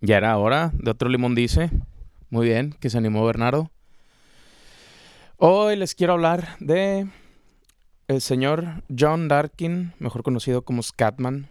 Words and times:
Ya 0.00 0.18
era 0.18 0.36
hora 0.36 0.72
de 0.74 0.90
otro 0.90 1.08
limón 1.08 1.34
dice. 1.34 1.70
Muy 2.28 2.46
bien, 2.46 2.74
que 2.80 2.90
se 2.90 2.98
animó 2.98 3.24
Bernardo. 3.24 3.70
Hoy 5.38 5.76
les 5.76 5.94
quiero 5.94 6.14
hablar 6.14 6.56
de 6.60 7.06
el 8.08 8.20
señor 8.20 8.82
John 8.96 9.28
Darkin, 9.28 9.92
mejor 9.98 10.22
conocido 10.22 10.62
como 10.62 10.82
Scatman. 10.82 11.48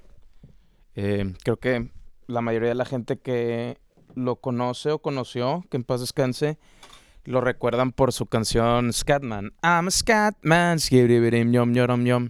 Eh, 0.95 1.33
creo 1.43 1.57
que 1.57 1.89
la 2.27 2.41
mayoría 2.41 2.69
de 2.69 2.75
la 2.75 2.85
gente 2.85 3.17
que 3.17 3.77
lo 4.15 4.37
conoce 4.37 4.91
o 4.91 4.99
conoció, 4.99 5.65
que 5.69 5.77
en 5.77 5.83
paz 5.83 6.01
descanse, 6.01 6.57
lo 7.23 7.41
recuerdan 7.41 7.91
por 7.91 8.13
su 8.13 8.27
canción 8.27 8.93
Scatman. 8.93 9.53
I'm 9.63 9.87
a 9.87 9.91
Scatman, 9.91 10.77
yom 10.77 11.73
yom 11.73 12.05
yom, 12.05 12.29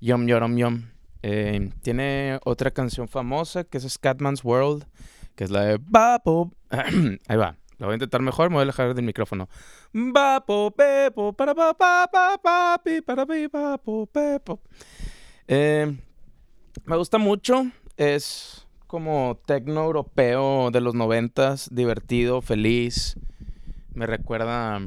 yom 0.00 0.26
yom 0.26 0.56
yom. 0.56 0.82
Eh, 1.22 1.70
tiene 1.82 2.38
otra 2.44 2.70
canción 2.70 3.08
famosa 3.08 3.64
que 3.64 3.78
es 3.78 3.84
Scatman's 3.90 4.44
World 4.44 4.86
que 5.36 5.44
es 5.44 5.50
la 5.50 5.60
de 5.62 5.78
Bapo. 5.80 6.50
Ahí 6.70 7.36
va. 7.36 7.56
Lo 7.78 7.86
voy 7.86 7.92
a 7.92 7.96
intentar 7.96 8.22
mejor, 8.22 8.48
me 8.48 8.54
voy 8.54 8.60
a 8.60 8.62
alejar 8.62 8.94
del 8.94 9.04
micrófono. 9.04 9.48
Bapo, 9.92 10.70
pepo, 10.70 11.34
para 11.34 11.54
pa, 11.54 11.74
pa, 11.74 12.08
para 12.10 13.26
pi, 13.26 13.46
bapo, 13.52 14.06
pepo. 14.06 14.60
Eh, 15.46 15.94
me 16.86 16.96
gusta 16.96 17.18
mucho. 17.18 17.66
Es 17.98 18.66
como 18.86 19.38
tecno 19.46 19.84
europeo 19.84 20.70
de 20.70 20.80
los 20.80 20.94
noventas, 20.94 21.68
divertido, 21.70 22.40
feliz. 22.40 23.18
Me 23.92 24.06
recuerda, 24.06 24.80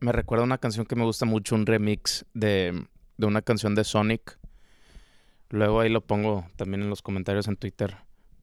me 0.00 0.12
recuerda 0.12 0.44
una 0.44 0.58
canción 0.58 0.84
que 0.84 0.96
me 0.96 1.04
gusta 1.04 1.26
mucho, 1.26 1.54
un 1.54 1.66
remix 1.66 2.24
de, 2.34 2.86
de 3.18 3.26
una 3.26 3.42
canción 3.42 3.76
de 3.76 3.84
Sonic. 3.84 4.38
Luego 5.48 5.80
ahí 5.80 5.90
lo 5.90 6.00
pongo 6.00 6.44
también 6.56 6.82
en 6.82 6.90
los 6.90 7.02
comentarios 7.02 7.46
en 7.46 7.56
Twitter 7.56 7.96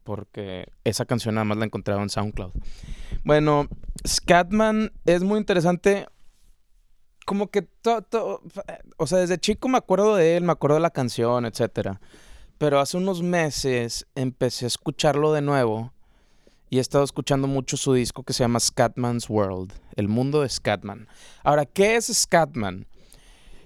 porque 0.09 0.71
esa 0.85 1.05
canción 1.05 1.35
nada 1.35 1.45
más 1.45 1.59
la 1.59 1.65
encontrado 1.65 2.01
en 2.01 2.09
SoundCloud. 2.09 2.51
Bueno, 3.23 3.67
Scatman 4.07 4.91
es 5.05 5.21
muy 5.21 5.37
interesante. 5.37 6.07
Como 7.27 7.51
que 7.51 7.61
todo, 7.61 8.41
o 8.97 9.05
sea, 9.05 9.19
desde 9.19 9.37
chico 9.37 9.69
me 9.69 9.77
acuerdo 9.77 10.15
de 10.15 10.35
él, 10.35 10.43
me 10.43 10.51
acuerdo 10.51 10.77
de 10.77 10.81
la 10.81 10.89
canción, 10.89 11.45
etcétera. 11.45 12.01
Pero 12.57 12.79
hace 12.79 12.97
unos 12.97 13.21
meses 13.21 14.07
empecé 14.15 14.65
a 14.65 14.69
escucharlo 14.69 15.31
de 15.31 15.41
nuevo 15.41 15.93
y 16.71 16.79
he 16.79 16.81
estado 16.81 17.03
escuchando 17.03 17.47
mucho 17.47 17.77
su 17.77 17.93
disco 17.93 18.23
que 18.23 18.33
se 18.33 18.43
llama 18.43 18.59
Scatman's 18.59 19.29
World, 19.29 19.73
el 19.95 20.07
mundo 20.07 20.41
de 20.41 20.49
Scatman. 20.49 21.07
Ahora, 21.43 21.67
¿qué 21.67 21.97
es 21.97 22.07
Scatman? 22.07 22.87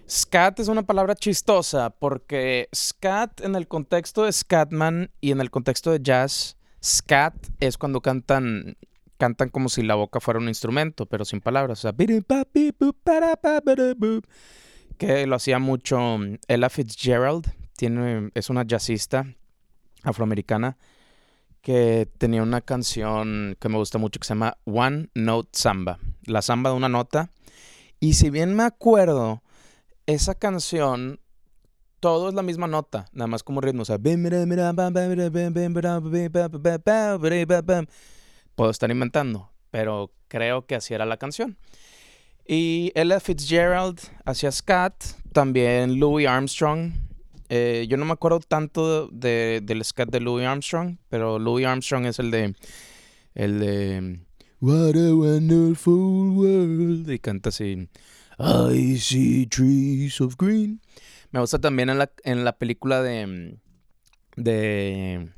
Scat 0.10 0.60
es 0.60 0.68
una 0.68 0.84
palabra 0.84 1.16
chistosa 1.16 1.90
porque 1.90 2.68
scat 2.76 3.42
en 3.42 3.56
el 3.56 3.68
contexto 3.68 4.24
de 4.24 4.32
Scatman 4.32 5.12
y 5.22 5.32
en 5.32 5.40
el 5.40 5.50
contexto 5.50 5.92
de 5.92 6.02
jazz, 6.02 6.58
scat 6.84 7.36
es 7.60 7.78
cuando 7.78 8.02
cantan 8.02 8.76
cantan 9.18 9.50
como 9.50 9.70
si 9.70 9.84
la 9.84 9.96
boca 9.96 10.20
fuera 10.20 10.40
un 10.40 10.50
instrumento, 10.50 11.06
pero 11.06 11.24
sin 11.24 11.40
palabras. 11.40 11.80
O 11.80 11.82
sea, 11.84 11.94
que 14.98 15.28
lo 15.28 15.36
hacía 15.36 15.60
mucho 15.60 16.18
Ella 16.48 16.70
Fitzgerald, 16.70 17.50
tiene, 17.78 18.32
es 18.34 18.50
una 18.50 18.66
jazzista 18.66 19.26
afroamericana 20.04 20.78
que 21.62 22.10
tenía 22.18 22.44
una 22.44 22.60
canción 22.60 23.56
que 23.62 23.70
me 23.70 23.78
gusta 23.78 23.98
mucho 23.98 24.20
que 24.20 24.28
se 24.28 24.34
llama 24.34 24.58
One 24.66 25.08
Note 25.16 25.50
Samba, 25.54 26.00
la 26.26 26.42
samba 26.42 26.72
de 26.72 26.76
una 26.76 26.90
nota. 26.90 27.30
Y 28.02 28.16
si 28.16 28.30
bien 28.30 28.54
me 28.54 28.64
acuerdo, 28.64 29.43
esa 30.06 30.36
canción, 30.36 31.20
todo 32.00 32.30
es 32.30 32.36
la 32.36 32.44
misma 32.44 32.68
nota, 32.68 33.06
nada 33.14 33.28
más 33.28 33.44
como 33.44 33.62
ritmo. 33.62 33.84
O 33.84 33.86
sea, 33.86 33.98
puedo 38.56 38.72
estar 38.72 38.92
inventando, 38.92 39.52
pero 39.72 40.12
creo 40.28 40.66
que 40.66 40.76
así 40.76 40.94
era 40.94 41.06
la 41.06 41.18
canción. 41.18 41.58
Y 42.46 42.92
Ella 42.96 43.20
Fitzgerald 43.20 44.00
hacía 44.26 44.52
scat, 44.52 45.02
también 45.32 46.00
Louis 46.00 46.28
Armstrong. 46.28 46.92
Eh, 47.50 47.86
yo 47.88 47.98
no 47.98 48.06
me 48.06 48.14
acuerdo 48.14 48.40
tanto 48.42 49.08
de, 49.08 49.62
del 49.64 49.84
scat 49.86 50.10
de 50.10 50.20
Louis 50.20 50.46
Armstrong, 50.46 50.98
pero 51.08 51.40
Louis 51.40 51.66
Armstrong 51.66 52.06
es 52.06 52.20
el 52.20 52.32
de. 52.32 52.56
El 53.34 53.60
de. 53.60 54.20
What 54.60 54.96
a 54.96 55.16
wonderful 55.16 56.32
world. 56.32 57.10
Y 57.10 57.20
canta 57.20 57.50
así. 57.50 57.88
I 58.40 58.98
see 58.98 59.46
trees 59.48 60.20
of 60.22 60.36
green. 60.38 60.82
Me 61.32 61.40
gusta 61.40 61.60
también 61.60 61.90
en 61.90 61.98
la, 61.98 62.12
en 62.24 62.44
la 62.44 62.58
película 62.58 63.02
de. 63.02 63.58
de. 64.36 65.30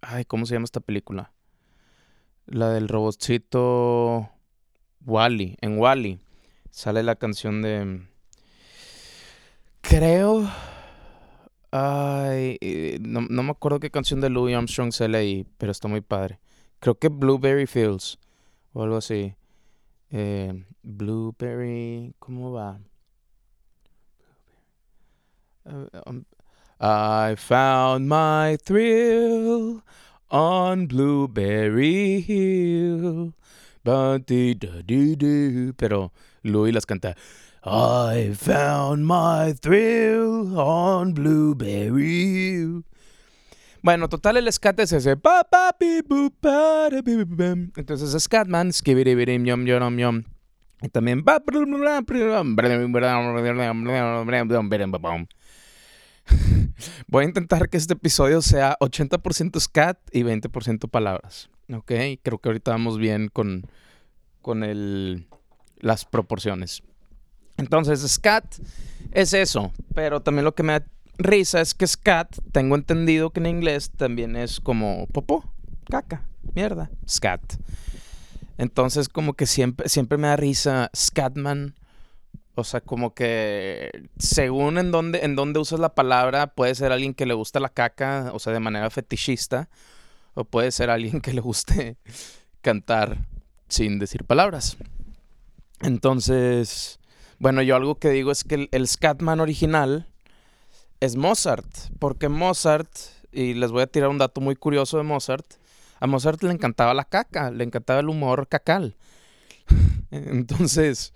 Ay, 0.00 0.24
¿cómo 0.24 0.46
se 0.46 0.54
llama 0.54 0.64
esta 0.64 0.80
película? 0.80 1.32
La 2.46 2.70
del 2.70 2.88
robotcito. 2.88 4.30
Wally. 5.04 5.56
En 5.60 5.78
Wally. 5.78 6.20
Sale 6.70 7.02
la 7.02 7.16
canción 7.16 7.62
de. 7.62 8.06
Creo. 9.80 10.48
Ay, 11.70 12.56
eh, 12.60 12.98
no, 13.00 13.20
no, 13.20 13.42
me 13.42 13.50
acuerdo 13.50 13.78
qué 13.78 13.90
canción 13.90 14.20
de 14.20 14.30
Louis 14.30 14.56
Armstrong 14.56 14.90
sale 14.90 15.18
ahí, 15.18 15.46
pero 15.58 15.70
está 15.70 15.86
muy 15.86 16.00
padre. 16.00 16.40
Creo 16.80 16.98
que 16.98 17.08
Blueberry 17.08 17.66
Fields 17.66 18.18
o 18.72 18.82
algo 18.82 18.96
así. 18.96 19.34
Eh, 20.10 20.64
blueberry, 20.82 22.14
¿cómo 22.18 22.52
va? 22.52 22.80
I 26.80 27.34
found 27.36 28.08
my 28.08 28.56
thrill 28.56 29.82
on 30.30 30.86
Blueberry 30.86 32.20
Hill. 32.20 33.34
Pero 35.76 36.12
Louis 36.42 36.72
las 36.72 36.86
canta. 36.86 37.14
I 37.64 38.32
found 38.34 39.06
my 39.06 39.52
thrill 39.52 40.58
on 40.58 41.12
Blueberry 41.12 42.54
Hill. 42.54 42.84
Bueno, 43.88 44.10
total, 44.10 44.36
el 44.36 44.52
scat 44.52 44.80
es 44.80 44.92
ese. 44.92 45.16
Entonces, 47.74 48.22
Scatman, 48.22 48.70
yom 48.70 49.64
yom 49.64 49.96
yom. 49.96 50.24
Y 50.82 50.88
también. 50.90 51.24
Voy 57.06 57.24
a 57.24 57.26
intentar 57.26 57.70
que 57.70 57.78
este 57.78 57.94
episodio 57.94 58.42
sea 58.42 58.76
80% 58.78 59.58
scat 59.58 59.98
y 60.12 60.22
20% 60.22 60.90
palabras. 60.90 61.48
Ok, 61.72 61.92
creo 62.22 62.38
que 62.42 62.50
ahorita 62.50 62.72
vamos 62.72 62.98
bien 62.98 63.28
con, 63.32 63.66
con 64.42 64.64
el, 64.64 65.28
las 65.78 66.04
proporciones. 66.04 66.82
Entonces, 67.56 68.00
scat 68.06 68.54
es 69.12 69.32
eso, 69.32 69.72
pero 69.94 70.20
también 70.20 70.44
lo 70.44 70.54
que 70.54 70.62
me 70.62 70.74
risa 71.18 71.60
es 71.60 71.74
que 71.74 71.86
scat, 71.86 72.38
tengo 72.52 72.76
entendido 72.76 73.30
que 73.30 73.40
en 73.40 73.46
inglés 73.46 73.90
también 73.90 74.36
es 74.36 74.60
como 74.60 75.06
popó, 75.08 75.44
caca, 75.90 76.22
mierda, 76.54 76.90
scat. 77.08 77.42
Entonces 78.56 79.08
como 79.08 79.34
que 79.34 79.46
siempre, 79.46 79.88
siempre 79.88 80.18
me 80.18 80.28
da 80.28 80.36
risa 80.36 80.90
scatman. 80.94 81.74
O 82.54 82.64
sea, 82.64 82.80
como 82.80 83.14
que 83.14 84.08
según 84.18 84.78
en 84.78 84.90
dónde, 84.90 85.20
en 85.24 85.38
usas 85.56 85.78
la 85.78 85.94
palabra, 85.94 86.48
puede 86.48 86.74
ser 86.74 86.90
alguien 86.90 87.14
que 87.14 87.24
le 87.24 87.34
gusta 87.34 87.60
la 87.60 87.68
caca, 87.68 88.32
o 88.34 88.40
sea, 88.40 88.52
de 88.52 88.58
manera 88.58 88.90
fetichista, 88.90 89.68
o 90.34 90.44
puede 90.44 90.72
ser 90.72 90.90
alguien 90.90 91.20
que 91.20 91.32
le 91.32 91.40
guste 91.40 91.98
cantar 92.60 93.18
sin 93.68 94.00
decir 94.00 94.24
palabras. 94.24 94.76
Entonces, 95.80 96.98
bueno, 97.38 97.62
yo 97.62 97.76
algo 97.76 98.00
que 98.00 98.10
digo 98.10 98.32
es 98.32 98.42
que 98.42 98.68
el 98.72 98.88
Scatman 98.88 99.38
original 99.38 100.08
es 101.00 101.16
Mozart, 101.16 101.66
porque 101.98 102.28
Mozart, 102.28 102.90
y 103.32 103.54
les 103.54 103.70
voy 103.70 103.82
a 103.82 103.86
tirar 103.86 104.08
un 104.08 104.18
dato 104.18 104.40
muy 104.40 104.56
curioso 104.56 104.96
de 104.96 105.04
Mozart, 105.04 105.46
a 106.00 106.06
Mozart 106.06 106.42
le 106.42 106.52
encantaba 106.52 106.94
la 106.94 107.04
caca, 107.04 107.50
le 107.50 107.64
encantaba 107.64 108.00
el 108.00 108.08
humor 108.08 108.48
cacal. 108.48 108.96
Entonces, 110.10 111.12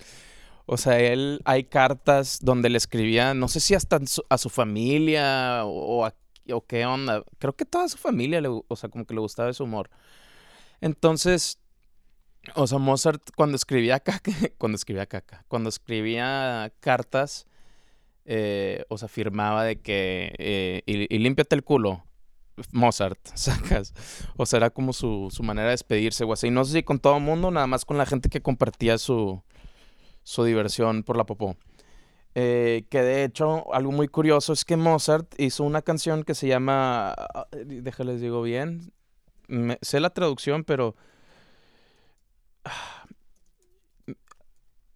o 0.66 0.76
sea, 0.76 0.98
él 1.00 1.40
hay 1.44 1.64
cartas 1.64 2.38
donde 2.40 2.68
le 2.68 2.78
escribía, 2.78 3.34
no 3.34 3.48
sé 3.48 3.60
si 3.60 3.74
hasta 3.74 4.00
a 4.28 4.38
su 4.38 4.48
familia 4.48 5.64
o, 5.64 6.08
o 6.50 6.66
qué 6.66 6.86
onda, 6.86 7.24
creo 7.38 7.54
que 7.54 7.64
toda 7.64 7.88
su 7.88 7.98
familia, 7.98 8.40
le, 8.40 8.48
o 8.48 8.76
sea, 8.76 8.88
como 8.88 9.04
que 9.04 9.14
le 9.14 9.20
gustaba 9.20 9.50
ese 9.50 9.62
humor. 9.62 9.90
Entonces, 10.80 11.58
o 12.54 12.66
sea, 12.66 12.78
Mozart 12.78 13.22
cuando 13.36 13.56
escribía 13.56 14.00
caca, 14.00 14.20
cuando 14.58 14.76
escribía 14.76 15.06
caca, 15.06 15.44
cuando 15.48 15.68
escribía 15.68 16.72
cartas, 16.80 17.46
eh, 18.24 18.84
o 18.88 18.98
sea, 18.98 19.06
afirmaba 19.06 19.64
de 19.64 19.80
que, 19.80 20.34
eh, 20.38 20.82
y, 20.86 21.18
límpiate 21.18 21.54
el 21.54 21.64
culo, 21.64 22.04
Mozart, 22.72 23.18
sacas. 23.34 23.94
O 24.36 24.46
sea, 24.46 24.58
era 24.58 24.70
como 24.70 24.92
su, 24.92 25.30
manera 25.42 25.68
de 25.68 25.72
despedirse, 25.72 26.24
o 26.24 26.32
así. 26.32 26.50
No 26.50 26.64
sé 26.64 26.72
si 26.72 26.82
con 26.82 26.98
todo 27.00 27.16
el 27.16 27.22
mundo, 27.22 27.50
nada 27.50 27.66
más 27.66 27.84
con 27.84 27.98
la 27.98 28.06
gente 28.06 28.28
que 28.28 28.42
compartía 28.42 28.98
su, 28.98 29.42
su 30.22 30.44
diversión 30.44 31.02
por 31.02 31.16
la 31.16 31.24
popó. 31.24 31.56
Eh, 32.34 32.86
que 32.88 33.02
de 33.02 33.24
hecho, 33.24 33.72
algo 33.74 33.92
muy 33.92 34.08
curioso 34.08 34.52
es 34.52 34.64
que 34.64 34.76
Mozart 34.76 35.34
hizo 35.38 35.64
una 35.64 35.82
canción 35.82 36.24
que 36.24 36.34
se 36.34 36.46
llama, 36.46 37.14
déjales 37.52 38.20
digo 38.20 38.42
bien, 38.42 38.92
sé 39.82 40.00
la 40.00 40.10
traducción, 40.10 40.64
pero... 40.64 40.96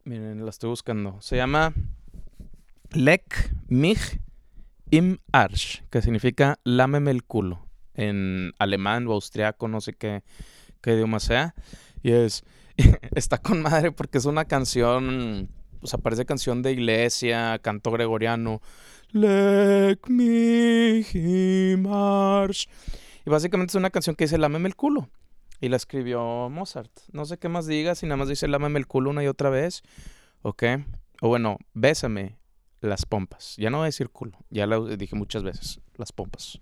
Miren, 0.05 0.45
la 0.45 0.51
estoy 0.51 0.71
buscando. 0.71 1.21
Se 1.21 1.37
llama 1.37 1.75
Lek 2.93 3.53
mich 3.69 4.21
im 4.91 5.19
Arsch, 5.33 5.83
que 5.91 6.03
significa 6.03 6.59
lámeme 6.65 7.11
el 7.11 7.25
culo. 7.25 7.67
En 7.95 8.53
alemán 8.59 9.07
o 9.07 9.13
austriaco, 9.13 9.69
no 9.69 9.81
sé 9.81 9.95
qué, 9.95 10.23
qué 10.83 10.95
idioma 10.95 11.21
sea. 11.21 11.55
Y 12.03 12.13
es. 12.13 12.45
está 13.15 13.39
con 13.39 13.63
madre 13.63 13.93
porque 13.93 14.19
es 14.19 14.27
una 14.27 14.45
canción. 14.45 15.49
O 15.81 15.87
sea, 15.87 15.99
parece 15.99 16.27
canción 16.27 16.63
de 16.63 16.73
iglesia, 16.73 17.59
canto 17.61 17.91
gregoriano. 17.91 18.61
Lek 19.13 20.09
mich 20.09 21.15
im 21.15 21.87
Arsch. 21.87 22.69
Y 23.25 23.31
básicamente 23.31 23.73
es 23.73 23.77
una 23.77 23.91
canción 23.91 24.15
que 24.15 24.25
dice 24.25 24.39
lámeme 24.39 24.69
el 24.69 24.77
culo. 24.77 25.09
Y 25.61 25.69
la 25.69 25.77
escribió 25.77 26.49
Mozart. 26.51 26.91
No 27.13 27.25
sé 27.25 27.39
qué 27.39 27.49
más 27.49 27.67
diga, 27.67 27.95
si 27.95 28.07
nada 28.07 28.19
más 28.19 28.29
dice 28.29 28.47
lámame 28.47 28.79
el 28.79 28.87
culo 28.87 29.11
una 29.11 29.25
y 29.25 29.27
otra 29.27 29.49
vez. 29.49 29.83
¿Ok? 30.43 30.65
O 31.23 31.29
bueno, 31.29 31.59
bésame 31.73 32.37
las 32.81 33.07
pompas. 33.07 33.57
Ya 33.57 33.71
no 33.71 33.79
voy 33.79 33.85
a 33.85 33.87
decir 33.87 34.11
culo. 34.11 34.39
Ya 34.51 34.67
lo 34.67 34.87
dije 34.97 35.17
muchas 35.17 35.43
veces. 35.43 35.81
Las 35.97 36.13
pompas. 36.13 36.61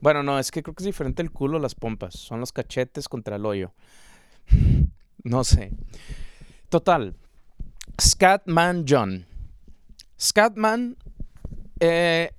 Bueno, 0.00 0.22
no, 0.22 0.38
es 0.38 0.50
que 0.50 0.62
creo 0.62 0.74
que 0.74 0.82
es 0.82 0.86
diferente 0.86 1.22
el 1.22 1.30
culo 1.30 1.58
las 1.58 1.74
pompas. 1.74 2.14
Son 2.14 2.40
los 2.40 2.52
cachetes 2.52 3.08
contra 3.08 3.36
el 3.36 3.46
hoyo. 3.46 3.72
no 5.24 5.44
sé. 5.44 5.72
Total. 6.68 7.14
Scatman 8.00 8.84
John. 8.88 9.26
Scatman 10.20 10.96
eh, 11.80 12.32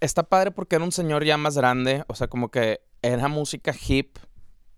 está 0.00 0.22
padre 0.22 0.50
porque 0.50 0.76
era 0.76 0.84
un 0.84 0.92
señor 0.92 1.24
ya 1.24 1.36
más 1.36 1.56
grande. 1.56 2.04
O 2.08 2.14
sea, 2.14 2.28
como 2.28 2.50
que 2.50 2.80
era 3.02 3.28
música 3.28 3.74
hip 3.86 4.18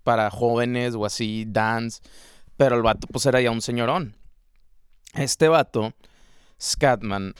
para 0.02 0.30
jóvenes 0.30 0.94
o 0.94 1.04
así, 1.04 1.44
dance, 1.46 2.00
pero 2.56 2.76
el 2.76 2.82
vato 2.82 3.06
pues 3.06 3.26
era 3.26 3.40
ya 3.40 3.50
un 3.50 3.62
señorón. 3.62 4.16
Este 5.14 5.48
vato, 5.48 5.92
Scatman, 6.60 7.34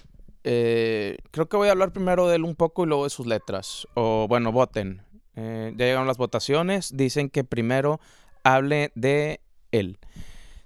eh, 0.44 1.18
creo 1.30 1.48
que 1.48 1.56
voy 1.56 1.68
a 1.68 1.72
hablar 1.72 1.92
primero 1.92 2.28
de 2.28 2.36
él 2.36 2.44
un 2.44 2.54
poco 2.54 2.84
y 2.84 2.86
luego 2.86 3.04
de 3.04 3.10
sus 3.10 3.26
letras. 3.26 3.86
O 3.94 4.26
bueno, 4.28 4.52
voten. 4.52 5.02
Eh, 5.36 5.72
ya 5.76 5.86
llegaron 5.86 6.06
las 6.06 6.18
votaciones. 6.18 6.96
Dicen 6.96 7.30
que 7.30 7.44
primero 7.44 8.00
hable 8.44 8.92
de 8.94 9.40
él. 9.72 9.98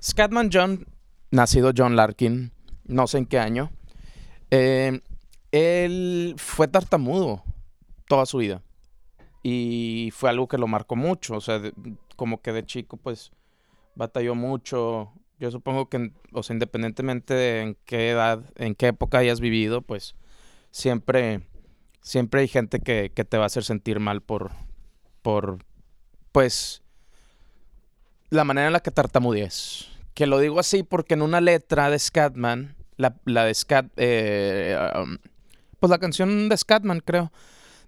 Scatman 0.03 0.51
John, 0.53 0.87
nacido 1.31 1.73
John 1.77 1.97
Larkin, 1.97 2.53
no 2.85 3.07
sé 3.07 3.19
en 3.19 3.27
qué 3.27 3.39
año. 3.39 3.71
Eh, 4.51 5.01
él 5.53 6.35
fue 6.37 6.69
tartamudo 6.69 7.43
toda 8.07 8.27
su 8.27 8.39
vida 8.39 8.63
y 9.43 10.11
fue 10.13 10.31
algo 10.31 10.49
que 10.49 10.59
lo 10.59 10.67
marcó 10.67 10.97
mucho, 10.97 11.37
o 11.37 11.41
sea, 11.41 11.61
como 12.17 12.41
que 12.41 12.53
de 12.53 12.65
chico 12.65 12.97
pues 12.97 13.31
batalló 13.95 14.35
mucho. 14.35 15.13
Yo 15.45 15.51
supongo 15.51 15.91
que, 15.91 16.11
o 16.33 16.43
sea, 16.43 16.55
independientemente 16.55 17.35
de 17.35 17.61
en 17.61 17.77
qué 17.85 18.09
edad, 18.09 18.43
en 18.57 18.75
qué 18.75 18.87
época 18.87 19.19
hayas 19.19 19.41
vivido, 19.41 19.83
pues 19.83 20.15
siempre, 20.71 21.43
siempre 22.01 22.41
hay 22.41 22.49
gente 22.49 22.81
que, 22.81 23.13
que 23.15 23.27
te 23.27 23.37
va 23.37 23.43
a 23.43 23.47
hacer 23.49 23.63
sentir 23.63 24.01
mal 24.01 24.23
por, 24.23 24.53
por, 25.21 25.59
pues, 26.33 26.83
la 28.31 28.45
manera 28.45 28.69
en 28.69 28.73
la 28.73 28.81
que 28.81 28.91
tartamudees. 28.91 29.91
Que 30.15 30.27
lo 30.27 30.39
digo 30.39 30.61
así 30.61 30.83
porque 30.83 31.13
en 31.13 31.21
una 31.21 31.43
letra 31.43 31.91
de 31.91 31.99
Scatman, 31.99 32.75
la, 32.97 33.15
la 33.27 33.45
de 33.45 33.53
Scat, 33.53 33.93
eh, 33.99 34.79
um, 34.99 35.19
pues 35.79 35.91
la 35.91 35.99
canción 35.99 36.49
de 36.49 36.57
Scatman 36.57 37.01
creo, 37.01 37.33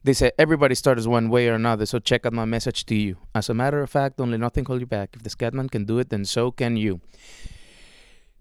Dice, 0.05 0.33
everybody 0.39 0.75
starts 0.75 1.07
one 1.07 1.29
way 1.29 1.49
or 1.49 1.55
another, 1.55 1.87
so 1.87 1.99
check 1.99 2.27
out 2.27 2.33
my 2.33 2.45
message 2.45 2.85
to 2.87 2.95
you. 2.95 3.17
As 3.35 3.51
a 3.51 3.55
matter 3.55 3.83
of 3.83 3.91
fact, 3.91 4.21
only 4.21 4.39
nothing 4.39 4.65
holds 4.65 4.81
you 4.81 4.87
back. 4.87 5.17
If 5.17 5.23
the 5.23 5.31
Scatman 5.31 5.69
can 5.69 5.85
do 5.85 5.99
it, 5.99 6.11
then 6.11 6.25
so 6.25 6.53
can 6.53 6.77
you. 6.77 7.01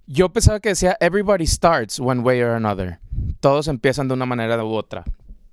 Yo 0.07 0.29
pensaba 0.29 0.59
que 0.59 0.69
decía, 0.69 0.95
everybody 1.01 1.47
starts 1.47 1.99
one 1.99 2.21
way 2.21 2.41
or 2.41 2.55
another. 2.55 2.99
Todos 3.39 3.67
empiezan 3.67 4.07
de 4.07 4.13
una 4.13 4.27
manera 4.27 4.63
u 4.63 4.73
otra. 4.75 5.03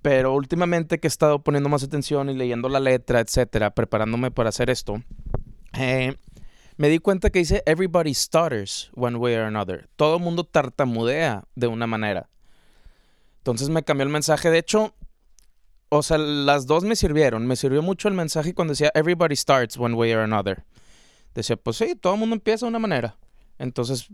Pero 0.03 0.35
últimamente 0.35 0.99
que 0.99 1.07
he 1.07 1.09
estado 1.09 1.43
poniendo 1.43 1.69
más 1.69 1.83
atención 1.83 2.29
y 2.29 2.35
leyendo 2.35 2.69
la 2.69 2.81
letra, 2.81 3.21
etcétera, 3.21 3.71
preparándome 3.71 4.31
para 4.31 4.51
hacer 4.51 4.69
esto, 4.69 5.03
eh, 5.79 6.17
me 6.77 6.89
di 6.89 6.99
cuenta 6.99 7.31
que 7.31 7.39
dice, 7.39 7.63
everybody 7.65 8.13
stutters 8.13 8.91
one 8.95 9.17
way 9.17 9.35
or 9.37 9.45
another. 9.45 9.89
Todo 9.97 10.17
el 10.17 10.23
mundo 10.23 10.45
tartamudea 10.45 11.45
de 11.55 11.69
una 11.69 11.87
manera. 11.87 12.29
Entonces 13.39 13.69
me 13.71 13.83
cambió 13.83 14.05
el 14.05 14.13
mensaje. 14.13 14.51
De 14.51 14.59
hecho, 14.59 14.95
o 15.95 16.03
sea, 16.03 16.17
las 16.17 16.67
dos 16.67 16.85
me 16.85 16.97
sirvieron. 16.97 17.47
Me 17.47 17.55
sirvió 17.55 17.83
mucho 17.83 18.09
el 18.09 18.15
mensaje 18.15 18.55
cuando 18.55 18.73
decía 18.73 18.91
everybody 18.95 19.37
starts 19.37 19.77
one 19.77 19.95
way 19.95 20.11
or 20.15 20.21
another. 20.21 20.65
Decía, 21.35 21.57
pues 21.57 21.77
sí, 21.77 21.95
todo 21.95 22.15
el 22.15 22.19
mundo 22.19 22.35
empieza 22.35 22.65
de 22.65 22.71
una 22.71 22.79
manera. 22.79 23.19
Entonces, 23.59 24.09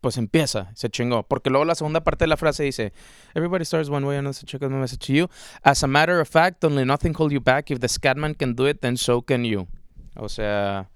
pues 0.00 0.16
empieza, 0.16 0.72
se 0.74 0.88
chingó. 0.88 1.22
Porque 1.22 1.50
luego 1.50 1.66
la 1.66 1.74
segunda 1.74 2.02
parte 2.02 2.24
de 2.24 2.28
la 2.28 2.38
frase 2.38 2.62
dice, 2.62 2.94
everybody 3.34 3.66
starts 3.66 3.90
one 3.90 4.06
way 4.06 4.16
or 4.16 4.20
another, 4.20 4.46
check 4.46 4.62
out 4.62 4.72
my 4.72 4.78
message 4.78 5.06
to 5.06 5.12
you. 5.12 5.28
As 5.62 5.84
a 5.84 5.86
matter 5.86 6.20
of 6.20 6.26
fact, 6.26 6.64
only 6.64 6.86
nothing 6.86 7.12
hold 7.14 7.32
you 7.32 7.40
back. 7.40 7.70
If 7.70 7.80
the 7.80 7.88
Scatman 7.88 8.34
can 8.34 8.54
do 8.54 8.66
it, 8.66 8.80
then 8.80 8.96
so 8.96 9.20
can 9.20 9.44
you. 9.44 9.68
O 10.16 10.30
sea, 10.30 10.88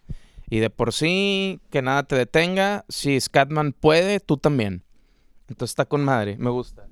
y 0.49 0.59
de 0.61 0.71
por 0.71 0.95
sí, 0.95 1.61
que 1.71 1.83
nada 1.83 2.05
te 2.05 2.17
detenga. 2.17 2.87
Si 2.89 3.21
Scatman 3.21 3.75
puede, 3.75 4.21
tú 4.21 4.39
también. 4.39 4.85
Entonces 5.49 5.73
está 5.73 5.85
con 5.85 6.03
madre, 6.03 6.39
me 6.39 6.49
gusta. 6.49 6.87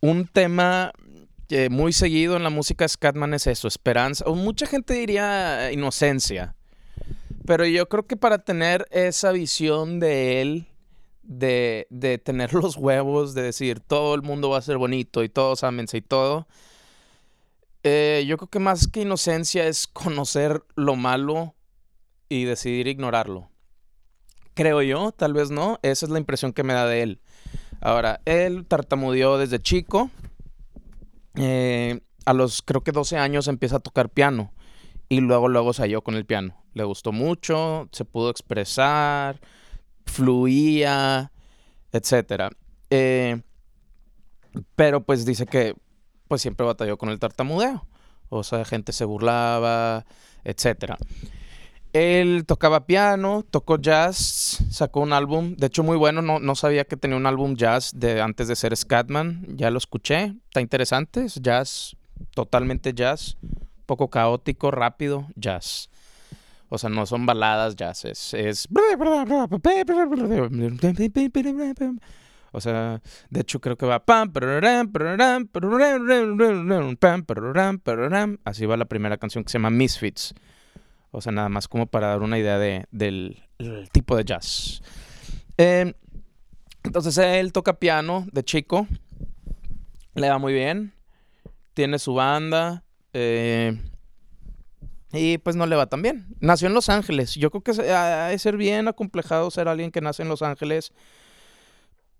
Un 0.00 0.28
tema 0.28 0.92
muy 1.70 1.92
seguido 1.92 2.36
en 2.36 2.42
la 2.42 2.50
música 2.50 2.88
Scatman 2.88 3.34
es 3.34 3.46
eso, 3.46 3.68
esperanza, 3.68 4.24
o 4.26 4.34
mucha 4.34 4.66
gente 4.66 4.94
diría 4.94 5.70
inocencia, 5.72 6.56
pero 7.46 7.64
yo 7.66 7.88
creo 7.88 8.06
que 8.06 8.16
para 8.16 8.38
tener 8.38 8.86
esa 8.90 9.32
visión 9.32 10.00
de 10.00 10.42
él, 10.42 10.66
de, 11.22 11.86
de 11.90 12.18
tener 12.18 12.52
los 12.54 12.76
huevos, 12.76 13.34
de 13.34 13.42
decir 13.42 13.80
todo 13.80 14.14
el 14.14 14.22
mundo 14.22 14.50
va 14.50 14.58
a 14.58 14.62
ser 14.62 14.78
bonito 14.78 15.22
y 15.22 15.28
todos 15.28 15.64
ámense 15.64 15.98
y 15.98 16.02
todo, 16.02 16.46
eh, 17.88 18.24
yo 18.26 18.36
creo 18.36 18.48
que 18.48 18.58
más 18.58 18.88
que 18.88 19.02
inocencia 19.02 19.68
es 19.68 19.86
conocer 19.86 20.64
lo 20.74 20.96
malo 20.96 21.54
y 22.28 22.42
decidir 22.42 22.88
ignorarlo. 22.88 23.48
Creo 24.54 24.82
yo, 24.82 25.12
tal 25.12 25.34
vez 25.34 25.50
no, 25.52 25.78
esa 25.82 26.06
es 26.06 26.10
la 26.10 26.18
impresión 26.18 26.52
que 26.52 26.64
me 26.64 26.74
da 26.74 26.86
de 26.86 27.02
él. 27.02 27.20
Ahora, 27.80 28.20
él 28.24 28.66
tartamudeó 28.66 29.38
desde 29.38 29.60
chico, 29.60 30.10
eh, 31.36 32.00
a 32.24 32.32
los 32.32 32.62
creo 32.62 32.82
que 32.82 32.92
12 32.92 33.18
años 33.18 33.48
empieza 33.48 33.76
a 33.76 33.80
tocar 33.80 34.10
piano 34.10 34.52
y 35.08 35.20
luego 35.20 35.48
luego 35.48 35.72
se 35.72 35.82
halló 35.82 36.02
con 36.02 36.14
el 36.14 36.26
piano. 36.26 36.62
Le 36.74 36.84
gustó 36.84 37.12
mucho, 37.12 37.88
se 37.92 38.04
pudo 38.04 38.30
expresar, 38.30 39.40
fluía, 40.04 41.32
etcétera. 41.92 42.50
Eh, 42.90 43.40
pero 44.74 45.02
pues 45.04 45.24
dice 45.24 45.46
que 45.46 45.74
pues 46.28 46.42
siempre 46.42 46.66
batalló 46.66 46.98
con 46.98 47.08
el 47.08 47.18
tartamudeo. 47.18 47.86
O 48.28 48.42
sea, 48.42 48.64
gente 48.64 48.92
se 48.92 49.04
burlaba, 49.04 50.04
etcétera. 50.44 50.98
Él 51.96 52.44
tocaba 52.46 52.84
piano, 52.84 53.42
tocó 53.50 53.78
jazz, 53.78 54.62
sacó 54.70 55.00
un 55.00 55.14
álbum, 55.14 55.56
de 55.56 55.68
hecho 55.68 55.82
muy 55.82 55.96
bueno, 55.96 56.20
no, 56.20 56.38
no 56.40 56.54
sabía 56.54 56.84
que 56.84 56.98
tenía 56.98 57.16
un 57.16 57.24
álbum 57.24 57.56
jazz 57.56 57.92
de 57.94 58.20
antes 58.20 58.48
de 58.48 58.56
ser 58.56 58.76
Scatman, 58.76 59.46
ya 59.56 59.70
lo 59.70 59.78
escuché, 59.78 60.34
está 60.44 60.60
interesante, 60.60 61.24
es 61.24 61.36
jazz, 61.36 61.96
totalmente 62.34 62.92
jazz, 62.92 63.38
poco 63.86 64.10
caótico, 64.10 64.70
rápido, 64.70 65.26
jazz. 65.36 65.88
O 66.68 66.76
sea, 66.76 66.90
no 66.90 67.06
son 67.06 67.24
baladas 67.24 67.76
jazz, 67.76 68.04
es... 68.04 68.34
es... 68.34 68.68
O 72.52 72.60
sea, 72.60 73.00
de 73.30 73.40
hecho 73.40 73.60
creo 73.60 73.76
que 73.76 73.86
va... 73.86 74.04
Así 78.44 78.66
va 78.66 78.76
la 78.76 78.84
primera 78.84 79.16
canción 79.16 79.44
que 79.44 79.50
se 79.50 79.58
llama 79.58 79.70
Misfits. 79.70 80.34
O 81.10 81.20
sea, 81.20 81.32
nada 81.32 81.48
más 81.48 81.68
como 81.68 81.86
para 81.86 82.08
dar 82.08 82.22
una 82.22 82.38
idea 82.38 82.58
de, 82.58 82.86
del 82.90 83.42
tipo 83.92 84.16
de 84.16 84.24
jazz. 84.24 84.82
Em, 85.56 85.94
entonces 86.82 87.16
él 87.18 87.52
toca 87.52 87.78
piano 87.78 88.26
de 88.32 88.44
chico. 88.44 88.86
Le 90.14 90.28
va 90.28 90.38
muy 90.38 90.52
bien. 90.52 90.92
Tiene 91.74 91.98
su 91.98 92.14
banda. 92.14 92.84
Eh, 93.12 93.80
y 95.12 95.38
pues 95.38 95.56
no 95.56 95.66
le 95.66 95.76
va 95.76 95.86
tan 95.86 96.02
bien. 96.02 96.26
Nació 96.40 96.68
en 96.68 96.74
Los 96.74 96.88
Ángeles. 96.88 97.34
Yo 97.34 97.50
creo 97.50 97.62
que 97.62 97.70
es 97.70 98.42
ser 98.42 98.56
bien 98.56 98.88
acomplejado 98.88 99.50
ser 99.50 99.68
alguien 99.68 99.90
que 99.90 100.00
nace 100.00 100.22
en 100.22 100.28
Los 100.28 100.42
Ángeles. 100.42 100.92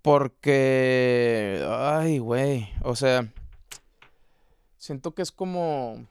Porque... 0.02 1.64
Ay, 1.68 2.18
güey. 2.18 2.68
O 2.82 2.96
sea... 2.96 3.30
Siento 4.78 5.14
que 5.14 5.22
es 5.22 5.32
como 5.32 6.06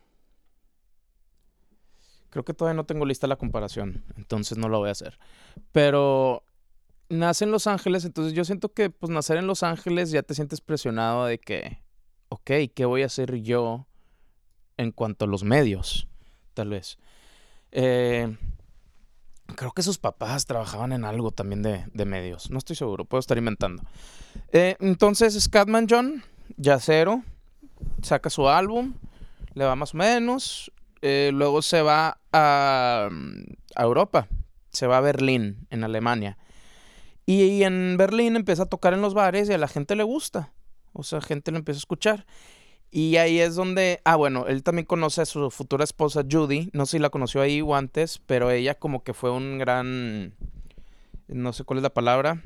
Creo 2.36 2.44
que 2.44 2.54
todavía 2.54 2.76
no 2.76 2.86
tengo 2.86 3.06
lista 3.06 3.28
la 3.28 3.38
comparación, 3.38 4.04
entonces 4.18 4.58
no 4.58 4.68
lo 4.68 4.80
voy 4.80 4.90
a 4.90 4.92
hacer. 4.92 5.18
Pero 5.72 6.44
nace 7.08 7.46
en 7.46 7.52
Los 7.52 7.66
Ángeles, 7.66 8.04
entonces 8.04 8.34
yo 8.34 8.44
siento 8.44 8.74
que 8.74 8.90
pues 8.90 9.10
nacer 9.10 9.38
en 9.38 9.48
Los 9.48 9.64
Ángeles 9.64 10.12
ya 10.12 10.22
te 10.22 10.34
sientes 10.34 10.60
presionado 10.60 11.28
de 11.28 11.40
que, 11.40 11.82
ok, 12.28 12.52
¿qué 12.76 12.84
voy 12.84 13.04
a 13.04 13.06
hacer 13.06 13.36
yo 13.38 13.88
en 14.76 14.92
cuanto 14.92 15.24
a 15.24 15.30
los 15.30 15.46
medios? 15.46 16.10
Tal 16.54 16.72
vez. 16.72 16.98
Eh, 17.72 18.36
creo 19.56 19.72
que 19.72 19.82
sus 19.82 19.98
papás 19.98 20.46
trabajaban 20.46 20.92
en 20.92 21.06
algo 21.06 21.32
también 21.32 21.62
de, 21.62 22.06
medios. 22.06 22.52
No 22.52 22.58
estoy 22.58 22.76
seguro, 22.76 23.06
puedo 23.06 23.22
estar 23.22 23.38
inventando. 23.38 23.82
Eh, 24.52 24.76
entonces, 24.82 25.42
Scatman 25.42 25.88
John, 25.90 26.22
ya 26.58 26.82
cero, 26.82 27.24
saca 28.02 28.30
su 28.30 28.50
álbum, 28.50 28.94
le 29.54 29.64
va 29.64 29.78
más 29.78 29.94
o 29.94 29.98
menos. 29.98 30.70
Eh, 31.08 31.30
luego 31.32 31.62
se 31.62 31.84
va 31.84 32.20
a, 32.32 33.10
a, 33.76 33.84
Europa, 33.84 34.28
se 34.72 34.88
va 34.88 34.98
a 34.98 35.02
Berlín, 35.02 35.68
en 35.70 35.84
Alemania. 35.84 36.40
Y 37.28 37.62
en 37.62 37.96
Berlín 37.96 38.36
empieza 38.36 38.64
a 38.64 38.66
tocar 38.66 38.96
en 38.96 39.02
los 39.02 39.14
bares 39.14 39.48
y 39.48 39.54
a 39.54 39.60
la 39.60 39.68
gente 39.68 39.96
le 39.96 40.02
gusta. 40.02 40.52
O 40.94 41.04
sea, 41.04 41.22
gente 41.22 41.52
lo 41.52 41.60
empieza 41.60 41.78
a 41.78 41.86
escuchar. 41.86 42.26
Y 42.90 43.18
ahí 43.18 43.40
es 43.40 43.54
donde, 43.54 44.02
ah, 44.04 44.16
bueno, 44.16 44.48
él 44.48 44.64
también 44.64 44.88
conoce 44.88 45.22
a 45.22 45.26
su 45.28 45.52
futura 45.52 45.84
esposa 45.84 46.24
Judy, 46.28 46.72
no 46.74 46.88
sé 46.88 46.94
si 46.94 47.00
la 47.00 47.12
conoció 47.12 47.42
ahí 47.42 47.62
o 47.62 47.76
antes, 47.76 48.20
pero 48.26 48.50
ella 48.50 48.74
como 48.74 49.04
que 49.04 49.14
fue 49.14 49.30
un 49.30 49.60
gran, 49.60 50.34
no 51.28 51.54
sé 51.54 51.66
cuál 51.66 51.78
es 51.78 51.84
la 51.84 51.94
palabra, 51.94 52.42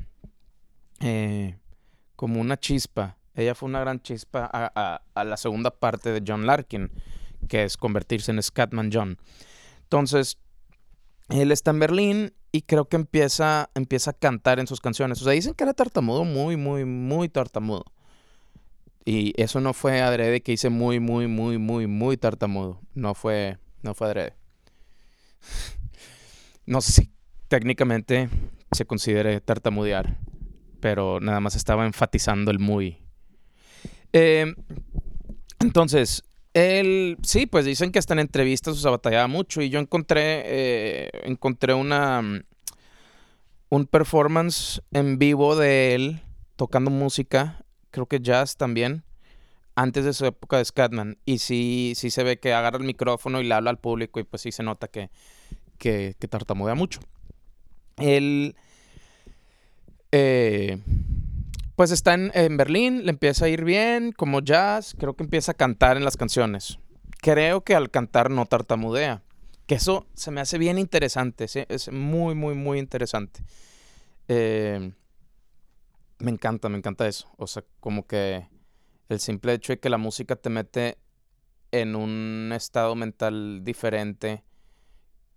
eh, 1.00 1.56
como 2.14 2.42
una 2.42 2.58
chispa. 2.58 3.16
Ella 3.34 3.54
fue 3.54 3.70
una 3.70 3.80
gran 3.80 4.02
chispa 4.02 4.50
a, 4.52 5.00
a, 5.14 5.24
la 5.24 5.38
segunda 5.38 5.70
parte 5.70 6.12
de 6.12 6.22
John 6.26 6.44
Larkin, 6.44 6.90
que 7.48 7.64
es 7.64 7.76
convertirse 7.76 8.30
en 8.30 8.42
Scatman 8.42 8.90
John. 8.92 9.18
Entonces, 9.82 10.38
él 11.28 11.52
está 11.52 11.70
en 11.70 11.78
Berlín 11.78 12.32
y 12.52 12.62
creo 12.62 12.88
que 12.88 12.96
empieza, 12.96 13.70
empieza 13.74 14.10
a 14.10 14.14
cantar 14.14 14.58
en 14.58 14.66
sus 14.66 14.80
canciones. 14.80 15.20
O 15.20 15.24
sea, 15.24 15.32
dicen 15.32 15.54
que 15.54 15.64
era 15.64 15.74
tartamudo, 15.74 16.24
muy, 16.24 16.56
muy, 16.56 16.84
muy 16.84 17.28
tartamudo. 17.28 17.84
Y 19.04 19.32
eso 19.40 19.60
no 19.60 19.72
fue 19.72 20.00
adrede 20.00 20.42
que 20.42 20.52
hice 20.52 20.68
muy, 20.68 21.00
muy, 21.00 21.26
muy, 21.26 21.58
muy, 21.58 21.86
muy 21.86 22.16
tartamudo. 22.16 22.80
No 22.94 23.14
fue, 23.14 23.58
no 23.82 23.94
fue 23.94 24.06
adrede. 24.08 24.34
No 26.66 26.80
sé 26.80 26.92
si 26.92 27.10
técnicamente 27.48 28.28
se 28.70 28.84
considere 28.84 29.40
tartamudear, 29.40 30.18
pero 30.78 31.18
nada 31.18 31.40
más 31.40 31.56
estaba 31.56 31.84
enfatizando 31.84 32.52
el 32.52 32.60
muy. 32.60 32.98
Em, 34.12 34.54
entonces, 35.58 36.22
él, 36.54 37.18
sí, 37.22 37.46
pues 37.46 37.64
dicen 37.64 37.92
que 37.92 37.98
hasta 37.98 38.14
en 38.14 38.20
entrevistas 38.20 38.76
se 38.76 38.88
batallaba 38.88 39.26
mucho 39.26 39.62
y 39.62 39.70
yo 39.70 39.78
encontré, 39.78 40.42
eh, 40.44 41.10
encontré 41.24 41.74
una, 41.74 42.44
un 43.68 43.86
performance 43.86 44.82
en 44.90 45.18
vivo 45.18 45.56
de 45.56 45.94
él 45.94 46.22
tocando 46.56 46.90
música 46.90 47.64
creo 47.90 48.06
que 48.06 48.20
jazz 48.20 48.56
también, 48.56 49.04
antes 49.74 50.04
de 50.04 50.12
su 50.12 50.26
época 50.26 50.58
de 50.58 50.64
Scatman. 50.64 51.18
Y 51.24 51.38
sí, 51.38 51.92
sí 51.96 52.10
se 52.10 52.22
ve 52.22 52.38
que 52.38 52.54
agarra 52.54 52.78
el 52.78 52.84
micrófono 52.84 53.40
y 53.40 53.44
le 53.44 53.54
habla 53.54 53.70
al 53.70 53.78
público 53.78 54.20
y 54.20 54.24
pues 54.24 54.42
sí 54.42 54.52
se 54.52 54.62
nota 54.62 54.88
que, 54.88 55.10
que, 55.78 56.14
tartamudea 56.28 56.74
mucho. 56.74 57.00
Él, 57.96 58.56
eh, 60.12 60.78
pues 61.80 61.92
está 61.92 62.12
en, 62.12 62.30
en, 62.34 62.58
Berlín, 62.58 63.06
le 63.06 63.10
empieza 63.10 63.46
a 63.46 63.48
ir 63.48 63.64
bien, 63.64 64.12
como 64.12 64.42
jazz, 64.42 64.94
creo 64.98 65.14
que 65.14 65.24
empieza 65.24 65.52
a 65.52 65.54
cantar 65.54 65.96
en 65.96 66.04
las 66.04 66.18
canciones. 66.18 66.78
Creo 67.22 67.62
que 67.62 67.74
al 67.74 67.90
cantar 67.90 68.30
no 68.30 68.44
tartamudea. 68.44 69.22
Que 69.66 69.76
eso 69.76 70.06
se 70.12 70.30
me 70.30 70.42
hace 70.42 70.58
bien 70.58 70.76
interesante, 70.76 71.46
es 71.46 71.90
muy, 71.90 72.34
muy, 72.34 72.54
muy 72.54 72.78
interesante. 72.78 73.42
Eh, 74.28 74.92
me 76.18 76.30
encanta, 76.30 76.68
me 76.68 76.76
encanta 76.76 77.08
eso. 77.08 77.30
O 77.38 77.46
sea, 77.46 77.64
como 77.80 78.06
que 78.06 78.46
el 79.08 79.18
simple 79.18 79.54
hecho 79.54 79.72
de 79.72 79.80
que 79.80 79.88
la 79.88 79.96
música 79.96 80.36
te 80.36 80.50
mete 80.50 80.98
en 81.72 81.96
un 81.96 82.52
estado 82.54 82.94
mental 82.94 83.64
diferente 83.64 84.44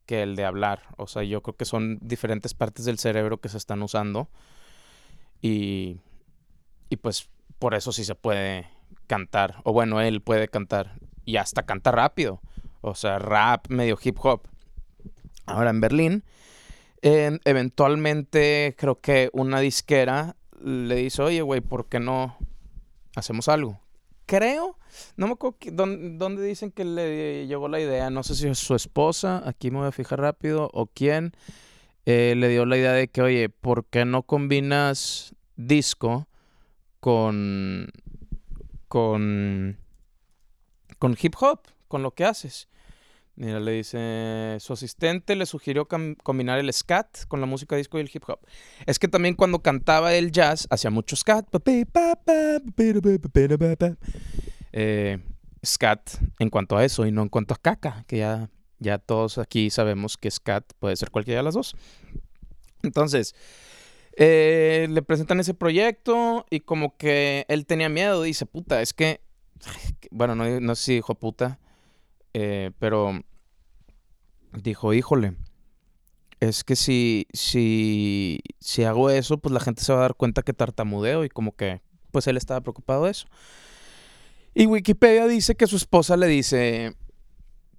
que 0.05 0.23
el 0.23 0.35
de 0.35 0.43
hablar. 0.43 0.81
O 0.97 1.07
sea, 1.07 1.23
yo 1.23 1.41
creo 1.41 1.55
que 1.55 1.63
son 1.63 1.99
diferentes 2.01 2.53
partes 2.53 2.83
del 2.83 2.99
cerebro 2.99 3.39
que 3.39 3.47
se 3.47 3.55
están 3.55 3.81
usando. 3.81 4.27
Y, 5.41 6.01
y 6.89 6.97
pues 6.97 7.29
por 7.59 7.73
eso 7.73 7.91
sí 7.91 8.03
se 8.03 8.15
puede 8.15 8.67
cantar. 9.07 9.61
O 9.63 9.73
bueno, 9.73 10.01
él 10.01 10.21
puede 10.21 10.47
cantar. 10.47 10.97
Y 11.25 11.37
hasta 11.37 11.63
canta 11.63 11.91
rápido. 11.91 12.41
O 12.81 12.95
sea, 12.95 13.19
rap, 13.19 13.67
medio 13.69 13.97
hip 14.01 14.17
hop. 14.21 14.41
Ahora 15.45 15.69
en 15.69 15.81
Berlín, 15.81 16.23
eventualmente 17.01 18.75
creo 18.77 18.99
que 18.99 19.29
una 19.33 19.59
disquera 19.59 20.35
le 20.63 20.95
dice, 20.95 21.21
oye, 21.21 21.41
güey, 21.41 21.61
¿por 21.61 21.87
qué 21.87 21.99
no 21.99 22.37
hacemos 23.15 23.49
algo? 23.49 23.79
Creo, 24.25 24.77
no 25.17 25.27
me 25.27 25.33
acuerdo 25.33 25.57
dónde, 25.73 26.43
dicen 26.43 26.71
que 26.71 26.85
le 26.85 27.45
llegó 27.45 27.67
la 27.67 27.81
idea, 27.81 28.09
no 28.09 28.23
sé 28.23 28.35
si 28.35 28.47
es 28.47 28.57
su 28.57 28.73
esposa, 28.73 29.43
aquí 29.45 29.69
me 29.69 29.79
voy 29.79 29.87
a 29.87 29.91
fijar 29.91 30.21
rápido, 30.21 30.69
o 30.71 30.87
quién, 30.87 31.33
eh, 32.05 32.33
le 32.37 32.47
dio 32.47 32.65
la 32.65 32.77
idea 32.77 32.93
de 32.93 33.09
que, 33.09 33.21
oye, 33.21 33.49
¿por 33.49 33.85
qué 33.85 34.05
no 34.05 34.23
combinas 34.23 35.35
disco 35.57 36.27
con, 37.03 37.91
con, 38.87 39.77
con 40.99 41.17
hip 41.21 41.35
hop, 41.37 41.59
con 41.89 42.01
lo 42.01 42.11
que 42.11 42.23
haces? 42.23 42.69
Mira, 43.35 43.59
le 43.59 43.73
dice, 43.73 44.55
su 44.61 44.71
asistente 44.71 45.35
le 45.35 45.45
sugirió 45.45 45.85
combinar 46.23 46.59
el 46.59 46.71
scat 46.71 47.25
con 47.27 47.41
la 47.41 47.45
música 47.45 47.75
disco 47.75 47.97
y 47.97 48.01
el 48.03 48.09
hip 48.13 48.23
hop. 48.25 48.39
Es 48.85 48.99
que 48.99 49.09
también 49.09 49.35
cuando 49.35 49.59
cantaba 49.59 50.13
el 50.13 50.31
jazz, 50.31 50.65
hacía 50.69 50.91
mucho 50.91 51.17
scat. 51.17 51.45
Scat 55.65 56.09
en 56.39 56.49
cuanto 56.49 56.77
a 56.77 56.85
eso 56.85 57.05
y 57.05 57.11
no 57.11 57.23
en 57.23 57.27
cuanto 57.27 57.53
a 57.53 57.57
caca, 57.57 58.05
que 58.07 58.19
ya, 58.19 58.49
ya 58.79 58.97
todos 58.97 59.39
aquí 59.39 59.69
sabemos 59.71 60.15
que 60.15 60.31
scat 60.31 60.71
puede 60.79 60.95
ser 60.95 61.11
cualquiera 61.11 61.41
de 61.41 61.43
las 61.43 61.55
dos. 61.55 61.75
Entonces, 62.81 63.35
eh, 64.15 64.87
le 64.89 65.01
presentan 65.01 65.39
ese 65.39 65.53
proyecto 65.53 66.45
y 66.49 66.59
como 66.59 66.97
que 66.97 67.45
él 67.47 67.65
tenía 67.65 67.89
miedo, 67.89 68.21
dice, 68.23 68.45
puta, 68.45 68.81
es 68.81 68.93
que, 68.93 69.21
bueno, 70.11 70.35
no, 70.35 70.59
no 70.59 70.75
sé 70.75 70.83
si 70.83 70.93
dijo 70.95 71.15
puta, 71.15 71.59
eh, 72.33 72.71
pero 72.79 73.21
dijo, 74.61 74.93
híjole, 74.93 75.35
es 76.39 76.63
que 76.63 76.75
si, 76.75 77.27
si, 77.33 78.39
si 78.59 78.83
hago 78.83 79.09
eso, 79.09 79.37
pues 79.37 79.53
la 79.53 79.59
gente 79.59 79.83
se 79.83 79.93
va 79.93 79.99
a 79.99 80.01
dar 80.03 80.15
cuenta 80.15 80.43
que 80.43 80.53
tartamudeo 80.53 81.23
y 81.23 81.29
como 81.29 81.55
que, 81.55 81.81
pues 82.11 82.27
él 82.27 82.37
estaba 82.37 82.61
preocupado 82.61 83.05
de 83.05 83.11
eso. 83.11 83.27
Y 84.53 84.67
Wikipedia 84.67 85.27
dice 85.27 85.55
que 85.55 85.65
su 85.65 85.77
esposa 85.77 86.17
le 86.17 86.27
dice, 86.27 86.95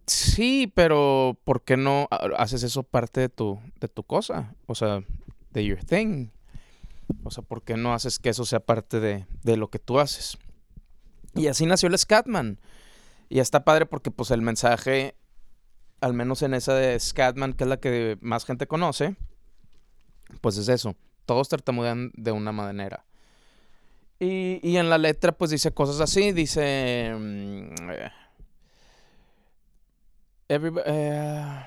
sí, 0.06 0.72
pero 0.74 1.38
¿por 1.44 1.62
qué 1.62 1.76
no 1.76 2.08
haces 2.36 2.64
eso 2.64 2.82
parte 2.82 3.20
de 3.20 3.28
tu, 3.28 3.60
de 3.80 3.88
tu 3.88 4.02
cosa? 4.02 4.54
O 4.66 4.74
sea, 4.74 5.04
de 5.54 5.64
your 5.64 5.82
thing. 5.82 6.28
O 7.22 7.30
sea, 7.30 7.42
¿por 7.42 7.62
qué 7.62 7.76
no 7.76 7.94
haces 7.94 8.18
que 8.18 8.28
eso 8.28 8.44
sea 8.44 8.60
parte 8.60 9.00
de, 9.00 9.26
de 9.42 9.56
lo 9.56 9.70
que 9.70 9.78
tú 9.78 9.98
haces? 9.98 10.36
Y 11.34 11.46
así 11.46 11.64
nació 11.64 11.88
el 11.88 11.98
Scatman. 11.98 12.60
Y 13.28 13.38
está 13.38 13.64
padre 13.64 13.86
porque 13.86 14.10
pues 14.10 14.30
el 14.30 14.42
mensaje, 14.42 15.14
al 16.00 16.12
menos 16.12 16.42
en 16.42 16.54
esa 16.54 16.74
de 16.74 16.98
Scatman, 17.00 17.54
que 17.54 17.64
es 17.64 17.70
la 17.70 17.78
que 17.78 18.18
más 18.20 18.44
gente 18.44 18.66
conoce, 18.66 19.16
pues 20.40 20.58
es 20.58 20.68
eso. 20.68 20.94
Todos 21.24 21.48
tartamudean 21.48 22.12
de 22.14 22.32
una 22.32 22.52
manera. 22.52 23.04
Y, 24.20 24.60
y 24.62 24.76
en 24.76 24.90
la 24.90 24.98
letra 24.98 25.32
pues 25.32 25.50
dice 25.50 25.72
cosas 25.72 26.00
así, 26.00 26.32
dice... 26.32 27.14
Mm, 27.18 27.74
everybody, 30.48 30.84
eh, 30.86 31.66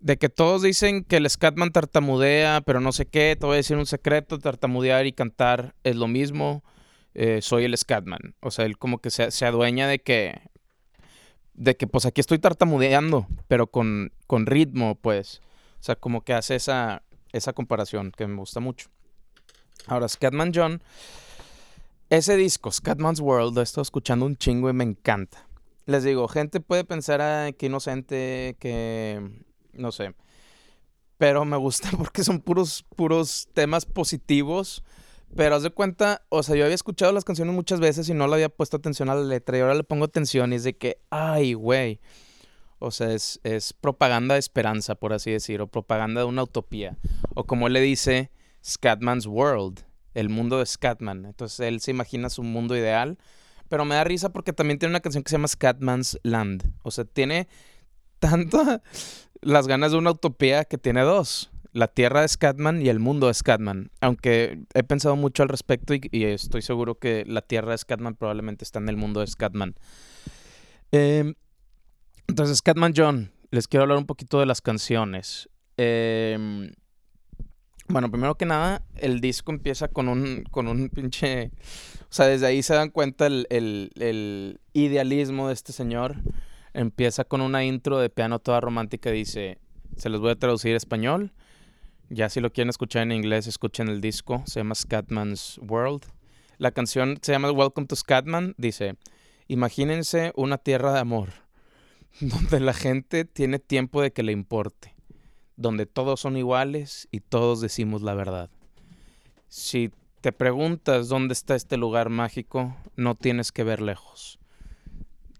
de 0.00 0.16
que 0.16 0.28
todos 0.28 0.62
dicen 0.62 1.04
que 1.04 1.16
el 1.16 1.28
Scatman 1.28 1.72
tartamudea, 1.72 2.60
pero 2.64 2.80
no 2.80 2.92
sé 2.92 3.06
qué, 3.06 3.36
te 3.38 3.46
voy 3.46 3.54
a 3.54 3.56
decir 3.56 3.76
un 3.76 3.86
secreto, 3.86 4.38
tartamudear 4.38 5.06
y 5.06 5.12
cantar 5.12 5.74
es 5.82 5.96
lo 5.96 6.06
mismo, 6.06 6.62
eh, 7.14 7.40
soy 7.42 7.64
el 7.64 7.76
Scatman. 7.76 8.34
O 8.40 8.50
sea, 8.50 8.64
él 8.64 8.78
como 8.78 8.98
que 8.98 9.10
se, 9.10 9.44
adueña 9.44 9.88
de 9.88 9.98
que, 9.98 10.40
de 11.54 11.76
que 11.76 11.86
pues 11.86 12.06
aquí 12.06 12.20
estoy 12.20 12.38
tartamudeando, 12.38 13.26
pero 13.48 13.66
con, 13.66 14.12
con 14.26 14.46
ritmo, 14.46 14.94
pues. 14.96 15.40
O 15.80 15.82
sea, 15.82 15.96
como 15.96 16.22
que 16.22 16.34
hace 16.34 16.54
esa, 16.54 17.02
esa 17.32 17.52
comparación 17.52 18.12
que 18.16 18.26
me 18.26 18.36
gusta 18.36 18.60
mucho. 18.60 18.88
Ahora, 19.86 20.08
Scatman 20.08 20.52
John, 20.54 20.82
ese 22.10 22.36
disco, 22.36 22.70
Scatman's 22.70 23.20
World, 23.20 23.54
lo 23.54 23.60
he 23.60 23.64
estado 23.64 23.82
escuchando 23.82 24.26
un 24.26 24.36
chingo 24.36 24.70
y 24.70 24.72
me 24.72 24.84
encanta. 24.84 25.46
Les 25.86 26.04
digo, 26.04 26.28
gente 26.28 26.60
puede 26.60 26.84
pensar 26.84 27.54
que 27.54 27.66
inocente, 27.66 28.56
que 28.60 29.46
no 29.78 29.92
sé. 29.92 30.14
Pero 31.16 31.44
me 31.44 31.56
gusta 31.56 31.90
porque 31.96 32.24
son 32.24 32.40
puros, 32.40 32.84
puros 32.96 33.48
temas 33.52 33.86
positivos. 33.86 34.84
Pero 35.36 35.56
haz 35.56 35.62
de 35.62 35.70
cuenta, 35.70 36.22
o 36.30 36.42
sea, 36.42 36.56
yo 36.56 36.64
había 36.64 36.74
escuchado 36.74 37.12
las 37.12 37.24
canciones 37.24 37.54
muchas 37.54 37.80
veces 37.80 38.08
y 38.08 38.14
no 38.14 38.26
le 38.26 38.34
había 38.34 38.48
puesto 38.48 38.78
atención 38.78 39.10
a 39.10 39.14
la 39.14 39.22
letra. 39.22 39.58
Y 39.58 39.60
ahora 39.60 39.74
le 39.74 39.84
pongo 39.84 40.06
atención 40.06 40.52
y 40.52 40.56
es 40.56 40.64
de 40.64 40.76
que, 40.76 41.00
ay, 41.10 41.52
güey. 41.52 42.00
O 42.78 42.90
sea, 42.90 43.12
es, 43.12 43.40
es 43.42 43.72
propaganda 43.72 44.34
de 44.34 44.38
esperanza, 44.38 44.94
por 44.94 45.12
así 45.12 45.30
decir, 45.30 45.60
o 45.60 45.66
propaganda 45.66 46.22
de 46.22 46.26
una 46.26 46.44
utopía. 46.44 46.96
O 47.34 47.44
como 47.44 47.68
le 47.68 47.80
dice, 47.80 48.30
Scatman's 48.64 49.26
World, 49.26 49.84
el 50.14 50.28
mundo 50.28 50.58
de 50.58 50.66
Scatman. 50.66 51.26
Entonces 51.26 51.60
él 51.60 51.80
se 51.80 51.90
imagina 51.90 52.28
su 52.28 52.42
mundo 52.42 52.76
ideal 52.76 53.18
Pero 53.68 53.84
me 53.84 53.94
da 53.94 54.04
risa 54.04 54.30
porque 54.30 54.52
también 54.52 54.78
tiene 54.78 54.92
una 54.92 55.00
canción 55.00 55.22
que 55.22 55.30
se 55.30 55.36
llama 55.36 55.48
Scatman's 55.48 56.18
Land. 56.22 56.72
O 56.82 56.90
sea, 56.90 57.04
tiene 57.04 57.48
tanto 58.18 58.82
las 59.40 59.66
ganas 59.66 59.92
de 59.92 59.98
una 59.98 60.10
utopía 60.10 60.64
que 60.64 60.78
tiene 60.78 61.02
dos. 61.02 61.50
La 61.72 61.88
tierra 61.88 62.22
de 62.22 62.28
Scatman 62.28 62.82
y 62.82 62.88
el 62.88 62.98
mundo 62.98 63.26
de 63.26 63.34
Scatman. 63.34 63.90
Aunque 64.00 64.64
he 64.74 64.82
pensado 64.82 65.16
mucho 65.16 65.42
al 65.42 65.48
respecto 65.48 65.94
y, 65.94 66.24
estoy 66.24 66.62
seguro 66.62 66.96
que 66.96 67.24
la 67.26 67.42
tierra 67.42 67.72
de 67.72 67.78
Scatman 67.78 68.14
probablemente 68.14 68.64
está 68.64 68.78
en 68.78 68.88
el 68.88 68.96
mundo 68.96 69.20
de 69.20 69.26
Scatman. 69.26 69.74
Em, 70.90 71.34
entonces, 72.26 72.58
Scatman 72.58 72.94
John, 72.96 73.30
les 73.50 73.68
quiero 73.68 73.82
hablar 73.82 73.98
un 73.98 74.06
poquito 74.06 74.40
de 74.40 74.46
las 74.46 74.60
canciones. 74.60 75.48
Eh, 75.76 76.70
bueno, 77.90 78.10
primero 78.10 78.34
que 78.36 78.44
nada, 78.44 78.82
el 78.96 79.20
disco 79.22 79.50
empieza 79.50 79.88
con 79.88 80.08
un, 80.08 80.44
con 80.50 80.68
un 80.68 80.90
pinche... 80.90 81.52
O 82.02 82.12
sea, 82.12 82.26
desde 82.26 82.46
ahí 82.46 82.62
se 82.62 82.74
dan 82.74 82.90
cuenta 82.90 83.26
el, 83.26 83.46
el, 83.48 84.60
idealismo 84.74 85.48
de 85.48 85.54
este 85.54 85.72
señor. 85.72 86.16
Empieza 86.78 87.24
con 87.24 87.40
una 87.40 87.64
intro 87.64 87.98
de 87.98 88.08
piano 88.08 88.38
toda 88.38 88.60
romántica. 88.60 89.10
Dice, 89.10 89.58
se 89.96 90.08
los 90.08 90.20
voy 90.20 90.30
a 90.30 90.38
traducir 90.38 90.74
a 90.74 90.76
español. 90.76 91.32
Ya 92.08 92.28
si 92.28 92.40
lo 92.40 92.52
quieren 92.52 92.70
escuchar 92.70 93.02
en 93.02 93.10
inglés, 93.10 93.48
escuchen 93.48 93.88
el 93.88 94.00
disco. 94.00 94.44
Se 94.46 94.60
llama 94.60 94.76
Scatman's 94.76 95.58
World. 95.66 96.04
La 96.56 96.70
canción 96.70 97.18
se 97.20 97.32
llama 97.32 97.50
Welcome 97.50 97.88
to 97.88 97.96
Scatman. 97.96 98.54
Dice, 98.58 98.96
imagínense 99.48 100.32
una 100.36 100.58
tierra 100.58 100.92
de 100.92 101.00
amor, 101.00 101.30
donde 102.20 102.60
la 102.60 102.72
gente 102.72 103.24
tiene 103.24 103.58
tiempo 103.58 104.00
de 104.00 104.12
que 104.12 104.22
le 104.22 104.30
importe 104.30 104.94
donde 105.58 105.86
todos 105.86 106.20
son 106.20 106.36
iguales 106.36 107.08
y 107.10 107.18
todos 107.18 107.60
decimos 107.60 108.00
la 108.02 108.14
verdad. 108.14 108.48
Si 109.48 109.90
te 110.20 110.32
preguntas 110.32 111.08
dónde 111.08 111.32
está 111.32 111.56
este 111.56 111.76
lugar 111.76 112.10
mágico, 112.10 112.76
no 112.94 113.16
tienes 113.16 113.50
que 113.50 113.64
ver 113.64 113.82
lejos. 113.82 114.38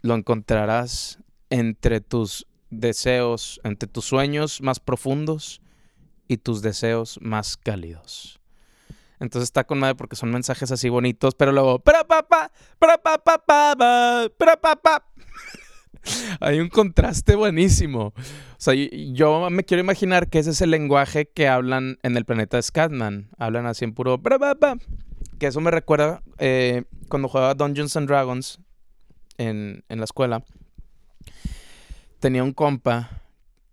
Lo 0.03 0.15
encontrarás 0.15 1.21
entre 1.51 2.01
tus 2.01 2.47
deseos, 2.71 3.61
entre 3.65 3.89
tus 3.89 4.05
sueños 4.05 4.61
más 4.61 4.81
profundos 4.81 5.61
y 6.27 6.39
tus 6.39 6.63
deseos 6.63 7.19
más 7.23 7.57
cálidos. 7.57 8.41
Entonces 9.21 9.49
está 9.49 9.65
con 9.65 9.79
madre 9.81 9.97
porque 9.97 10.17
son 10.17 10.31
mensajes 10.31 10.71
así 10.71 10.89
bonitos, 10.89 11.35
pero 11.35 11.51
luego 11.53 11.81
hay 16.41 16.61
un 16.61 16.69
contraste 16.69 17.35
buenísimo. 17.35 18.13
O 18.17 18.61
sea, 18.61 18.75
yo 18.75 19.51
me 19.51 19.65
quiero 19.65 19.83
imaginar 19.83 20.29
que 20.29 20.39
ese 20.39 20.51
es 20.51 20.61
el 20.61 20.71
lenguaje 20.71 21.29
que 21.29 21.49
hablan 21.49 21.99
en 22.03 22.17
el 22.17 22.25
planeta 22.25 22.61
Scatman. 22.61 23.31
Hablan 23.39 23.67
así 23.67 23.85
en 23.85 23.95
puro... 23.95 24.21
Que 25.39 25.47
eso 25.47 25.61
me 25.61 25.71
recuerda 25.71 26.23
eh, 26.39 26.85
cuando 27.09 27.29
jugaba 27.29 27.55
Dungeons 27.55 27.97
and 27.97 28.09
Dragons 28.09 28.61
en, 29.37 29.85
la 29.89 30.05
escuela. 30.05 30.43
Tenía 32.21 32.43
un 32.43 32.53
compa 32.53 33.19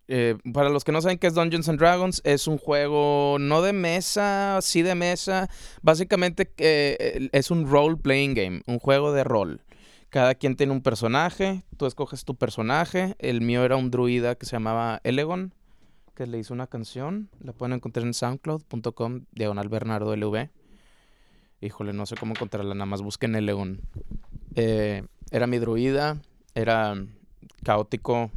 eh, 0.07 0.37
para 0.53 0.69
los 0.69 0.83
que 0.83 0.91
no 0.91 1.01
saben 1.01 1.17
qué 1.17 1.27
es 1.27 1.33
Dungeons 1.33 1.67
and 1.67 1.79
Dragons, 1.79 2.21
es 2.23 2.47
un 2.47 2.57
juego 2.57 3.37
no 3.39 3.61
de 3.61 3.73
mesa, 3.73 4.59
sí 4.61 4.81
de 4.81 4.95
mesa. 4.95 5.49
Básicamente 5.81 6.51
eh, 6.57 7.29
es 7.31 7.51
un 7.51 7.69
role 7.69 7.97
playing 7.97 8.33
game, 8.33 8.61
un 8.67 8.79
juego 8.79 9.13
de 9.13 9.23
rol. 9.23 9.61
Cada 10.09 10.35
quien 10.35 10.55
tiene 10.55 10.71
un 10.71 10.81
personaje, 10.81 11.63
tú 11.77 11.87
escoges 11.87 12.23
tu 12.23 12.35
personaje. 12.35 13.15
El 13.19 13.41
mío 13.41 13.65
era 13.65 13.75
un 13.75 13.91
druida 13.91 14.35
que 14.35 14.45
se 14.45 14.53
llamaba 14.53 15.01
Elegon, 15.03 15.53
que 16.13 16.27
le 16.27 16.37
hizo 16.37 16.53
una 16.53 16.67
canción. 16.67 17.29
La 17.39 17.51
pueden 17.51 17.73
encontrar 17.73 18.05
en 18.05 18.13
soundcloud.com, 18.13 19.25
diagonal 19.31 19.69
Bernardo 19.69 20.15
LV. 20.15 20.49
Híjole, 21.61 21.93
no 21.93 22.05
sé 22.05 22.15
cómo 22.15 22.33
encontrarla, 22.33 22.75
nada 22.75 22.85
más 22.85 23.01
busquen 23.01 23.35
Elegon. 23.35 23.81
Eh, 24.55 25.03
era 25.31 25.47
mi 25.47 25.57
druida, 25.57 26.21
era 26.53 26.95
caótico, 27.63 28.31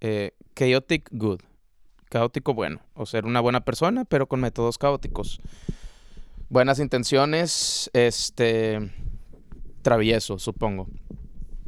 eh, 0.00 0.32
chaotic 0.54 1.08
good. 1.12 1.40
Caótico 2.08 2.54
bueno, 2.54 2.80
o 2.94 3.04
ser 3.04 3.26
una 3.26 3.40
buena 3.40 3.64
persona, 3.64 4.04
pero 4.04 4.28
con 4.28 4.40
métodos 4.40 4.78
caóticos. 4.78 5.40
Buenas 6.48 6.78
intenciones, 6.78 7.90
este 7.92 8.90
travieso, 9.82 10.38
supongo. 10.38 10.88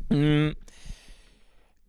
Mm, 0.08 0.50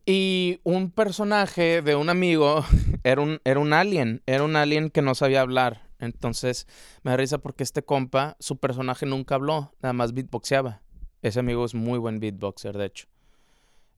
y 0.06 0.60
un 0.64 0.92
personaje 0.92 1.82
de 1.82 1.96
un 1.96 2.10
amigo 2.10 2.66
era 3.04 3.22
un, 3.22 3.40
era 3.46 3.60
un 3.60 3.74
alien, 3.74 4.22
era 4.26 4.44
un 4.44 4.56
alien 4.56 4.90
que 4.90 5.02
no 5.02 5.16
sabía 5.16 5.42
hablar. 5.42 5.90
Entonces 6.00 6.68
me 7.04 7.12
da 7.12 7.18
risa 7.18 7.38
porque 7.38 7.64
este 7.64 7.84
compa, 7.84 8.36
su 8.40 8.58
personaje 8.58 9.06
nunca 9.06 9.36
habló, 9.36 9.74
nada 9.82 9.94
más 9.94 10.14
beatboxeaba. 10.14 10.82
Ese 11.22 11.40
amigo 11.40 11.64
es 11.64 11.76
muy 11.76 12.00
buen 12.00 12.20
beatboxer, 12.20 12.78
de 12.78 12.86
hecho. 12.86 13.08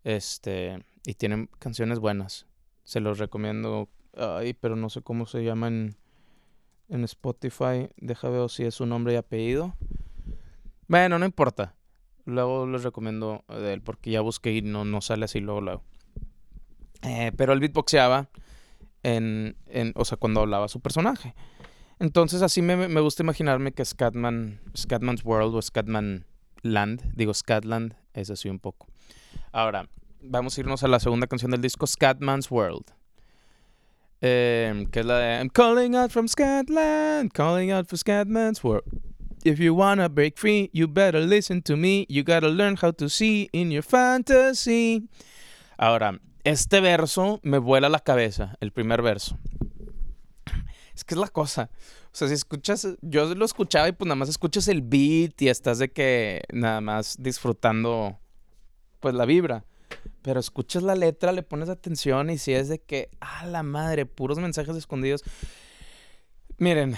Este, 0.04 0.84
y 1.06 1.14
tiene 1.16 1.50
canciones 1.60 2.00
buenas. 2.00 2.48
Se 2.84 3.00
los 3.00 3.20
recomiendo. 3.20 3.90
Ay, 4.16 4.54
pero 4.54 4.76
no 4.76 4.90
sé 4.90 5.02
cómo 5.02 5.26
se 5.26 5.44
llama 5.44 5.68
en, 5.68 5.96
en 6.90 7.04
Spotify. 7.04 7.90
Deja 7.98 8.30
ver 8.30 8.50
si 8.50 8.64
es 8.64 8.76
su 8.76 8.86
nombre 8.86 9.14
y 9.14 9.18
apellido. 9.18 9.76
Bueno, 10.88 11.20
no 11.20 11.26
importa. 11.26 11.76
Luego 12.26 12.66
les 12.68 12.84
recomiendo 12.84 13.44
de 13.50 13.74
él 13.74 13.82
porque 13.82 14.12
ya 14.12 14.22
busqué 14.22 14.54
y 14.54 14.62
no, 14.62 14.86
no 14.86 15.02
sale 15.02 15.26
así 15.26 15.40
luego, 15.40 15.62
luego. 15.62 15.84
Eh, 17.02 17.32
pero 17.36 17.52
él 17.52 17.60
beatboxeaba 17.60 18.30
en, 19.02 19.58
en, 19.68 19.92
o 19.96 20.06
sea, 20.06 20.18
cuando 20.18 20.42
hablaba 20.42 20.68
su 20.70 20.80
personaje. 20.80 21.36
Entonces 22.00 22.42
así 22.42 22.62
me, 22.62 22.88
me 22.88 23.02
gusta 23.02 23.24
imaginarme 23.24 23.74
que 23.74 23.84
Scatman, 23.84 24.62
Scatman's 24.76 25.26
World 25.26 25.56
o 25.56 25.62
Scatman 25.62 26.26
Land, 26.62 27.14
digo 27.14 27.34
Scatland, 27.34 27.96
es 28.14 28.30
así 28.30 28.50
un 28.50 28.60
poco. 28.60 28.88
Ahora, 29.52 29.90
vamos 30.24 30.58
a 30.58 30.62
irnos 30.62 30.84
a 30.84 30.88
la 30.88 31.00
segunda 31.00 31.28
canción 31.28 31.52
del 31.52 31.62
disco, 31.62 31.86
Scatman's 31.86 32.50
World. 32.50 32.86
Eh, 34.22 34.88
que 34.92 35.02
es 35.02 35.06
la 35.06 35.18
de 35.18 35.38
I'm 35.40 35.50
calling 35.50 35.96
out 35.96 36.12
from 36.12 36.28
Scatland, 36.28 37.34
calling 37.34 37.72
out 37.72 37.88
for 37.88 37.98
Scatman's 37.98 38.64
World. 38.64 38.86
If 39.44 39.60
you 39.60 39.76
wanna 39.76 40.08
break 40.08 40.38
free, 40.38 40.70
you 40.72 40.88
better 40.88 41.20
listen 41.20 41.62
to 41.64 41.76
me. 41.76 42.06
You 42.08 42.24
gotta 42.24 42.48
learn 42.48 42.78
how 42.82 42.92
to 42.94 43.10
see 43.10 43.50
in 43.52 43.72
your 43.72 43.84
fantasy. 43.84 45.10
Ahora, 45.78 46.18
este 46.46 46.80
verso 46.80 47.42
me 47.44 47.58
vuela 47.58 47.90
la 47.90 48.00
cabeza, 48.00 48.56
el 48.62 48.72
primer 48.72 49.02
verso. 49.02 49.38
Es 50.96 51.04
que 51.04 51.16
es 51.16 51.20
la 51.20 51.28
cosa. 51.28 51.70
O 52.14 52.16
sea, 52.16 52.28
si 52.28 52.36
escuchas, 52.36 52.88
yo 53.02 53.34
lo 53.34 53.44
escuchaba 53.44 53.90
y 53.90 53.92
pues 53.92 54.08
nada 54.08 54.16
más 54.16 54.30
escuchas 54.30 54.68
el 54.68 54.82
beat 54.82 55.42
y 55.42 55.50
estás 55.50 55.80
de 55.80 55.92
que 55.92 56.44
nada 56.54 56.80
más 56.80 57.18
disfrutando 57.20 58.20
pues 59.00 59.16
la 59.16 59.26
vibra. 59.26 59.66
Pero 60.22 60.40
escuchas 60.40 60.84
la 60.84 60.96
letra, 60.96 61.32
le 61.32 61.44
pones 61.44 61.70
atención 61.70 62.30
y 62.30 62.38
si 62.38 62.54
es 62.54 62.70
de 62.70 62.80
que, 62.80 63.10
a 63.20 63.46
la 63.46 63.64
madre, 63.64 64.06
puros 64.06 64.40
mensajes 64.40 64.76
escondidos. 64.76 65.24
Miren, 66.58 66.96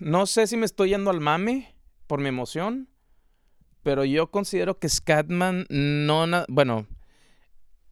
no 0.00 0.26
sé 0.26 0.46
si 0.46 0.56
me 0.56 0.66
estoy 0.66 0.90
yendo 0.90 1.10
al 1.10 1.20
mame, 1.20 1.74
por 2.06 2.20
mi 2.20 2.28
emoción, 2.28 2.88
pero 3.82 4.04
yo 4.04 4.30
considero 4.30 4.78
que 4.78 4.88
Scatman 4.88 5.66
no... 5.68 6.26
Bueno, 6.48 6.86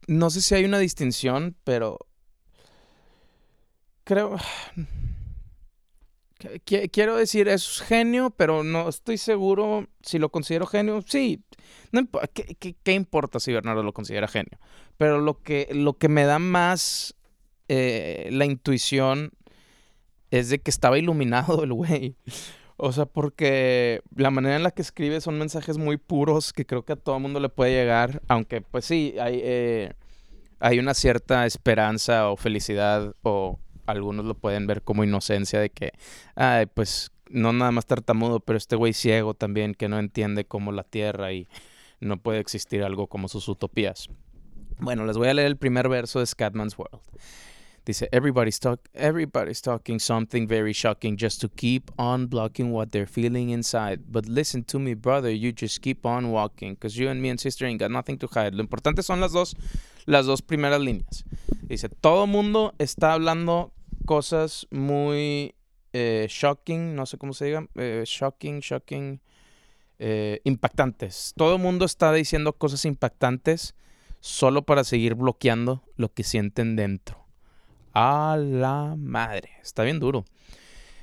no 0.07 0.29
sé 0.29 0.41
si 0.41 0.55
hay 0.55 0.65
una 0.65 0.79
distinción, 0.79 1.55
pero 1.63 1.99
creo... 4.03 4.37
Quiero 6.65 7.15
decir, 7.15 7.47
es 7.47 7.81
genio, 7.81 8.31
pero 8.31 8.63
no 8.63 8.89
estoy 8.89 9.17
seguro 9.17 9.87
si 10.01 10.19
lo 10.19 10.29
considero 10.29 10.65
genio. 10.65 11.01
Sí, 11.05 11.43
¿qué, 12.33 12.93
importa 12.93 13.39
si 13.39 13.53
Bernardo 13.53 13.83
lo 13.83 13.93
considera 13.93 14.27
genio? 14.27 14.59
Pero 14.97 15.19
lo 15.19 15.41
que, 15.41 15.67
lo 15.71 15.97
que 15.97 16.09
me 16.09 16.25
da 16.25 16.39
más 16.39 17.15
eh, 17.67 18.29
la 18.31 18.45
intuición 18.45 19.31
es 20.31 20.49
de 20.49 20.59
que 20.59 20.71
estaba 20.71 20.97
iluminado 20.97 21.63
el 21.63 21.73
güey. 21.73 22.15
O 22.77 22.91
sea, 22.91 23.05
porque 23.05 24.01
la 24.15 24.31
manera 24.31 24.57
en 24.57 24.63
la 24.63 24.71
que 24.71 24.81
escribe 24.81 25.21
son 25.21 25.39
mensajes 25.39 25.77
muy 25.77 25.97
puros 25.97 26.51
que 26.51 26.65
creo 26.65 26.83
que 26.83 26.93
a 26.93 26.97
todo 26.97 27.19
mundo 27.19 27.39
le 27.39 27.47
puede 27.49 27.71
llegar, 27.71 28.21
aunque 28.27 28.61
pues 28.61 28.83
sí, 28.83 29.15
hay, 29.19 29.39
eh, 29.41 29.93
hay 30.59 30.79
una 30.79 30.93
cierta 30.93 31.45
esperanza 31.45 32.29
o 32.29 32.35
felicidad 32.35 33.15
o 33.21 33.59
algunos 33.85 34.25
lo 34.25 34.35
pueden 34.35 34.67
ver 34.67 34.81
como 34.81 35.03
inocencia 35.03 35.59
de 35.59 35.69
que, 35.69 35.93
ay, 36.35 36.65
pues 36.67 37.11
no 37.29 37.53
nada 37.53 37.71
más 37.71 37.85
tartamudo, 37.85 38.39
pero 38.39 38.57
este 38.57 38.75
güey 38.75 38.93
ciego 38.93 39.33
también 39.33 39.73
que 39.73 39.89
no 39.89 39.99
entiende 39.99 40.45
cómo 40.45 40.71
la 40.71 40.83
Tierra 40.83 41.33
y 41.33 41.47
no 41.99 42.17
puede 42.17 42.39
existir 42.39 42.83
algo 42.83 43.07
como 43.07 43.27
sus 43.27 43.47
utopías. 43.47 44.09
Bueno, 44.79 45.05
les 45.05 45.17
voy 45.17 45.29
a 45.29 45.33
leer 45.33 45.47
el 45.47 45.57
primer 45.57 45.89
verso 45.89 46.19
de 46.19 46.25
Scatman's 46.25 46.77
World. 46.77 47.01
Dice, 47.85 48.09
everybody's, 48.11 48.59
talk 48.59 48.79
everybody's 48.95 49.61
talking 49.61 49.99
something 49.99 50.47
very 50.47 50.73
shocking 50.73 51.15
just 51.15 51.39
to 51.39 51.47
keep 51.49 51.91
on 51.97 52.27
blocking 52.27 52.71
what 52.71 52.89
they're 52.91 53.05
feeling 53.05 53.51
inside. 53.51 54.01
But 54.07 54.25
listen 54.27 54.63
to 54.65 54.79
me, 54.79 54.95
brother, 54.95 55.29
you 55.29 55.51
just 55.51 55.81
keep 55.81 56.03
on 56.03 56.31
walking, 56.31 56.73
because 56.73 56.97
you 56.97 57.09
and 57.09 57.21
me 57.21 57.29
and 57.29 57.39
sister 57.39 57.63
ain't 57.67 57.79
got 57.79 57.91
nothing 57.91 58.17
to 58.17 58.27
hide. 58.27 58.55
Lo 58.55 58.63
importante 58.63 59.03
son 59.03 59.21
las 59.21 59.33
dos, 59.33 59.55
las 60.05 60.25
dos 60.25 60.41
primeras 60.41 60.81
líneas. 60.81 61.25
Dice, 61.63 61.89
todo 61.89 62.27
mundo 62.27 62.73
está 62.77 63.13
hablando 63.13 63.73
cosas 64.05 64.67
muy 64.71 65.55
eh, 65.93 66.27
shocking, 66.29 66.95
no 66.95 67.05
sé 67.05 67.17
cómo 67.17 67.33
se 67.33 67.45
diga, 67.45 67.67
eh, 67.75 68.03
shocking, 68.05 68.59
shocking. 68.59 69.19
eh, 69.99 70.41
impactantes. 70.43 71.33
Todo 71.37 71.57
mundo 71.57 71.85
está 71.85 72.11
diciendo 72.11 72.53
cosas 72.53 72.85
impactantes 72.85 73.75
solo 74.19 74.63
para 74.63 74.83
seguir 74.83 75.15
bloqueando 75.15 75.83
lo 75.95 76.13
que 76.13 76.23
sienten 76.23 76.75
dentro. 76.75 77.25
A 77.93 78.37
la 78.37 78.95
madre. 78.97 79.51
Está 79.61 79.83
bien 79.83 79.99
duro. 79.99 80.25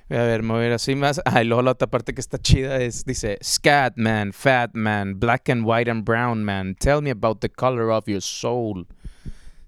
Voy 0.08 0.18
a 0.18 0.24
ver 0.24 0.72
así 0.72 0.94
más. 0.94 1.20
Ah, 1.24 1.42
luego 1.44 1.62
la 1.62 1.72
otra 1.72 1.88
parte 1.88 2.14
que 2.14 2.20
está 2.20 2.38
chida 2.38 2.76
es, 2.80 3.04
dice, 3.04 3.38
Scat 3.42 3.96
man, 3.96 4.32
fat 4.32 4.70
man, 4.74 5.18
black 5.18 5.48
and 5.48 5.64
white 5.64 5.90
and 5.90 6.04
brown 6.04 6.44
man, 6.44 6.74
tell 6.74 7.00
me 7.00 7.10
about 7.10 7.40
the 7.40 7.48
color 7.48 7.90
of 7.90 8.06
your 8.06 8.20
soul. 8.20 8.86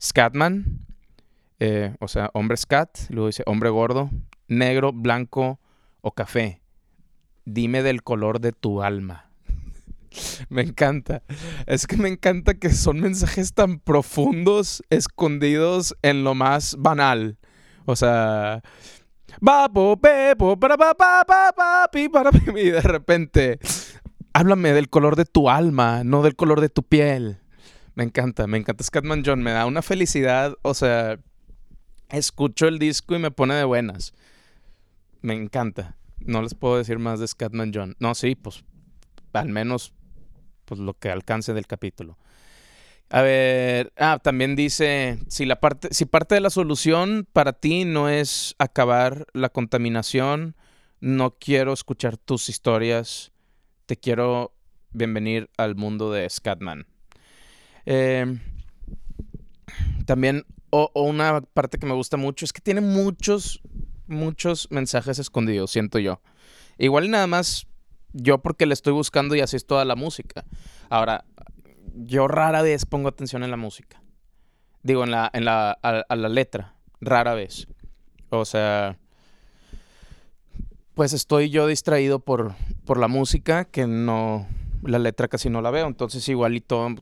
Scatman, 0.04 0.84
eh, 1.60 1.94
o 1.98 2.08
sea, 2.08 2.30
hombre 2.34 2.58
scat, 2.58 2.90
luego 3.08 3.28
dice 3.28 3.42
hombre 3.46 3.70
gordo, 3.70 4.10
negro, 4.48 4.92
blanco 4.92 5.58
o 6.02 6.12
café. 6.12 6.60
Dime 7.46 7.82
del 7.82 8.02
color 8.02 8.40
de 8.40 8.52
tu 8.52 8.82
alma. 8.82 9.30
me 10.50 10.60
encanta. 10.60 11.22
Es 11.66 11.86
que 11.86 11.96
me 11.96 12.08
encanta 12.10 12.52
que 12.52 12.68
son 12.68 13.00
mensajes 13.00 13.54
tan 13.54 13.78
profundos, 13.78 14.82
escondidos 14.90 15.96
en 16.02 16.22
lo 16.22 16.34
más 16.34 16.76
banal. 16.78 17.38
O 17.86 17.96
sea, 17.96 18.62
para 22.10 22.30
y 22.56 22.70
de 22.70 22.80
repente, 22.80 23.58
háblame 24.32 24.72
del 24.72 24.88
color 24.88 25.16
de 25.16 25.24
tu 25.24 25.50
alma, 25.50 26.04
no 26.04 26.22
del 26.22 26.36
color 26.36 26.60
de 26.60 26.68
tu 26.68 26.82
piel. 26.82 27.38
Me 27.94 28.04
encanta, 28.04 28.46
me 28.46 28.58
encanta 28.58 28.84
Scatman 28.84 29.22
John, 29.24 29.42
me 29.42 29.52
da 29.52 29.66
una 29.66 29.82
felicidad, 29.82 30.54
o 30.62 30.74
sea, 30.74 31.18
escucho 32.10 32.66
el 32.66 32.78
disco 32.78 33.14
y 33.14 33.18
me 33.18 33.30
pone 33.30 33.54
de 33.54 33.64
buenas. 33.64 34.14
Me 35.22 35.34
encanta. 35.34 35.96
No 36.18 36.42
les 36.42 36.54
puedo 36.54 36.78
decir 36.78 36.98
más 36.98 37.20
de 37.20 37.28
Scatman 37.28 37.72
John. 37.74 37.96
No, 37.98 38.14
sí, 38.14 38.34
pues 38.34 38.64
al 39.32 39.48
menos 39.48 39.92
pues 40.64 40.80
lo 40.80 40.94
que 40.94 41.10
alcance 41.10 41.52
del 41.52 41.66
capítulo. 41.66 42.18
A 43.10 43.22
ver, 43.22 43.92
ah, 43.96 44.18
también 44.22 44.56
dice, 44.56 45.18
si 45.28 45.44
la 45.44 45.60
parte 45.60 45.88
si 45.92 46.04
parte 46.04 46.34
de 46.34 46.40
la 46.40 46.50
solución 46.50 47.26
para 47.32 47.52
ti 47.52 47.84
no 47.84 48.08
es 48.08 48.54
acabar 48.58 49.26
la 49.32 49.50
contaminación, 49.50 50.56
no 51.00 51.36
quiero 51.38 51.72
escuchar 51.72 52.16
tus 52.16 52.48
historias. 52.48 53.30
Te 53.86 53.96
quiero 53.96 54.54
bienvenir 54.92 55.50
al 55.58 55.76
mundo 55.76 56.10
de 56.10 56.28
Scatman. 56.28 56.86
Em, 57.84 58.40
también 60.06 60.46
o, 60.70 60.90
una 60.94 61.42
parte 61.42 61.78
que 61.78 61.86
me 61.86 61.94
gusta 61.94 62.16
mucho 62.16 62.44
es 62.44 62.52
que 62.52 62.60
tiene 62.60 62.80
muchos 62.80 63.60
muchos 64.06 64.68
mensajes 64.70 65.18
escondidos, 65.18 65.70
siento 65.70 65.98
yo. 65.98 66.20
Igual 66.78 67.04
y 67.04 67.08
nada 67.08 67.26
más 67.26 67.66
yo 68.12 68.38
porque 68.38 68.66
le 68.66 68.74
estoy 68.74 68.92
buscando 68.92 69.34
y 69.34 69.40
así 69.40 69.56
es 69.56 69.66
toda 69.66 69.84
la 69.84 69.96
música. 69.96 70.44
Ahora, 70.88 71.24
yo 71.94 72.28
rara 72.28 72.62
vez 72.62 72.86
pongo 72.86 73.08
atención 73.08 73.42
en 73.42 73.50
la 73.50 73.56
música. 73.56 74.02
Digo, 74.82 75.04
en 75.04 75.12
la, 75.12 75.30
en 75.32 75.44
la, 75.44 75.72
a, 75.82 76.16
la 76.16 76.28
letra. 76.28 76.74
Rara 77.00 77.34
vez. 77.34 77.66
O 78.30 78.44
sea, 78.44 78.98
pues 80.94 81.12
estoy 81.12 81.50
yo 81.50 81.66
distraído 81.66 82.18
por, 82.18 82.54
por 82.84 82.98
la 82.98 83.08
música 83.08 83.64
que 83.64 83.86
no, 83.86 84.46
la 84.82 84.98
letra 84.98 85.28
casi 85.28 85.48
no 85.48 85.62
la 85.62 85.70
veo. 85.70 85.86
Entonces 85.86 86.28
igual 86.28 86.56
y 86.56 86.60
toda, 86.60 86.94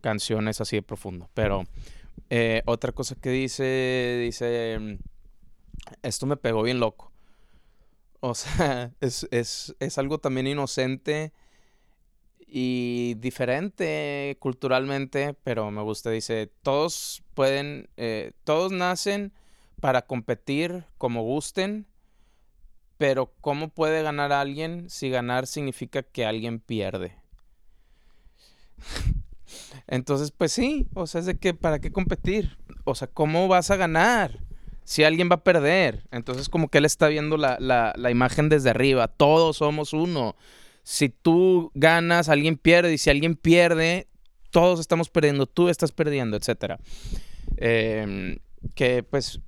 canción 0.00 0.48
es 0.48 0.60
así 0.60 0.76
de 0.76 0.82
profundo. 0.82 1.28
Pero 1.34 1.64
eh, 2.30 2.62
otra 2.66 2.92
cosa 2.92 3.16
que 3.16 3.30
dice, 3.30 4.18
dice 4.22 4.98
esto 6.02 6.26
me 6.26 6.36
pegó 6.36 6.62
bien 6.62 6.80
loco. 6.80 7.12
O 8.20 8.34
sea, 8.34 8.92
es, 9.00 9.26
es, 9.30 9.74
es 9.80 9.98
algo 9.98 10.18
también 10.18 10.46
inocente 10.46 11.32
y 12.54 13.14
diferente 13.14 14.36
culturalmente, 14.38 15.34
pero 15.42 15.70
me 15.70 15.80
gusta. 15.80 16.10
Dice, 16.10 16.52
todos 16.62 17.22
pueden, 17.32 17.88
eh, 17.96 18.32
todos 18.44 18.70
nacen 18.72 19.32
para 19.80 20.02
competir 20.02 20.84
como 20.98 21.22
gusten, 21.22 21.86
pero 22.98 23.32
¿cómo 23.40 23.70
puede 23.70 24.02
ganar 24.02 24.32
alguien 24.32 24.90
si 24.90 25.08
ganar 25.08 25.46
significa 25.46 26.02
que 26.02 26.26
alguien 26.26 26.60
pierde? 26.60 27.16
Entonces, 29.86 30.30
pues 30.30 30.52
sí, 30.52 30.86
o 30.92 31.06
sea, 31.06 31.20
es 31.20 31.26
de 31.26 31.38
que, 31.38 31.54
¿para 31.54 31.80
qué 31.80 31.90
competir? 31.90 32.58
O 32.84 32.94
sea, 32.94 33.08
¿cómo 33.08 33.48
vas 33.48 33.70
a 33.70 33.76
ganar? 33.76 34.40
si 34.84 35.04
alguien 35.04 35.30
va 35.30 35.36
a 35.36 35.44
perder. 35.44 36.02
Entonces 36.10 36.48
como 36.48 36.68
que 36.68 36.78
él 36.78 36.84
está 36.84 37.06
viendo 37.08 37.36
la, 37.36 37.56
la, 37.60 38.10
imagen 38.10 38.48
desde 38.48 38.70
arriba. 38.70 39.08
Todos 39.08 39.58
somos 39.58 39.92
uno. 39.92 40.34
Si 40.82 41.08
tú 41.08 41.70
ganas, 41.74 42.28
alguien 42.28 42.56
pierde. 42.56 42.92
Y 42.92 42.98
si 42.98 43.10
alguien 43.10 43.36
pierde, 43.36 44.08
todos 44.50 44.80
estamos 44.80 45.10
perdiendo. 45.10 45.46
Tú 45.46 45.68
estás 45.68 45.92
perdiendo, 45.92 46.36
etc. 46.36 46.80
Em, 47.56 48.38
que 48.74 49.02
pues, 49.02 49.40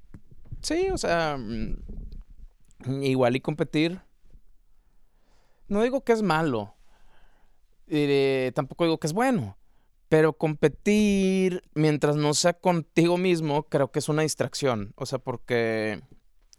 sí, 0.62 0.88
o 0.90 0.99
sea, 0.99 1.37
mm, 1.38 3.03
igual 3.03 3.37
y 3.37 3.40
competir. 3.40 4.01
No 5.68 5.83
digo 5.83 6.05
que 6.05 6.12
es 6.12 6.23
malo. 6.23 6.75
Y 7.87 8.51
tampoco 8.53 8.85
digo 8.85 8.99
que 8.99 9.07
es 9.07 9.12
bueno. 9.12 9.57
Pero 10.09 10.35
competir 10.35 11.62
mientras 11.75 12.16
no 12.16 12.35
sea 12.35 12.53
contigo 12.53 13.18
mismo, 13.18 13.64
creo 13.64 13.90
que 13.90 13.99
es 13.99 14.09
una 14.09 14.23
distracción. 14.23 14.92
O 14.97 15.07
sea, 15.07 15.18
porque, 15.18 16.03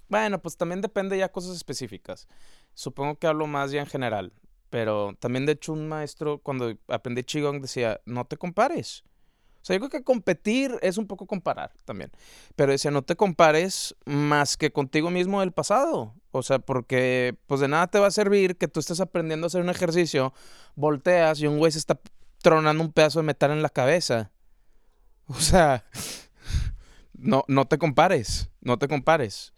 bueno, 0.09 0.41
pues 0.41 0.57
también 0.57 0.81
depende 0.81 1.17
ya 1.17 1.31
cosas 1.31 1.55
específicas. 1.55 2.27
Supongo 2.73 3.17
que 3.17 3.27
hablo 3.27 3.47
más 3.47 3.71
ya 3.71 3.79
en 3.81 3.87
general. 3.87 4.33
Pero 4.75 5.15
también, 5.21 5.45
de 5.45 5.53
hecho, 5.53 5.71
un 5.71 5.87
maestro, 5.87 6.39
cuando 6.39 6.73
aprendí 6.89 7.23
Qigong, 7.23 7.61
decía, 7.61 8.01
no 8.05 8.25
te 8.25 8.35
compares. 8.35 9.05
O 9.07 9.59
sea, 9.61 9.77
yo 9.77 9.79
creo 9.79 9.89
que 9.89 10.03
competir 10.03 10.77
es 10.81 10.97
un 10.97 11.07
poco 11.07 11.27
comparar 11.27 11.71
también. 11.85 12.11
Pero 12.57 12.73
decía, 12.73 12.91
no 12.91 13.01
te 13.01 13.15
compares 13.15 13.95
más 14.03 14.57
que 14.57 14.73
contigo 14.73 15.09
mismo 15.09 15.39
del 15.39 15.53
pasado. 15.53 16.13
O 16.31 16.43
sea, 16.43 16.59
porque 16.59 17.37
pues 17.47 17.61
de 17.61 17.69
nada 17.69 17.87
te 17.87 17.99
va 17.99 18.07
a 18.07 18.11
servir 18.11 18.57
que 18.57 18.67
tú 18.67 18.81
estés 18.81 18.99
aprendiendo 18.99 19.45
a 19.45 19.47
hacer 19.47 19.61
un 19.61 19.69
ejercicio, 19.69 20.33
volteas 20.75 21.39
y 21.39 21.47
un 21.47 21.57
güey 21.57 21.71
se 21.71 21.77
está 21.77 21.97
tronando 22.41 22.83
un 22.83 22.91
pedazo 22.91 23.19
de 23.19 23.23
metal 23.23 23.51
en 23.51 23.61
la 23.61 23.69
cabeza. 23.69 24.33
O 25.27 25.39
sea, 25.39 25.85
no, 27.13 27.45
no 27.47 27.65
te 27.65 27.77
compares, 27.77 28.49
no 28.59 28.77
te 28.77 28.89
compares. 28.89 29.53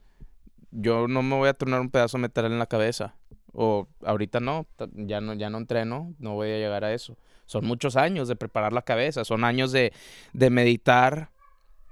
Yo 0.70 1.08
no 1.08 1.24
me 1.24 1.36
voy 1.36 1.50
a 1.50 1.56
tronar 1.56 1.82
un 1.82 1.90
pedazo 1.90 2.18
de 2.18 2.22
metal 2.22 2.46
en 2.46 2.60
la 2.60 2.68
cabeza. 2.68 3.17
O 3.60 3.88
ahorita 4.06 4.40
no, 4.40 4.68
ya 4.94 5.20
no, 5.20 5.34
ya 5.34 5.50
no 5.50 5.58
entreno, 5.58 6.14
no 6.20 6.36
voy 6.36 6.52
a 6.52 6.58
llegar 6.58 6.84
a 6.86 6.94
eso. 6.94 7.18
Son 7.48 7.66
muchos 7.66 7.96
años 7.96 8.28
de 8.28 8.36
preparar 8.36 8.72
la 8.72 8.84
cabeza, 8.84 9.26
son 9.26 9.44
años 9.44 9.72
de, 9.72 9.94
de 10.34 10.50
meditar 10.52 11.32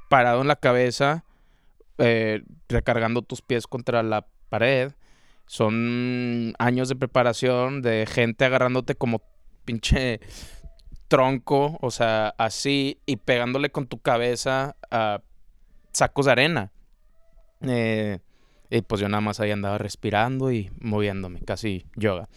parado 0.09 0.41
en 0.41 0.47
la 0.47 0.57
cabeza, 0.57 1.25
eh, 1.97 2.43
recargando 2.69 3.23
tus 3.23 3.41
pies 3.41 3.65
contra 3.65 4.03
la 4.03 4.27
pared. 4.49 4.91
Son 5.47 6.53
años 6.59 6.87
de 6.87 6.95
preparación 6.95 7.81
de 7.81 8.05
gente 8.05 8.45
agarrándote 8.45 8.93
como 8.93 9.23
pinche 9.65 10.19
tronco, 11.07 11.79
o 11.81 11.89
sea, 11.89 12.35
así, 12.37 13.01
y 13.07 13.15
pegándole 13.15 13.71
con 13.71 13.87
tu 13.87 13.99
cabeza 13.99 14.75
a 14.91 15.21
sacos 15.93 16.27
de 16.27 16.31
arena. 16.31 16.71
Eh, 17.61 18.19
y 18.69 18.81
pues 18.81 19.01
yo 19.01 19.09
nada 19.09 19.21
más 19.21 19.39
ahí 19.39 19.51
andaba 19.51 19.77
respirando 19.77 20.51
y 20.51 20.71
moviéndome, 20.79 21.41
casi 21.41 21.85
yoga. 21.95 22.27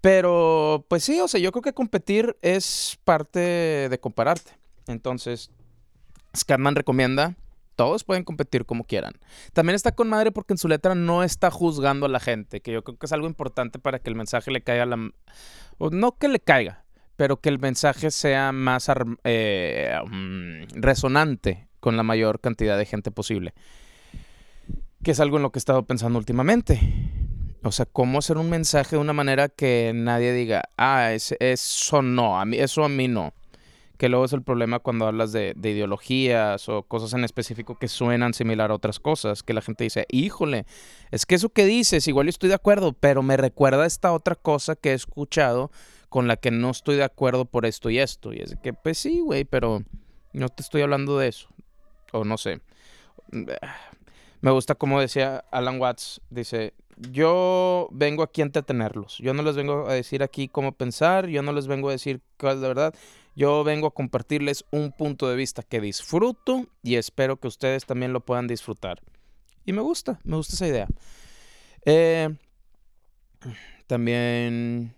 Pero, 0.00 0.86
pues 0.88 1.04
sí, 1.04 1.20
o 1.20 1.28
sea, 1.28 1.40
yo 1.40 1.52
creo 1.52 1.62
que 1.62 1.74
competir 1.74 2.36
es 2.40 2.98
parte 3.04 3.88
de 3.88 4.00
compararte. 4.00 4.52
Entonces, 4.86 5.50
Scatman 6.34 6.74
recomienda, 6.74 7.34
todos 7.76 8.04
pueden 8.04 8.24
competir 8.24 8.64
como 8.64 8.84
quieran. 8.84 9.14
También 9.52 9.74
está 9.74 9.92
con 9.92 10.08
madre 10.08 10.32
porque 10.32 10.54
en 10.54 10.58
su 10.58 10.68
letra 10.68 10.94
no 10.94 11.22
está 11.22 11.50
juzgando 11.50 12.06
a 12.06 12.08
la 12.08 12.20
gente, 12.20 12.60
que 12.60 12.72
yo 12.72 12.82
creo 12.82 12.98
que 12.98 13.06
es 13.06 13.12
algo 13.12 13.26
importante 13.26 13.78
para 13.78 13.98
que 13.98 14.08
el 14.08 14.16
mensaje 14.16 14.50
le 14.50 14.62
caiga 14.62 14.86
la... 14.86 15.10
O 15.78 15.90
no 15.90 16.16
que 16.16 16.28
le 16.28 16.40
caiga, 16.40 16.84
pero 17.16 17.40
que 17.40 17.50
el 17.50 17.58
mensaje 17.58 18.10
sea 18.10 18.52
más 18.52 18.90
eh, 19.24 19.98
mm, 20.06 20.80
resonante 20.80 21.68
con 21.80 21.96
la 21.96 22.02
mayor 22.02 22.40
cantidad 22.40 22.78
de 22.78 22.86
gente 22.86 23.10
posible. 23.10 23.54
Que 25.02 25.12
es 25.12 25.20
algo 25.20 25.36
en 25.36 25.42
lo 25.42 25.50
que 25.50 25.58
he 25.58 25.60
estado 25.60 25.84
pensando 25.84 26.18
últimamente. 26.18 26.78
O 27.62 27.72
sea, 27.72 27.86
cómo 27.86 28.18
hacer 28.18 28.38
un 28.38 28.48
mensaje 28.48 28.96
de 28.96 29.02
una 29.02 29.12
manera 29.12 29.48
que 29.48 29.92
nadie 29.94 30.32
diga, 30.32 30.62
ah, 30.76 31.12
eso 31.12 32.02
no, 32.02 32.40
a 32.40 32.44
mí, 32.44 32.56
eso 32.56 32.84
a 32.84 32.88
mí 32.88 33.06
no. 33.06 33.34
Que 33.98 34.08
luego 34.08 34.24
es 34.24 34.32
el 34.32 34.42
problema 34.42 34.78
cuando 34.78 35.06
hablas 35.06 35.32
de, 35.32 35.52
de, 35.56 35.70
ideologías 35.72 36.70
o 36.70 36.84
cosas 36.84 37.12
en 37.12 37.22
específico 37.22 37.78
que 37.78 37.86
suenan 37.86 38.32
similar 38.32 38.70
a 38.70 38.74
otras 38.74 38.98
cosas, 38.98 39.42
que 39.42 39.52
la 39.52 39.60
gente 39.60 39.84
dice, 39.84 40.06
híjole, 40.08 40.64
es 41.10 41.26
que 41.26 41.34
eso 41.34 41.50
que 41.50 41.66
dices, 41.66 42.08
igual 42.08 42.26
yo 42.26 42.30
estoy 42.30 42.48
de 42.48 42.54
acuerdo, 42.54 42.94
pero 42.94 43.22
me 43.22 43.36
recuerda 43.36 43.84
a 43.84 43.86
esta 43.86 44.12
otra 44.12 44.36
cosa 44.36 44.74
que 44.74 44.92
he 44.92 44.94
escuchado 44.94 45.70
con 46.10 46.28
la 46.28 46.36
que 46.36 46.50
no 46.50 46.70
estoy 46.70 46.96
de 46.96 47.04
acuerdo 47.04 47.46
por 47.46 47.64
esto 47.64 47.88
y 47.88 47.98
esto. 47.98 48.34
Y 48.34 48.40
es 48.40 48.56
que, 48.62 48.74
pues 48.74 48.98
sí, 48.98 49.20
güey, 49.20 49.44
pero 49.44 49.82
no 50.32 50.48
te 50.48 50.62
estoy 50.62 50.82
hablando 50.82 51.18
de 51.18 51.28
eso. 51.28 51.48
O 52.12 52.24
no 52.24 52.36
sé. 52.36 52.60
Me 54.40 54.50
gusta 54.50 54.74
como 54.74 55.00
decía 55.00 55.44
Alan 55.50 55.80
Watts, 55.80 56.20
dice, 56.30 56.74
yo 56.96 57.88
vengo 57.92 58.22
aquí 58.22 58.40
a 58.40 58.44
entretenerlos. 58.44 59.18
Yo 59.18 59.34
no 59.34 59.42
les 59.42 59.56
vengo 59.56 59.88
a 59.88 59.94
decir 59.94 60.22
aquí 60.22 60.48
cómo 60.48 60.72
pensar, 60.72 61.26
yo 61.28 61.42
no 61.42 61.52
les 61.52 61.66
vengo 61.66 61.88
a 61.88 61.92
decir 61.92 62.20
cuál 62.38 62.56
es 62.56 62.62
la 62.62 62.68
verdad. 62.68 62.94
Yo 63.36 63.64
vengo 63.64 63.86
a 63.86 63.94
compartirles 63.94 64.64
un 64.70 64.92
punto 64.92 65.28
de 65.28 65.36
vista 65.36 65.62
que 65.62 65.80
disfruto 65.80 66.66
y 66.82 66.96
espero 66.96 67.38
que 67.38 67.48
ustedes 67.48 67.86
también 67.86 68.12
lo 68.12 68.20
puedan 68.20 68.46
disfrutar. 68.46 69.00
Y 69.64 69.72
me 69.72 69.82
gusta, 69.82 70.20
me 70.24 70.36
gusta 70.36 70.54
esa 70.54 70.66
idea. 70.66 70.88
Eh, 71.84 72.34
también... 73.86 74.94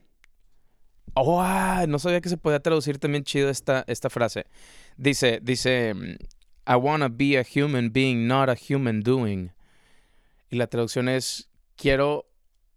Oh, 1.14 1.42
ah, 1.42 1.84
no 1.86 1.98
sabía 1.98 2.22
que 2.22 2.30
se 2.30 2.38
podía 2.38 2.60
traducir 2.60 2.98
también 2.98 3.22
chido 3.22 3.50
esta, 3.50 3.84
esta 3.86 4.08
frase. 4.08 4.46
Dice, 4.96 5.40
dice, 5.42 5.94
I 6.66 6.76
wanna 6.76 7.08
be 7.08 7.36
a 7.36 7.42
human 7.42 7.90
being, 7.90 8.26
not 8.26 8.48
a 8.48 8.54
human 8.54 9.02
doing. 9.02 9.52
Y 10.50 10.56
la 10.56 10.66
traducción 10.66 11.08
es, 11.08 11.48
quiero 11.76 12.26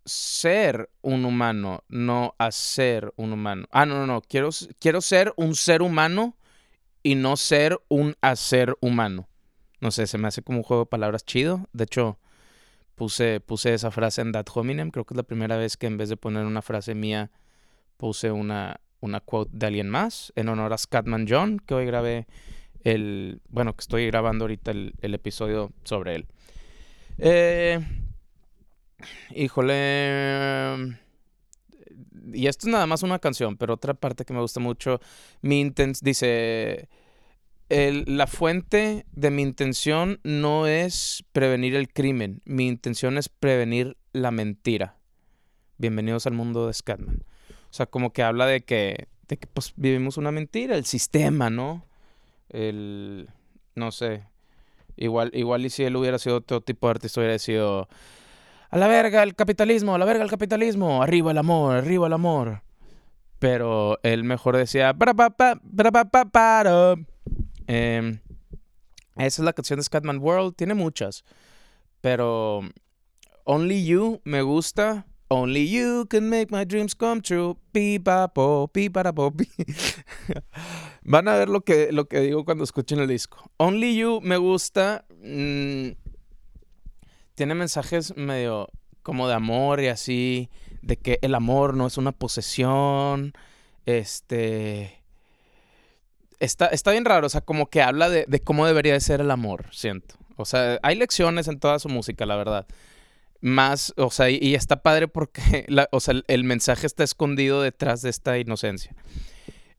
ser 0.06 0.89
un 1.02 1.26
humano, 1.26 1.84
no 1.89 2.36
hacer 2.38 3.13
un 3.17 3.34
humano. 3.34 3.67
Ah, 3.71 3.86
no, 3.86 3.95
no, 3.95 4.08
no. 4.08 4.21
Quiero, 4.21 4.50
quiero 4.80 5.02
ser 5.02 5.34
un 5.36 5.56
ser 5.56 5.82
humano 5.82 6.36
y 7.04 7.15
no 7.15 7.38
ser 7.38 7.80
un 7.89 8.15
hacer 8.21 8.76
humano. 8.82 9.28
No 9.82 9.91
sé, 9.91 10.08
se 10.08 10.17
me 10.17 10.28
hace 10.28 10.41
como 10.41 10.60
un 10.60 10.63
juego 10.63 10.84
de 10.84 10.89
palabras 10.89 11.26
chido. 11.26 11.67
De 11.74 11.84
hecho, 11.84 12.17
puse, 12.95 13.39
puse 13.39 13.74
esa 13.74 13.91
frase 13.91 14.21
en 14.21 14.32
That 14.32 14.48
Hominem. 14.54 14.89
Creo 14.91 15.06
que 15.06 15.13
es 15.13 15.17
la 15.17 15.24
primera 15.24 15.58
vez 15.58 15.78
que 15.78 15.88
en 15.88 15.98
vez 15.98 16.10
de 16.10 16.17
poner 16.17 16.45
una 16.45 16.62
frase 16.62 16.95
mía, 16.95 17.32
puse 17.98 18.32
una, 18.32 18.80
una 19.02 19.19
quote 19.19 19.52
de 19.54 19.67
alguien 19.67 19.89
más 19.89 20.32
en 20.36 20.50
honor 20.50 20.74
a 20.74 20.78
Scatman 20.78 21.26
John, 21.28 21.60
que 21.60 21.74
hoy 21.74 21.86
grabé 21.86 22.28
el. 22.86 23.41
Bueno, 23.50 23.76
que 23.76 23.82
estoy 23.82 24.08
grabando 24.08 24.45
ahorita 24.45 24.71
el, 24.71 24.93
episodio 25.02 25.74
sobre 25.84 26.15
él. 26.15 26.26
Eh, 27.17 27.80
Híjole. 29.34 30.98
Y 32.34 32.48
esto 32.48 32.67
es 32.67 32.71
nada 32.71 32.88
más 32.88 33.04
una 33.04 33.19
canción, 33.19 33.58
pero 33.58 33.76
otra 33.76 33.93
parte 33.93 34.26
que 34.26 34.34
me 34.34 34.41
gusta 34.41 34.60
mucho. 34.60 35.00
Mi 35.41 35.60
inten 35.60 35.93
dice. 36.02 36.88
la 37.69 38.28
fuente 38.28 39.06
de 39.12 39.32
mi 39.32 39.41
intención 39.41 40.19
no 40.24 40.67
es 40.67 41.24
prevenir 41.32 41.76
el 41.76 41.91
crimen. 41.91 42.41
Mi 42.45 42.67
intención 42.67 43.17
es 43.17 43.30
prevenir 43.30 43.98
la 44.13 44.32
mentira. 44.32 44.98
Bienvenidos 45.78 46.26
al 46.26 46.34
mundo 46.34 46.67
de 46.67 46.74
Scatman. 46.74 47.24
O 47.69 47.74
sea, 47.76 47.86
como 47.86 48.13
que 48.13 48.24
habla 48.24 48.45
de 48.45 48.62
que, 48.62 49.08
de 49.28 49.38
que 49.38 49.48
pues, 49.48 49.74
vivimos 49.76 50.17
una 50.17 50.32
mentira, 50.32 50.76
el 50.76 50.86
sistema, 50.86 51.50
¿no? 51.50 51.86
El. 52.49 53.29
No 53.75 53.91
sé. 53.91 54.23
Igual, 54.97 55.31
igual 55.34 55.65
y 55.65 55.69
si 55.69 55.84
él 55.84 55.95
hubiera 55.95 56.19
sido 56.19 56.38
otro 56.38 56.62
tipo 56.62 56.88
de 56.88 56.91
artista, 56.91 57.19
hubiera 57.19 57.38
sido 57.38 57.89
a 58.69 58.77
la 58.77 58.88
verga 58.88 59.23
el 59.23 59.36
capitalismo, 59.36 59.95
a 59.95 59.97
la 59.97 60.05
verga 60.05 60.23
el 60.23 60.29
capitalismo, 60.29 61.01
arriba 61.01 61.31
el 61.31 61.38
amor, 61.38 61.77
arriba 61.77 62.08
el 62.08 62.13
amor. 62.13 62.62
Pero 63.39 63.99
él 64.03 64.23
mejor 64.23 64.58
decía, 64.58 64.93
para, 64.93 65.13
para, 65.13 65.60
para. 66.31 66.95
Eh, 67.67 68.19
esa 69.15 69.41
es 69.41 69.45
la 69.45 69.53
canción 69.53 69.77
de 69.77 69.84
Scatman 69.84 70.19
World, 70.19 70.55
tiene 70.55 70.73
muchas. 70.73 71.23
Pero 72.01 72.62
Only 73.45 73.86
You 73.86 74.21
me 74.23 74.41
gusta. 74.41 75.05
Only 75.27 75.67
you 75.67 76.05
can 76.07 76.29
make 76.29 76.51
my 76.51 76.65
dreams 76.65 76.95
come 76.95 77.21
true. 77.21 77.57
Pi 77.71 77.99
pa 77.99 78.27
po, 78.27 78.67
pi 78.67 78.89
para 78.89 79.13
po, 79.13 79.33
Van 81.03 81.27
a 81.27 81.35
ver 81.35 81.49
lo 81.49 81.61
que, 81.61 81.91
lo 81.91 82.05
que 82.05 82.19
digo 82.19 82.45
cuando 82.45 82.63
escuchen 82.63 82.99
el 82.99 83.07
disco. 83.07 83.51
Only 83.57 83.95
You 83.95 84.21
me 84.21 84.38
gusta. 84.38 85.05
Mmm, 85.21 85.91
tiene 87.35 87.53
mensajes 87.53 88.15
medio 88.15 88.69
como 89.03 89.27
de 89.27 89.35
amor 89.35 89.81
y 89.81 89.88
así, 89.88 90.49
de 90.81 90.97
que 90.97 91.19
el 91.21 91.35
amor 91.35 91.75
no 91.75 91.85
es 91.85 91.97
una 91.97 92.11
posesión, 92.11 93.33
este... 93.85 95.03
Está, 96.39 96.65
está 96.67 96.91
bien 96.91 97.05
raro, 97.05 97.27
o 97.27 97.29
sea, 97.29 97.41
como 97.41 97.67
que 97.67 97.81
habla 97.81 98.09
de, 98.09 98.25
cómo 98.43 98.65
debería 98.65 98.93
de 98.93 98.99
ser 98.99 99.21
el 99.21 99.31
amor, 99.31 99.67
siento. 99.71 100.15
O 100.38 100.43
sea, 100.43 100.79
hay 100.81 100.95
lecciones 100.95 101.47
en 101.47 101.59
toda 101.59 101.79
su 101.79 101.88
música, 101.88 102.25
la 102.25 102.35
verdad. 102.35 102.65
Más, 103.45 103.93
o 103.97 104.10
sea, 104.10 104.31
y, 104.31 104.55
está 104.55 104.81
padre 104.81 105.08
porque, 105.08 105.67
o 105.91 105.99
sea, 105.99 106.15
el, 106.25 106.43
mensaje 106.45 106.88
está 106.88 107.03
escondido 107.03 107.62
detrás 107.62 108.01
de 108.01 108.10
esta 108.10 108.39
inocencia. 108.39 108.95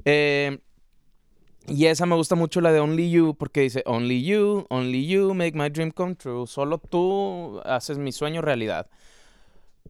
Eh, 0.05 0.61
y 1.67 1.87
esa 1.87 2.07
me 2.07 2.15
gusta 2.15 2.37
mucho 2.37 2.61
la 2.61 2.71
de 2.71 2.79
Only 2.79 3.11
You, 3.11 3.35
porque 3.37 3.63
dice, 3.63 3.83
Only 3.85 4.23
You, 4.23 4.67
Only 4.71 5.09
You 5.09 5.35
make 5.35 5.59
my 5.59 5.69
dream 5.69 5.91
come 5.91 6.15
true. 6.15 6.47
Solo 6.47 6.79
tú 6.79 7.61
haces 7.65 7.99
mi 7.99 8.13
sueño 8.13 8.41
realidad. 8.41 8.89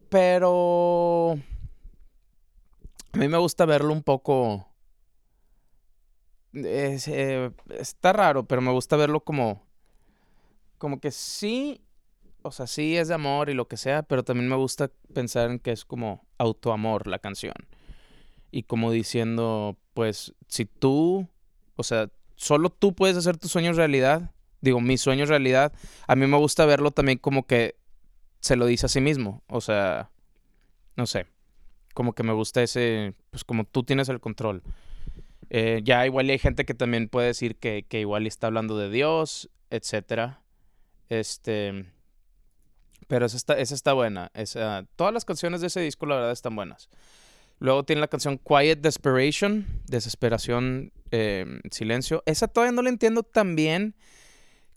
Pero... 0.09 1.37
A 3.11 3.17
mí 3.19 3.27
me 3.27 3.37
gusta 3.37 3.67
verlo 3.67 3.93
un 3.93 4.01
poco... 4.01 4.67
Eh, 6.53 7.51
está 7.77 8.11
raro, 8.11 8.47
pero 8.47 8.59
me 8.63 8.71
gusta 8.71 8.95
verlo 8.95 9.19
como... 9.19 9.61
Como 10.79 10.99
que 10.99 11.11
sí, 11.11 11.79
o 12.47 12.51
sea, 12.51 12.67
sí 12.67 12.97
es 12.97 13.07
de 13.07 13.13
amor 13.13 13.49
y 13.49 13.53
lo 13.53 13.67
que 13.67 13.77
sea, 13.77 14.03
pero 14.03 14.23
también 14.23 14.49
me 14.49 14.55
gusta 14.55 14.91
pensar 15.13 15.51
en 15.51 15.59
que 15.59 15.71
es 15.71 15.85
como 15.85 16.25
autoamor 16.37 17.07
la 17.07 17.19
canción. 17.19 17.55
Y 18.51 18.63
como 18.63 18.91
diciendo, 18.91 19.77
pues, 19.93 20.33
si 20.47 20.65
tú 20.65 21.29
o 21.77 21.83
sea, 21.83 22.09
solo 22.35 22.69
tú 22.69 22.93
puedes 22.93 23.15
hacer 23.15 23.37
tus 23.37 23.51
sueños 23.51 23.77
realidad. 23.77 24.31
Digo, 24.59 24.81
mis 24.81 24.99
sueños 24.99 25.29
realidad. 25.29 25.71
A 26.07 26.15
mí 26.15 26.27
me 26.27 26.37
gusta 26.37 26.65
verlo 26.65 26.91
también 26.91 27.19
como 27.19 27.45
que 27.45 27.77
se 28.41 28.57
lo 28.57 28.65
dice 28.65 28.87
a 28.87 28.89
sí 28.89 28.99
mismo. 28.99 29.43
O 29.47 29.61
sea, 29.61 30.09
no 30.97 31.05
sé. 31.05 31.27
Como 31.93 32.13
que 32.13 32.23
me 32.23 32.33
gusta 32.33 32.61
ese, 32.61 33.13
pues 33.29 33.43
como 33.43 33.63
tú 33.63 33.83
tienes 33.83 34.09
el 34.09 34.19
control. 34.19 34.63
Eh, 35.49 35.81
ya 35.83 36.05
igual 36.05 36.29
hay 36.29 36.39
gente 36.39 36.65
que 36.65 36.73
también 36.73 37.07
puede 37.07 37.27
decir 37.27 37.55
que, 37.55 37.85
que 37.87 38.01
igual 38.01 38.27
está 38.27 38.47
hablando 38.47 38.77
de 38.77 38.89
Dios, 38.89 39.49
etcétera. 39.69 40.41
Este, 41.09 41.85
pero 43.07 43.25
esa 43.25 43.37
está, 43.37 43.57
esa 43.57 43.73
está 43.73 43.93
buena. 43.93 44.31
Esa, 44.33 44.85
todas 44.95 45.13
las 45.13 45.25
canciones 45.25 45.61
de 45.61 45.67
ese 45.67 45.81
disco, 45.81 46.05
la 46.05 46.15
verdad, 46.15 46.31
están 46.31 46.55
buenas. 46.55 46.89
Luego 47.59 47.83
tiene 47.83 48.01
la 48.01 48.07
canción 48.07 48.37
Quiet 48.37 48.81
Desperation, 48.81 49.65
Desesperación, 49.87 50.91
eh, 51.11 51.59
Silencio. 51.71 52.21
Esa 52.25 52.47
todavía 52.47 52.73
no 52.73 52.81
la 52.81 52.89
entiendo 52.89 53.23
tan 53.23 53.55
bien. 53.55 53.95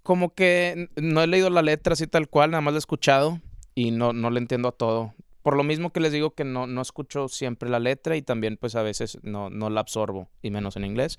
Como 0.03 0.35
que 0.35 0.89
no 0.97 1.23
he 1.23 1.27
leído 1.27 1.51
la 1.51 1.61
letra 1.61 1.93
así 1.93 2.07
tal 2.07 2.29
cual, 2.29 2.53
nada 2.53 2.63
más 2.63 2.73
la 2.73 2.79
he 2.79 2.81
escuchado 2.81 3.41
y 3.75 3.91
no, 3.91 4.13
no 4.13 4.31
le 4.31 4.39
entiendo 4.39 4.69
a 4.69 4.73
todo. 4.73 5.15
Por 5.43 5.57
lo 5.57 5.63
mismo 5.63 5.93
que 5.93 6.01
les 6.01 6.13
digo 6.13 6.35
que 6.35 6.45
no, 6.45 6.67
no 6.67 6.81
escucho 6.81 7.29
siempre 7.29 7.69
la 7.69 7.79
letra 7.79 8.17
y 8.17 8.23
también 8.23 8.57
pues 8.57 8.77
a 8.77 8.83
veces 8.83 9.19
no, 9.23 9.51
no 9.51 9.69
la 9.69 9.81
absorbo, 9.81 10.29
y 10.43 10.51
menos 10.51 10.77
en 10.77 10.85
inglés. 10.85 11.19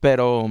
Pero 0.00 0.50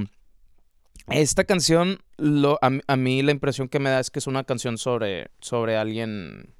esta 1.10 1.44
canción, 1.44 1.98
lo, 2.16 2.58
a, 2.62 2.96
mí 2.96 3.22
la 3.22 3.32
impresión 3.32 3.68
que 3.68 3.78
me 3.78 3.90
da 3.90 4.00
es 4.00 4.10
que 4.10 4.18
es 4.18 4.26
una 4.26 4.44
canción 4.44 4.78
sobre, 4.78 5.30
sobre 5.40 5.76
alguien 5.76 6.54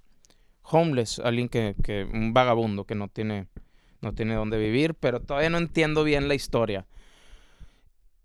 homeless, 0.63 1.19
alguien 1.19 1.49
que, 1.49 1.75
que, 1.83 2.05
un 2.05 2.33
vagabundo 2.35 2.85
que 2.85 2.95
no 2.95 3.09
tiene 3.09 3.49
no 4.05 4.15
tiene 4.15 4.35
dónde 4.35 4.59
vivir, 4.59 4.95
pero 4.95 5.21
todavía 5.21 5.51
no 5.51 5.59
entiendo 5.59 6.05
bien 6.05 6.29
la 6.29 6.35
historia. 6.35 6.87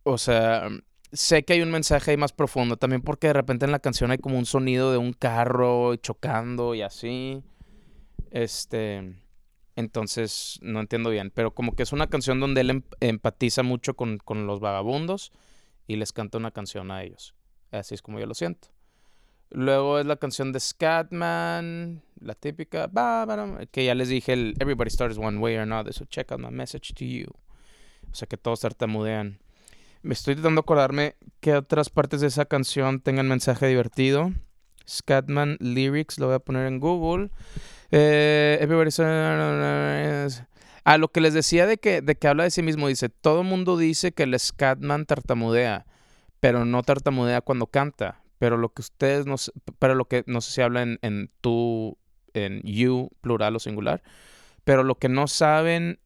O 0.03 0.17
sea, 0.17 0.69
sé 1.11 1.43
que 1.43 1.53
hay 1.53 1.61
un 1.61 1.71
mensaje 1.71 2.11
ahí 2.11 2.17
más 2.17 2.33
profundo, 2.33 2.77
también 2.77 3.01
porque 3.01 3.27
de 3.27 3.33
repente 3.33 3.65
en 3.65 3.71
la 3.71 3.79
canción 3.79 4.11
hay 4.11 4.17
como 4.17 4.37
un 4.37 4.45
sonido 4.45 4.91
de 4.91 4.97
un 4.97 5.13
carro 5.13 5.95
chocando 5.95 6.75
y 6.75 6.81
así. 6.81 7.41
Este, 8.31 9.15
entonces 9.75 10.59
no 10.61 10.81
entiendo 10.81 11.09
bien, 11.09 11.31
pero 11.33 11.51
como 11.51 11.75
que 11.75 11.83
es 11.83 11.93
una 11.93 12.07
canción 12.07 12.39
donde 12.39 12.61
él 12.61 12.69
em, 12.69 12.83
empatiza 12.99 13.63
mucho 13.63 13.95
con, 13.95 14.17
con 14.17 14.45
los 14.45 14.59
vagabundos 14.59 15.31
y 15.89 15.95
les 15.95 16.13
canta 16.13 16.37
una 16.37 16.51
canción 16.51 16.91
a 16.91 17.01
ellos. 17.01 17.33
Así 17.71 17.95
es 17.95 18.03
como 18.03 18.19
yo 18.19 18.27
lo 18.27 18.35
siento. 18.35 18.67
Luego 19.49 19.97
es 19.97 20.05
la 20.05 20.17
canción 20.17 20.53
de 20.53 20.59
Scatman, 20.59 22.03
la 22.21 22.35
típica, 22.35 22.87
que 23.71 23.85
ya 23.85 23.95
les 23.95 24.07
dije, 24.07 24.33
el 24.33 24.53
Everybody 24.59 24.91
Starts 24.91 25.17
One 25.17 25.39
Way 25.39 25.55
or 25.55 25.61
Another, 25.61 25.91
so 25.91 26.05
check 26.05 26.31
out 26.31 26.39
my 26.39 26.51
message 26.51 26.93
to 26.93 27.03
you. 27.03 27.25
O 28.11 28.13
sea 28.13 28.27
que 28.27 28.37
todos 28.37 28.59
tartamudean. 28.59 29.39
Me 30.03 30.13
estoy 30.13 30.35
tratando 30.35 30.61
de 30.61 30.63
acordarme 30.63 31.15
que 31.39 31.55
otras 31.55 31.89
partes 31.89 32.21
de 32.21 32.27
esa 32.27 32.45
canción 32.45 33.01
tengan 33.01 33.27
mensaje 33.27 33.65
divertido. 33.65 34.31
Scatman 34.87 35.57
Lyrics, 35.59 36.19
lo 36.19 36.27
voy 36.27 36.35
a 36.35 36.39
poner 36.39 36.67
en 36.67 36.79
Google. 36.79 37.31
Eh, 37.89 38.59
everybody. 38.61 38.91
Ah, 40.89 40.97
lo 40.97 41.11
que 41.11 41.21
les 41.21 41.33
decía 41.33 41.67
de 41.67 41.77
que, 41.77 42.01
de 42.01 42.15
que 42.15 42.27
habla 42.27 42.45
de 42.45 42.51
sí 42.51 42.63
mismo, 42.63 42.87
dice, 42.87 43.09
todo 43.09 43.43
mundo 43.43 43.77
dice 43.77 44.11
que 44.11 44.23
el 44.23 44.37
Scatman 44.39 45.05
tartamudea, 45.05 45.85
pero 46.39 46.65
no 46.65 46.81
tartamudea 46.83 47.41
cuando 47.41 47.67
canta 47.67 48.23
pero 48.39 48.57
lo 48.57 48.73
que 48.73 48.81
ustedes 48.81 49.27
no 49.27 49.35
pero 49.77 49.93
lo 49.93 50.05
que 50.05 50.23
no 50.25 50.41
sé 50.41 50.51
si 50.53 50.61
habla 50.61 50.81
en, 50.81 51.31
tú, 51.41 51.97
en 52.33 52.61
you, 52.63 53.11
plural 53.21 53.55
o 53.55 53.59
singular, 53.59 54.01
pero 54.63 54.83
lo 54.83 54.95
que 54.95 55.09
no 55.09 55.27
saben 55.27 55.99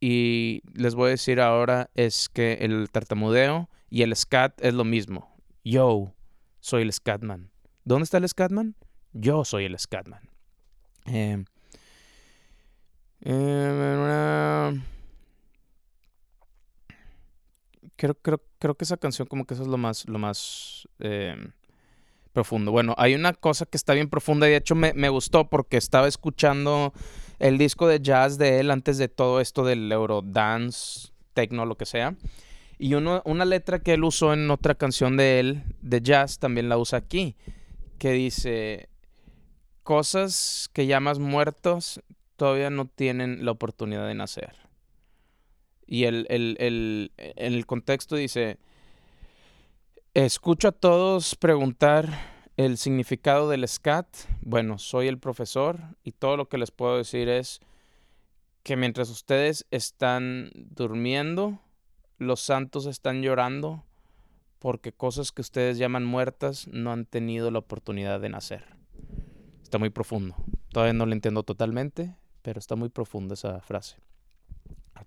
y 0.00 0.62
les 0.74 0.94
voy 0.94 1.08
a 1.08 1.10
decir 1.10 1.40
ahora 1.40 1.90
es 1.94 2.28
que 2.28 2.54
el 2.60 2.90
tartamudeo 2.90 3.68
y 3.90 4.02
el 4.02 4.14
scat 4.16 4.58
es 4.62 4.74
lo 4.74 4.84
mismo. 4.84 5.36
Yo 5.64 6.14
soy 6.60 6.82
el 6.82 6.92
scatman. 6.92 7.50
¿Dónde 7.84 8.04
está 8.04 8.18
el 8.18 8.28
scatman? 8.28 8.76
Yo 9.12 9.44
soy 9.44 9.64
el 9.64 9.78
scatman. 9.78 10.30
Eh, 11.06 11.44
eh, 13.20 14.80
creo, 17.96 18.14
creo, 18.14 18.40
creo 18.58 18.74
que 18.76 18.84
esa 18.84 18.96
canción 18.96 19.28
como 19.28 19.44
que 19.44 19.54
eso 19.54 19.62
es 19.62 19.68
lo 19.68 19.76
más, 19.76 20.08
lo 20.08 20.18
más 20.18 20.88
eh, 21.00 21.36
profundo. 22.32 22.72
Bueno, 22.72 22.94
hay 22.96 23.14
una 23.14 23.34
cosa 23.34 23.66
que 23.66 23.76
está 23.76 23.92
bien 23.92 24.08
profunda 24.08 24.46
y 24.46 24.52
de 24.52 24.56
hecho 24.56 24.74
me, 24.74 24.94
me, 24.94 25.08
gustó 25.08 25.50
porque 25.50 25.76
estaba 25.76 26.08
escuchando 26.08 26.92
el 27.38 27.58
disco 27.58 27.86
de 27.88 28.00
jazz 28.00 28.38
de 28.38 28.60
él 28.60 28.70
antes 28.70 28.98
de 28.98 29.08
todo 29.08 29.40
esto 29.40 29.64
del 29.64 29.90
Eurodance, 29.90 31.10
techno, 31.34 31.66
lo 31.66 31.76
que 31.76 31.86
sea. 31.86 32.16
Y 32.78 32.94
uno, 32.94 33.22
una 33.24 33.44
letra 33.44 33.80
que 33.80 33.94
él 33.94 34.04
usó 34.04 34.32
en 34.32 34.50
otra 34.50 34.76
canción 34.76 35.16
de 35.16 35.40
él, 35.40 35.62
de 35.82 36.00
jazz, 36.00 36.38
también 36.38 36.68
la 36.68 36.78
usa 36.78 36.98
aquí, 36.98 37.34
que 37.98 38.12
dice, 38.12 38.88
cosas 39.82 40.70
que 40.72 40.86
llamas 40.86 41.18
muertos 41.18 42.00
todavía 42.38 42.70
no 42.70 42.86
tienen 42.86 43.44
la 43.44 43.50
oportunidad 43.50 44.06
de 44.06 44.14
nacer. 44.14 44.54
Y 45.86 46.04
el, 46.04 46.26
el, 46.30 47.12
en 47.16 47.54
el 47.54 47.66
contexto 47.66 48.16
dice, 48.16 48.58
escucho 50.14 50.68
a 50.68 50.72
todos 50.72 51.34
preguntar 51.34 52.08
el 52.56 52.78
significado 52.78 53.48
del 53.48 53.66
SCAT. 53.66 54.06
Bueno, 54.40 54.78
soy 54.78 55.08
el 55.08 55.18
profesor 55.18 55.80
y 56.04 56.12
todo 56.12 56.36
lo 56.36 56.48
que 56.48 56.58
les 56.58 56.70
puedo 56.70 56.96
decir 56.96 57.28
es 57.28 57.60
que 58.62 58.76
mientras 58.76 59.10
ustedes 59.10 59.66
están 59.70 60.50
durmiendo, 60.54 61.60
los 62.18 62.40
santos 62.40 62.86
están 62.86 63.22
llorando 63.22 63.84
porque 64.58 64.92
cosas 64.92 65.32
que 65.32 65.40
ustedes 65.40 65.78
llaman 65.78 66.04
muertas 66.04 66.68
no 66.68 66.92
han 66.92 67.06
tenido 67.06 67.50
la 67.50 67.60
oportunidad 67.60 68.20
de 68.20 68.28
nacer. 68.28 68.64
Está 69.62 69.78
muy 69.78 69.90
profundo. 69.90 70.34
Todavía 70.70 70.92
no 70.92 71.06
lo 71.06 71.12
entiendo 71.12 71.42
totalmente, 71.44 72.14
pero 72.48 72.60
está 72.60 72.76
muy 72.76 72.88
profunda 72.88 73.34
esa 73.34 73.60
frase. 73.60 73.96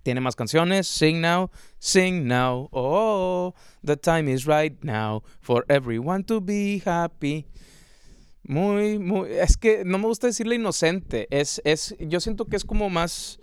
Tiene 0.03 0.21
más 0.21 0.35
canciones. 0.35 0.85
Sing 0.85 1.21
now, 1.21 1.49
sing 1.79 2.27
now. 2.27 2.69
Oh, 2.71 3.55
the 3.83 3.97
time 3.97 4.31
is 4.31 4.45
right 4.45 4.77
now 4.83 5.23
for 5.39 5.65
everyone 5.67 6.23
to 6.25 6.39
be 6.39 6.83
happy. 6.85 7.47
Muy, 8.43 8.99
muy. 8.99 9.31
Es 9.31 9.57
que 9.57 9.83
no 9.83 9.97
me 9.97 10.05
gusta 10.05 10.27
decirle 10.27 10.53
inocente. 10.53 11.27
Es, 11.31 11.59
es, 11.65 11.95
yo 11.99 12.19
siento 12.19 12.45
que 12.45 12.57
es 12.57 12.63
como 12.63 12.91
más 12.91 13.39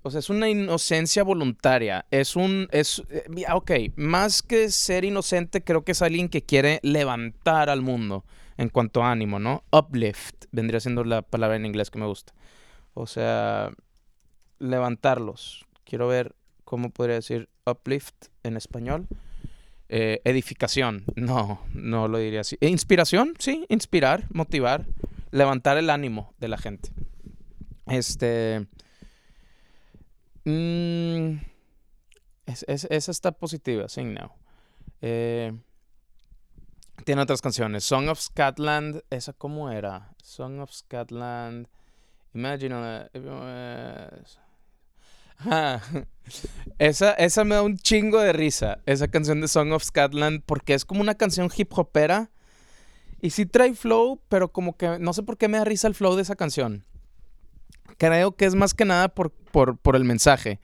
o 0.00 0.10
sea, 0.10 0.20
es 0.20 0.30
una 0.30 0.48
inocencia 0.48 1.22
voluntaria. 1.22 2.06
Es 2.10 2.34
un. 2.34 2.66
Es, 2.72 3.02
eh, 3.10 3.44
ok, 3.52 3.72
más 3.96 4.42
que 4.42 4.70
ser 4.70 5.04
inocente, 5.04 5.62
creo 5.62 5.84
que 5.84 5.92
es 5.92 6.00
alguien 6.00 6.30
que 6.30 6.40
quiere 6.40 6.80
levantar 6.82 7.68
al 7.68 7.82
mundo 7.82 8.24
en 8.56 8.70
cuanto 8.70 9.02
a 9.02 9.12
ánimo, 9.12 9.38
¿no? 9.38 9.64
Uplift 9.70 10.46
vendría 10.50 10.80
siendo 10.80 11.04
la 11.04 11.20
palabra 11.20 11.56
en 11.56 11.66
inglés 11.66 11.90
que 11.90 11.98
me 11.98 12.06
gusta. 12.06 12.32
O 12.94 13.06
sea, 13.06 13.72
levantarlos. 14.58 15.66
Quiero 15.84 16.08
ver 16.08 16.34
cómo 16.64 16.90
podría 16.90 17.16
decir 17.16 17.48
uplift 17.66 18.26
en 18.42 18.56
español. 18.56 19.06
Eh, 19.88 20.20
edificación. 20.24 21.04
No, 21.16 21.60
no 21.74 22.08
lo 22.08 22.18
diría 22.18 22.40
así. 22.40 22.56
inspiración, 22.60 23.34
sí, 23.38 23.66
inspirar, 23.68 24.26
motivar, 24.30 24.86
levantar 25.30 25.76
el 25.76 25.90
ánimo 25.90 26.34
de 26.38 26.48
la 26.48 26.58
gente. 26.58 26.90
Este. 27.86 28.66
Mm, 30.44 31.36
es, 32.46 32.64
esa 32.66 33.10
está 33.10 33.32
positiva, 33.32 33.88
Sing 33.88 34.14
Now. 34.14 34.32
Eh, 35.02 35.52
tiene 37.04 37.22
otras 37.22 37.42
canciones. 37.42 37.84
Song 37.84 38.08
of 38.08 38.20
Scotland, 38.20 39.02
¿esa 39.10 39.32
cómo 39.32 39.70
era? 39.70 40.14
Song 40.22 40.60
of 40.60 40.72
Scotland. 40.72 41.68
Imagine. 42.34 43.08
esa, 46.78 47.12
esa 47.12 47.44
me 47.44 47.54
da 47.54 47.62
un 47.62 47.76
chingo 47.76 48.20
de 48.20 48.32
risa. 48.32 48.78
Esa 48.86 49.08
canción 49.08 49.40
de 49.40 49.48
Song 49.48 49.72
of 49.72 49.84
Scotland. 49.84 50.42
Porque 50.46 50.74
es 50.74 50.84
como 50.84 51.00
una 51.00 51.14
canción 51.14 51.50
hip 51.56 51.76
hopera. 51.76 52.30
Y 53.20 53.30
sí 53.30 53.46
trae 53.46 53.74
flow, 53.74 54.20
pero 54.28 54.52
como 54.52 54.76
que 54.76 54.98
no 54.98 55.12
sé 55.12 55.22
por 55.22 55.38
qué 55.38 55.48
me 55.48 55.58
da 55.58 55.64
risa 55.64 55.86
el 55.88 55.94
flow 55.94 56.16
de 56.16 56.22
esa 56.22 56.36
canción 56.36 56.84
creo 57.96 58.32
que 58.32 58.46
es 58.46 58.54
más 58.54 58.74
que 58.74 58.84
nada 58.84 59.08
por, 59.08 59.30
por, 59.30 59.96
el 59.96 60.04
mensaje. 60.04 60.60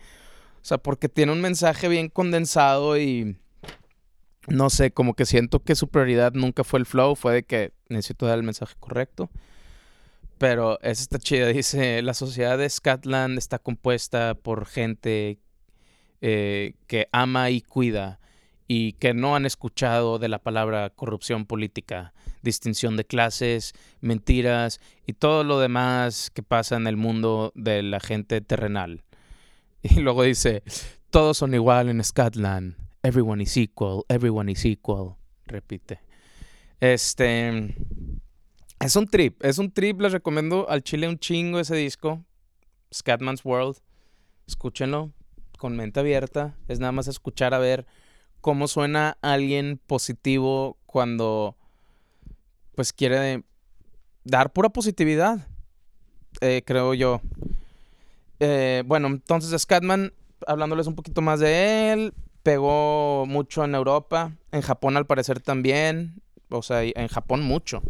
O 0.60 0.64
sea, 0.64 0.78
porque 0.78 1.08
tiene 1.08 1.32
un 1.32 1.40
mensaje 1.40 1.88
bien 1.88 2.08
condensado 2.08 2.98
y 2.98 3.36
no 4.48 4.70
sé, 4.70 4.90
como 4.90 5.14
que 5.14 5.26
siento 5.26 5.60
que 5.60 5.74
su 5.74 5.88
prioridad 5.88 6.32
nunca 6.32 6.64
fue 6.64 6.80
el 6.80 6.86
flow, 6.86 7.14
fue 7.14 7.34
de 7.34 7.42
que 7.44 7.72
necesito 7.88 8.26
dar 8.26 8.38
el 8.38 8.44
mensaje 8.44 8.74
correcto. 8.80 9.30
Pero 10.38 10.80
es 10.82 11.00
esta 11.00 11.18
chida, 11.18 11.48
dice, 11.48 12.00
la 12.02 12.14
sociedad 12.14 12.56
de 12.56 12.70
Scotland 12.70 13.38
está 13.38 13.58
compuesta 13.58 14.34
por 14.34 14.66
gente 14.66 15.40
eh, 16.20 16.74
que 16.86 17.08
ama 17.10 17.50
y 17.50 17.60
cuida 17.60 18.20
y 18.68 18.92
que 18.92 19.14
no 19.14 19.34
han 19.34 19.46
escuchado 19.46 20.18
de 20.18 20.28
la 20.28 20.38
palabra 20.38 20.90
corrupción 20.90 21.46
política, 21.46 22.12
distinción 22.42 22.96
de 22.96 23.04
clases, 23.04 23.72
mentiras 24.00 24.80
y 25.06 25.14
todo 25.14 25.42
lo 25.42 25.58
demás 25.58 26.30
que 26.30 26.42
pasa 26.42 26.76
en 26.76 26.86
el 26.86 26.96
mundo 26.96 27.52
de 27.56 27.82
la 27.82 27.98
gente 27.98 28.40
terrenal. 28.40 29.02
Y 29.82 30.00
luego 30.00 30.24
dice, 30.24 30.64
todos 31.10 31.38
son 31.38 31.54
igual 31.54 31.88
en 31.88 32.02
Scotland, 32.02 32.74
everyone 33.02 33.42
is 33.42 33.56
equal, 33.56 34.04
everyone 34.08 34.50
is 34.50 34.64
equal, 34.64 35.16
repite. 35.46 36.00
Este 36.80 37.74
es 38.80 38.96
un 38.96 39.06
trip, 39.06 39.42
es 39.44 39.58
un 39.58 39.72
trip, 39.72 40.00
les 40.00 40.12
recomiendo 40.12 40.68
al 40.68 40.82
chile 40.82 41.08
un 41.08 41.18
chingo 41.18 41.58
ese 41.58 41.76
disco, 41.76 42.24
Scatman's 42.92 43.44
World. 43.44 43.78
Escúchenlo 44.46 45.12
con 45.58 45.76
mente 45.76 46.00
abierta, 46.00 46.56
es 46.68 46.78
nada 46.78 46.92
más 46.92 47.08
escuchar 47.08 47.52
a 47.52 47.58
ver 47.58 47.86
cómo 48.40 48.68
suena 48.68 49.18
alguien 49.20 49.80
positivo 49.86 50.78
cuando 50.86 51.56
pues 52.76 52.92
quiere 52.92 53.42
dar 54.24 54.52
pura 54.52 54.68
positividad, 54.68 55.48
eh, 56.40 56.62
creo 56.64 56.94
yo. 56.94 57.20
Eh, 58.38 58.84
bueno, 58.86 59.08
entonces 59.08 59.60
Scatman, 59.60 60.12
hablándoles 60.46 60.86
un 60.86 60.94
poquito 60.94 61.20
más 61.20 61.40
de 61.40 61.92
él, 61.92 62.14
pegó 62.44 63.26
mucho 63.26 63.64
en 63.64 63.74
Europa, 63.74 64.32
en 64.52 64.62
Japón 64.62 64.96
al 64.96 65.06
parecer 65.06 65.40
también, 65.40 66.22
o 66.48 66.62
sea, 66.62 66.84
en 66.84 67.08
Japón 67.08 67.42
mucho. 67.42 67.82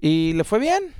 Y 0.00 0.32
le 0.34 0.44
fue 0.44 0.58
bien. 0.58 0.94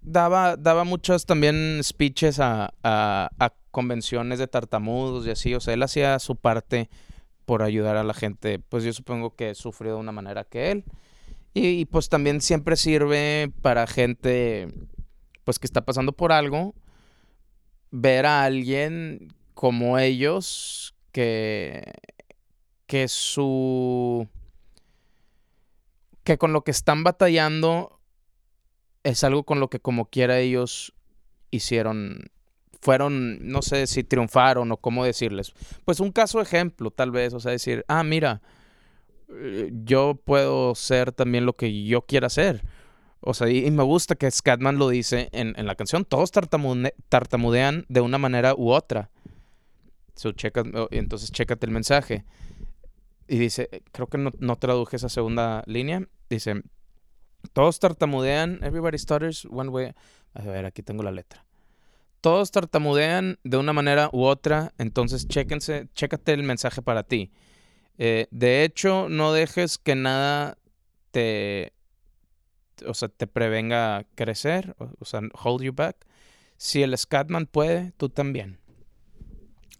Daba, 0.00 0.56
daba 0.56 0.84
muchos 0.84 1.26
también 1.26 1.80
speeches 1.82 2.40
a, 2.40 2.74
a, 2.82 3.54
convenciones 3.70 4.38
de 4.38 4.48
tartamudos 4.48 5.26
y 5.26 5.30
así, 5.30 5.54
o 5.54 5.60
sea, 5.60 5.74
él 5.74 5.82
hacía 5.82 6.18
su 6.18 6.36
parte 6.36 6.90
por 7.44 7.62
ayudar 7.62 7.96
a 7.96 8.04
la 8.04 8.12
gente, 8.12 8.58
pues 8.58 8.84
yo 8.84 8.92
supongo 8.92 9.34
que 9.34 9.54
sufrió 9.54 9.94
de 9.94 10.00
una 10.00 10.12
manera 10.12 10.44
que 10.44 10.70
él. 10.70 10.84
Y, 11.54 11.84
pues 11.86 12.08
también 12.08 12.40
siempre 12.40 12.76
sirve 12.76 13.52
para 13.60 13.86
gente 13.86 14.68
pues 15.44 15.58
que 15.58 15.66
está 15.66 15.84
pasando 15.84 16.12
por 16.12 16.32
algo, 16.32 16.74
ver 17.90 18.26
a 18.26 18.44
alguien 18.44 19.34
como 19.54 19.98
ellos 19.98 20.94
que, 21.10 21.92
que 22.86 23.08
su... 23.08 24.28
que 26.24 26.38
con 26.38 26.52
lo 26.52 26.62
que 26.62 26.70
están 26.70 27.04
batallando 27.04 28.00
es 29.04 29.24
algo 29.24 29.44
con 29.44 29.60
lo 29.60 29.68
que 29.68 29.80
como 29.80 30.06
quiera 30.06 30.38
ellos 30.38 30.94
hicieron 31.50 32.30
fueron, 32.82 33.38
no 33.48 33.62
sé 33.62 33.86
si 33.86 34.02
triunfaron 34.02 34.72
o 34.72 34.76
cómo 34.76 35.04
decirles. 35.04 35.54
Pues 35.84 36.00
un 36.00 36.10
caso 36.10 36.40
ejemplo, 36.40 36.90
tal 36.90 37.12
vez, 37.12 37.32
o 37.32 37.38
sea, 37.38 37.52
decir, 37.52 37.84
ah, 37.86 38.02
mira, 38.02 38.42
eh, 39.28 39.70
yo 39.84 40.20
puedo 40.24 40.74
ser 40.74 41.12
también 41.12 41.46
lo 41.46 41.52
que 41.52 41.84
yo 41.84 42.02
quiera 42.02 42.28
ser. 42.28 42.64
O 43.20 43.34
sea, 43.34 43.48
y, 43.48 43.70
me 43.70 43.84
gusta 43.84 44.16
que 44.16 44.28
Scatman 44.28 44.78
lo 44.78 44.88
dice 44.88 45.28
en, 45.30 45.54
la 45.64 45.76
canción, 45.76 46.04
todos 46.04 46.32
tartamudean 46.32 47.84
de 47.88 48.00
una 48.00 48.18
manera 48.18 48.52
u 48.56 48.72
otra. 48.72 49.10
So, 50.16 50.32
checa, 50.32 50.64
entonces, 50.90 51.30
chécate 51.30 51.66
el 51.66 51.72
mensaje. 51.72 52.24
Y 53.28 53.38
dice, 53.38 53.70
creo 53.92 54.08
que 54.08 54.18
no, 54.18 54.32
no 54.40 54.56
traduje 54.56 54.96
esa 54.96 55.08
segunda 55.08 55.62
línea. 55.66 56.08
Dice, 56.28 56.62
todos 57.52 57.78
tartamudean, 57.78 58.60
everybody 58.62 58.98
stutters 58.98 59.46
one 59.50 59.70
way. 59.70 59.92
A 60.34 60.42
ver, 60.42 60.64
aquí 60.64 60.82
tengo 60.82 61.02
la 61.02 61.10
letra 61.10 61.44
todos 62.22 62.52
tartamudean 62.52 63.38
de 63.42 63.56
una 63.58 63.72
manera 63.72 64.08
u 64.12 64.22
otra, 64.22 64.72
entonces 64.78 65.26
chéquense, 65.26 65.88
chécate 65.92 66.32
el 66.32 66.44
mensaje 66.44 66.80
para 66.80 67.02
ti. 67.02 67.32
Eh, 67.98 68.28
de 68.30 68.62
hecho, 68.62 69.08
no 69.10 69.32
dejes 69.32 69.76
que 69.76 69.96
nada 69.96 70.56
te, 71.10 71.72
o 72.86 72.94
sea, 72.94 73.08
te 73.08 73.26
prevenga 73.26 74.06
crecer, 74.14 74.76
o, 74.78 75.04
sea, 75.04 75.20
hold 75.42 75.62
you 75.62 75.72
back. 75.74 75.96
Si 76.56 76.82
el 76.82 76.96
Scatman 76.96 77.46
puede, 77.46 77.92
tú 77.96 78.08
también. 78.08 78.60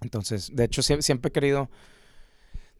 Entonces, 0.01 0.51
de 0.53 0.65
hecho, 0.65 0.83
siempre, 0.83 1.29
he 1.29 1.33
querido. 1.33 1.71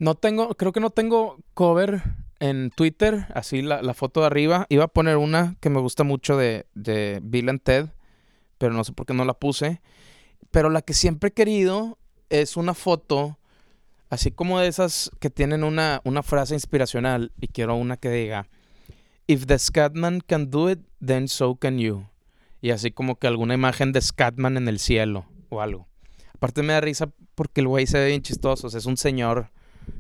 No 0.01 0.17
tengo, 0.17 0.57
creo 0.57 0.73
que 0.73 0.81
no 0.81 0.91
tengo 0.91 1.39
cover 1.55 2.03
en 2.43 2.71
Twitter, 2.71 3.27
así 3.35 3.63
la, 3.63 3.95
foto 3.95 4.21
de 4.21 4.27
arriba. 4.27 4.67
Iba 4.69 4.85
a 4.85 4.89
poner 4.89 5.17
una 5.17 5.55
que 5.61 5.71
me 5.71 5.79
gusta 5.79 6.03
mucho 6.03 6.37
de, 6.37 6.67
de 6.75 7.21
Bill 7.23 7.49
and 7.49 7.63
Ted, 7.63 7.91
pero 8.59 8.73
no 8.73 8.83
sé 8.83 8.93
por 8.93 9.07
qué 9.07 9.15
no 9.15 9.25
la 9.25 9.35
puse. 9.35 9.81
Pero 10.51 10.69
la 10.69 10.83
que 10.83 10.93
siempre 10.93 11.29
he 11.29 11.33
querido 11.33 11.99
es 12.31 12.57
una 12.57 12.75
foto, 12.75 13.39
así 14.11 14.33
como 14.33 14.59
de 14.59 14.67
esas 14.67 15.13
que 15.21 15.31
tienen 15.31 15.63
una, 15.63 16.01
una 16.03 16.25
frase 16.25 16.55
inspiracional. 16.55 17.31
Y 17.41 17.47
quiero 17.47 17.77
una 17.77 17.97
que 17.97 18.11
diga, 18.11 18.49
If 19.29 19.47
the 19.47 19.57
Scatman 19.57 20.21
can 20.21 20.51
do 20.51 20.69
it, 20.69 20.81
then 20.99 21.29
so 21.29 21.55
can 21.55 21.79
you. 21.79 22.09
Y 22.61 22.71
así 22.71 22.91
como 22.91 23.21
que 23.21 23.29
alguna 23.29 23.55
imagen 23.55 23.93
de 23.93 24.01
Scatman 24.01 24.57
en 24.57 24.67
el 24.67 24.81
cielo 24.81 25.27
o 25.49 25.61
algo. 25.61 25.87
Aparte 26.35 26.65
me 26.65 26.73
da 26.73 26.81
risa 26.81 27.09
porque 27.37 27.61
el 27.61 27.69
güey 27.69 27.87
se 27.87 28.01
ve 28.01 28.09
bien 28.09 28.23
chistoso. 28.23 28.67
es 28.67 28.87
un 28.87 28.97
señor 28.97 29.53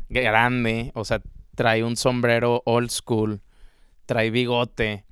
grande, 0.08 0.90
o 0.96 1.04
sea, 1.04 1.22
trae 1.54 1.84
un 1.84 1.96
sombrero 1.96 2.62
old 2.64 2.90
school, 2.90 3.40
trae 4.06 4.30
bigote. 4.30 5.04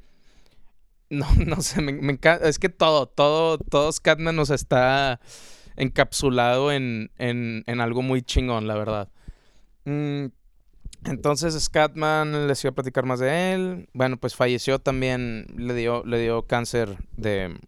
No, 1.08 1.26
no 1.46 1.60
sé, 1.60 1.80
me, 1.80 1.92
encanta. 1.92 2.48
Es 2.48 2.58
que 2.58 2.68
todo, 2.68 3.06
todo, 3.06 3.58
todo 3.58 3.92
Scatman 3.92 4.36
nos 4.36 4.50
está 4.50 5.20
encapsulado 5.76 6.72
en, 6.72 7.10
en, 7.18 7.64
en 7.66 7.80
algo 7.80 8.02
muy 8.02 8.22
chingón, 8.22 8.66
la 8.66 8.74
verdad. 8.74 9.08
Mm, 9.84 10.26
entonces 11.04 11.58
Scatman 11.62 12.46
les 12.46 12.62
iba 12.64 12.70
a 12.70 12.74
platicar 12.74 13.06
más 13.06 13.20
de 13.20 13.52
él. 13.52 13.88
Bueno, 13.92 14.18
pues 14.18 14.34
falleció 14.34 14.78
también, 14.78 15.46
le 15.56 15.74
dio, 15.74 16.04
le 16.04 16.20
dio 16.20 16.42
cáncer 16.42 16.98
de, 17.16 17.58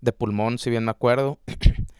de 0.00 0.12
pulmón, 0.12 0.58
si 0.58 0.70
bien 0.70 0.84
me 0.84 0.90
acuerdo. 0.90 1.38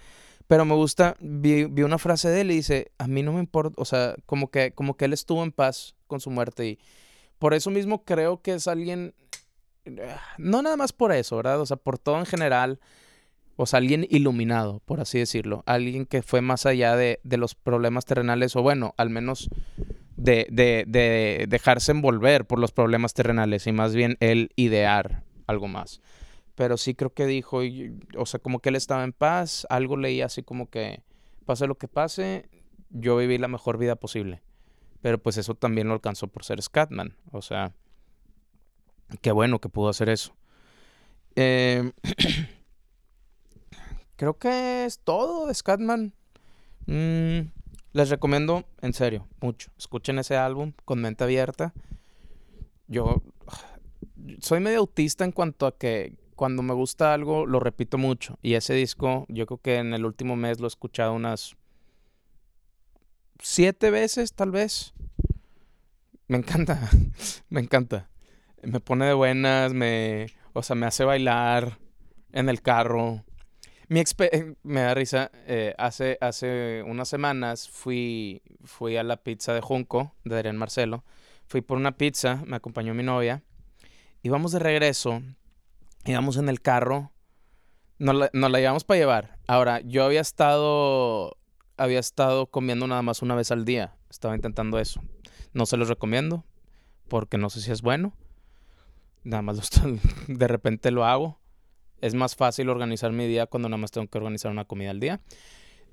Pero 0.46 0.64
me 0.64 0.74
gusta, 0.74 1.16
vi, 1.20 1.64
vi, 1.64 1.82
una 1.82 1.98
frase 1.98 2.28
de 2.28 2.42
él 2.42 2.50
y 2.52 2.56
dice, 2.56 2.92
a 2.98 3.08
mí 3.08 3.22
no 3.22 3.32
me 3.32 3.40
importa, 3.40 3.74
o 3.80 3.84
sea, 3.84 4.14
como 4.26 4.50
que, 4.50 4.72
como 4.72 4.96
que 4.96 5.06
él 5.06 5.12
estuvo 5.12 5.42
en 5.42 5.50
paz 5.50 5.96
con 6.06 6.20
su 6.20 6.30
muerte 6.30 6.66
y 6.66 6.78
por 7.38 7.52
eso 7.52 7.70
mismo 7.70 8.04
creo 8.04 8.40
que 8.40 8.54
es 8.54 8.68
alguien, 8.68 9.14
no 10.38 10.62
nada 10.62 10.76
más 10.76 10.92
por 10.92 11.12
eso, 11.12 11.36
¿verdad? 11.36 11.60
O 11.60 11.66
sea, 11.66 11.76
por 11.76 11.98
todo 11.98 12.18
en 12.18 12.26
general, 12.26 12.78
o 13.56 13.66
sea, 13.66 13.78
alguien 13.78 14.06
iluminado, 14.08 14.80
por 14.84 15.00
así 15.00 15.18
decirlo, 15.18 15.64
alguien 15.66 16.06
que 16.06 16.22
fue 16.22 16.42
más 16.42 16.64
allá 16.64 16.94
de, 16.94 17.20
de 17.24 17.38
los 17.38 17.56
problemas 17.56 18.04
terrenales, 18.04 18.54
o 18.54 18.62
bueno, 18.62 18.94
al 18.98 19.10
menos 19.10 19.50
de, 20.16 20.46
de, 20.50 20.84
de 20.86 21.46
dejarse 21.48 21.90
envolver 21.90 22.46
por 22.46 22.60
los 22.60 22.70
problemas 22.70 23.14
terrenales 23.14 23.66
y 23.66 23.72
más 23.72 23.94
bien 23.94 24.16
él 24.20 24.50
idear 24.54 25.24
algo 25.46 25.66
más 25.66 26.00
pero 26.56 26.78
sí 26.78 26.94
creo 26.94 27.12
que 27.12 27.26
dijo, 27.26 27.60
o 28.16 28.26
sea, 28.26 28.40
como 28.40 28.60
que 28.60 28.70
él 28.70 28.76
estaba 28.76 29.04
en 29.04 29.12
paz, 29.12 29.66
algo 29.68 29.96
leía 29.96 30.24
así 30.24 30.42
como 30.42 30.70
que, 30.70 31.02
pase 31.44 31.66
lo 31.66 31.76
que 31.76 31.86
pase, 31.86 32.48
yo 32.88 33.18
viví 33.18 33.38
la 33.38 33.46
mejor 33.46 33.78
vida 33.78 33.94
posible. 33.94 34.42
Pero 35.02 35.22
pues 35.22 35.36
eso 35.36 35.54
también 35.54 35.86
lo 35.86 35.94
alcanzó 35.94 36.28
por 36.28 36.44
ser 36.44 36.60
Scatman, 36.60 37.14
o 37.30 37.42
sea, 37.42 37.74
qué 39.20 39.32
bueno 39.32 39.60
que 39.60 39.68
pudo 39.68 39.90
hacer 39.90 40.08
eso. 40.08 40.34
Em, 41.36 41.92
creo 44.16 44.38
que 44.38 44.86
es 44.86 44.98
todo 45.00 45.46
de 45.46 45.54
Scatman. 45.54 46.14
Mm, 46.86 47.50
les 47.92 48.08
recomiendo, 48.08 48.64
en 48.80 48.94
serio, 48.94 49.28
mucho. 49.42 49.70
Escuchen 49.76 50.18
ese 50.18 50.36
álbum 50.36 50.72
con 50.86 51.02
mente 51.02 51.22
abierta. 51.22 51.74
Yo 52.88 53.22
soy 54.40 54.60
medio 54.60 54.78
autista 54.78 55.26
en 55.26 55.32
cuanto 55.32 55.66
a 55.66 55.76
que 55.76 56.16
cuando 56.36 56.62
me 56.62 56.74
gusta 56.74 57.12
algo 57.12 57.46
lo 57.46 57.58
repito 57.58 57.98
mucho. 57.98 58.38
Y 58.42 58.54
ese 58.54 58.74
disco, 58.74 59.26
yo 59.28 59.46
creo 59.46 59.58
que 59.58 59.76
en 59.76 59.94
el 59.94 60.04
último 60.04 60.36
mes 60.36 60.60
lo 60.60 60.66
he 60.66 60.68
escuchado 60.68 61.14
unas 61.14 61.56
siete 63.40 63.90
veces, 63.90 64.34
tal 64.34 64.50
vez. 64.50 64.94
Me 66.28 66.38
encanta, 66.38 66.88
me 67.48 67.60
encanta. 67.60 68.08
Me 68.62 68.80
pone 68.80 69.06
de 69.06 69.14
buenas, 69.14 69.72
me, 69.72 70.26
o 70.52 70.62
sea, 70.62 70.76
me 70.76 70.86
hace 70.86 71.04
bailar 71.04 71.78
en 72.32 72.48
el 72.48 72.62
carro. 72.62 73.24
Mi 73.88 74.00
eh, 74.00 74.54
me 74.62 74.80
da 74.80 74.94
risa. 74.94 75.30
Eh, 75.46 75.74
hace, 75.78 76.18
hace 76.20 76.82
unas 76.86 77.08
semanas 77.08 77.68
fui, 77.68 78.42
fui 78.64 78.96
a 78.96 79.04
la 79.04 79.16
pizza 79.16 79.54
de 79.54 79.60
Junco, 79.60 80.14
de 80.24 80.36
Adrián 80.36 80.56
Marcelo. 80.56 81.04
Fui 81.46 81.60
por 81.60 81.78
una 81.78 81.96
pizza, 81.96 82.42
me 82.44 82.56
acompañó 82.56 82.92
mi 82.94 83.04
novia. 83.04 83.42
Y 84.22 84.28
vamos 84.28 84.50
de 84.50 84.58
regreso 84.58 85.22
íbamos 86.06 86.36
en 86.36 86.48
el 86.48 86.60
carro, 86.60 87.12
nos 87.98 88.14
la, 88.14 88.30
la 88.32 88.58
llevamos 88.58 88.84
para 88.84 88.98
llevar. 88.98 89.38
Ahora, 89.46 89.80
yo 89.80 90.04
había 90.04 90.20
estado, 90.20 91.36
había 91.76 91.98
estado 91.98 92.46
comiendo 92.46 92.86
nada 92.86 93.02
más 93.02 93.22
una 93.22 93.34
vez 93.34 93.50
al 93.50 93.64
día. 93.64 93.96
Estaba 94.10 94.34
intentando 94.34 94.78
eso. 94.78 95.02
No 95.52 95.66
se 95.66 95.76
los 95.76 95.88
recomiendo 95.88 96.44
porque 97.08 97.38
no 97.38 97.50
sé 97.50 97.60
si 97.60 97.72
es 97.72 97.82
bueno. 97.82 98.14
Nada 99.24 99.42
más 99.42 99.70
de 100.28 100.48
repente 100.48 100.90
lo 100.90 101.04
hago. 101.04 101.40
Es 102.00 102.14
más 102.14 102.36
fácil 102.36 102.68
organizar 102.68 103.12
mi 103.12 103.26
día 103.26 103.46
cuando 103.46 103.68
nada 103.68 103.78
más 103.78 103.90
tengo 103.90 104.06
que 104.08 104.18
organizar 104.18 104.50
una 104.50 104.66
comida 104.66 104.90
al 104.90 105.00
día. 105.00 105.20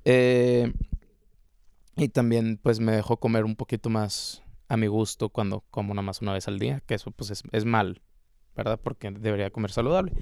Eh, 0.05 0.74
y 1.95 2.09
también 2.09 2.59
pues 2.61 2.80
me 2.80 2.91
dejo 2.91 3.18
comer 3.18 3.45
un 3.45 3.55
poquito 3.55 3.89
más 3.89 4.43
a 4.68 4.78
mi 4.78 4.88
gusto 4.88 5.30
cuando 5.30 5.64
como 5.72 5.93
nada 5.93 6.01
más 6.03 6.22
una 6.22 6.34
vez 6.34 6.47
al 6.47 6.59
día, 6.59 6.82
que 6.86 6.95
eso 6.95 7.11
pues 7.11 7.32
es, 7.32 7.43
es 7.51 7.66
mal. 7.66 8.01
¿Verdad? 8.56 8.80
Porque 8.82 9.12
debería 9.12 9.49
comer 9.49 9.72
saludable. 9.72 10.14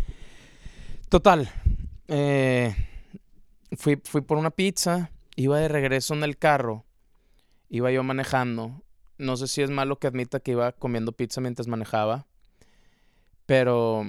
Total, 1.09 1.49
eh, 2.07 2.75
fui, 3.77 3.99
fui 4.03 4.21
por 4.21 4.37
una 4.37 4.51
pizza, 4.51 5.11
iba 5.35 5.59
de 5.59 5.67
regreso 5.67 6.13
en 6.13 6.23
el 6.23 6.37
carro, 6.37 6.85
iba 7.69 7.91
yo 7.91 8.03
manejando. 8.03 8.81
No 9.17 9.37
sé 9.37 9.47
si 9.47 9.61
es 9.61 9.69
malo 9.69 9.99
que 9.99 10.07
admita 10.07 10.39
que 10.39 10.51
iba 10.51 10.71
comiendo 10.71 11.11
pizza 11.11 11.41
mientras 11.41 11.67
manejaba, 11.67 12.27
pero 13.45 14.05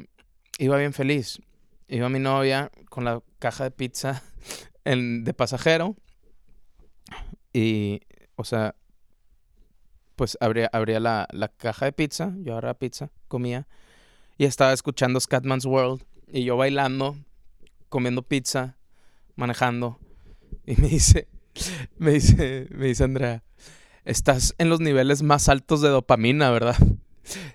iba 0.58 0.76
bien 0.78 0.92
feliz. 0.92 1.40
Iba 1.88 2.08
mi 2.08 2.18
novia 2.18 2.70
con 2.88 3.04
la 3.04 3.22
caja 3.38 3.64
de 3.64 3.70
pizza 3.70 4.22
en, 4.84 5.24
de 5.24 5.34
pasajero 5.34 5.96
y, 7.52 8.00
o 8.36 8.44
sea, 8.44 8.74
pues 10.16 10.38
abría, 10.40 10.70
abría 10.72 11.00
la, 11.00 11.28
la 11.32 11.48
caja 11.48 11.86
de 11.86 11.92
pizza, 11.92 12.32
yo 12.38 12.52
agarraba 12.52 12.78
pizza, 12.78 13.10
comía 13.28 13.66
y 14.38 14.44
estaba 14.44 14.72
escuchando 14.72 15.20
Scatman's 15.20 15.64
World 15.64 16.02
y 16.26 16.44
yo 16.44 16.56
bailando, 16.56 17.16
comiendo 17.88 18.22
pizza, 18.22 18.76
manejando 19.36 19.98
y 20.66 20.76
me 20.76 20.88
dice, 20.88 21.28
me 21.98 22.12
dice, 22.12 22.68
me 22.70 22.86
dice 22.86 23.04
Andrea, 23.04 23.42
estás 24.04 24.54
en 24.58 24.68
los 24.68 24.80
niveles 24.80 25.22
más 25.22 25.48
altos 25.48 25.80
de 25.80 25.88
dopamina, 25.88 26.50
¿verdad? 26.50 26.76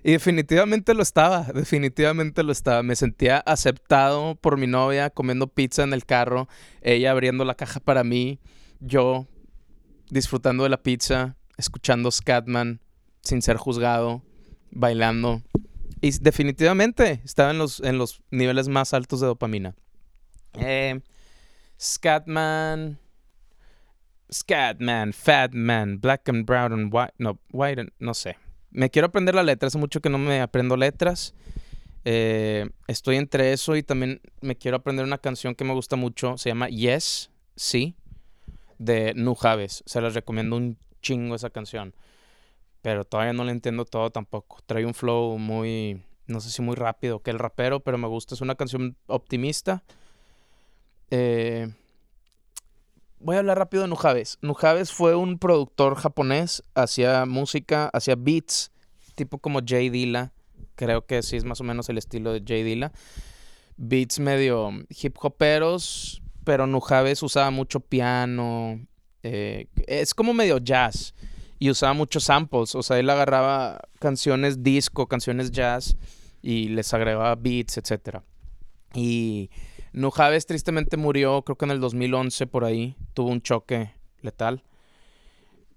Y 0.04 0.12
definitivamente 0.12 0.94
lo 0.94 1.04
estaba, 1.04 1.44
definitivamente 1.54 2.44
lo 2.44 2.52
estaba. 2.52 2.84
Me 2.84 2.96
sentía 2.96 3.40
aceptado 3.40 4.36
por 4.36 4.58
mi 4.58 4.68
novia 4.68 5.10
comiendo 5.10 5.48
pizza 5.48 5.84
en 5.84 5.94
el 5.94 6.06
carro, 6.06 6.48
ella 6.82 7.12
abriendo 7.12 7.44
la 7.44 7.56
caja 7.56 7.80
para 7.80 8.04
mí, 8.04 8.40
yo 8.80 9.28
disfrutando 10.10 10.64
de 10.64 10.70
la 10.70 10.82
pizza, 10.82 11.36
escuchando 11.58 12.12
Scatman 12.12 12.80
sin 13.22 13.42
ser 13.42 13.58
juzgado, 13.58 14.24
bailando. 14.72 15.42
Y 16.02 16.12
definitivamente 16.20 17.22
estaba 17.24 17.52
en 17.52 17.58
los, 17.58 17.80
en 17.80 17.98
los 17.98 18.22
niveles 18.30 18.68
más 18.68 18.94
altos 18.94 19.20
de 19.20 19.28
dopamina. 19.28 19.76
Eh, 20.54 21.00
Scatman. 21.80 23.00
Scatman, 24.32 25.14
Fatman, 25.14 26.00
Black 26.02 26.28
and 26.30 26.46
Brown 26.46 26.74
and 26.74 26.94
White. 26.94 27.14
No, 27.18 27.40
White 27.52 27.82
and, 27.82 27.92
no 28.00 28.14
sé. 28.14 28.38
Me 28.72 28.90
quiero 28.90 29.08
aprender 29.08 29.34
la 29.34 29.44
letra. 29.44 29.68
Hace 29.68 29.78
mucho 29.78 30.02
que 30.02 30.10
no 30.10 30.18
me 30.18 30.42
aprendo 30.42 30.76
letras. 30.76 31.34
Eh, 32.06 32.70
estoy 32.88 33.16
entre 33.16 33.54
eso 33.54 33.76
y 33.76 33.84
también 33.84 34.22
me 34.42 34.56
quiero 34.56 34.78
aprender 34.78 35.06
una 35.06 35.18
canción 35.18 35.56
que 35.56 35.64
me 35.64 35.74
gusta 35.74 35.96
mucho. 35.96 36.38
Se 36.38 36.50
llama 36.50 36.70
Yes, 36.70 37.32
Sí, 37.56 37.96
de 38.78 39.14
Nu 39.16 39.34
Javes. 39.34 39.84
Se 39.88 40.00
las 40.00 40.14
recomiendo 40.14 40.56
un 40.56 40.78
chingo 41.02 41.36
esa 41.36 41.50
canción 41.50 41.96
pero 42.82 43.06
todavía 43.06 43.34
no 43.34 43.44
le 43.44 43.52
entiendo 43.52 43.86
todo 43.86 44.10
tampoco. 44.10 44.60
Trae 44.66 44.86
un 44.86 44.94
flow 44.94 45.38
muy, 45.38 46.02
no 46.28 46.40
sé 46.40 46.50
si 46.50 46.62
muy 46.62 46.76
rápido 46.76 47.22
que 47.22 47.32
el 47.32 47.40
rapero, 47.40 47.80
pero 47.80 47.98
me 47.98 48.08
gusta. 48.08 48.36
Es 48.36 48.42
una 48.42 48.56
canción 48.56 48.96
optimista. 49.08 49.84
Eh, 51.10 51.70
voy 53.20 53.36
a 53.36 53.40
hablar 53.40 53.58
rápido 53.58 53.84
de 53.84 53.90
Nujaves. 53.90 54.38
Nujaves 54.42 54.92
fue 54.92 55.16
un 55.16 55.40
productor 55.40 55.96
japonés, 55.96 56.64
hacía 56.76 57.26
música, 57.26 57.90
hacía 57.94 58.16
beats, 58.18 58.72
tipo 59.16 59.40
como 59.40 59.60
Jay 59.66 59.90
Dilla. 59.90 60.32
Creo 60.76 61.06
que 61.06 61.24
sí 61.24 61.38
es 61.38 61.44
más 61.44 61.60
o 61.62 61.64
menos 61.64 61.90
el 61.90 61.98
estilo 61.98 62.34
de 62.34 62.44
Jay 62.46 62.64
Dilla. 62.64 62.92
Beats 63.78 64.20
medio 64.20 64.72
hip 64.90 65.18
hoperos, 65.22 66.22
pero 66.44 66.68
Nujaves 66.68 67.24
usaba 67.24 67.52
mucho 67.52 67.80
piano. 67.80 68.80
Eh, 69.24 69.68
es 69.88 70.14
como 70.14 70.34
medio 70.34 70.60
jazz 70.60 71.14
y 71.60 71.70
usaba 71.70 71.94
muchos 71.94 72.26
samples. 72.26 72.76
O 72.76 72.84
sea, 72.84 73.00
él 73.00 73.10
agarraba 73.10 73.82
canciones 74.00 74.64
disco, 74.64 75.08
canciones 75.08 75.52
jazz 75.52 75.96
y 76.42 76.70
les 76.70 76.94
agregaba 76.94 77.36
beats, 77.36 77.78
etc. 77.78 78.20
Y 78.94 79.50
Nujaves 79.94 80.46
tristemente 80.46 80.98
murió, 80.98 81.42
creo 81.42 81.58
que 81.58 81.66
en 81.66 81.72
el 81.72 81.80
2011 81.80 82.48
por 82.48 82.66
ahí, 82.66 82.96
tuvo 83.14 83.30
un 83.30 83.42
choque 83.42 83.92
letal. 84.22 84.64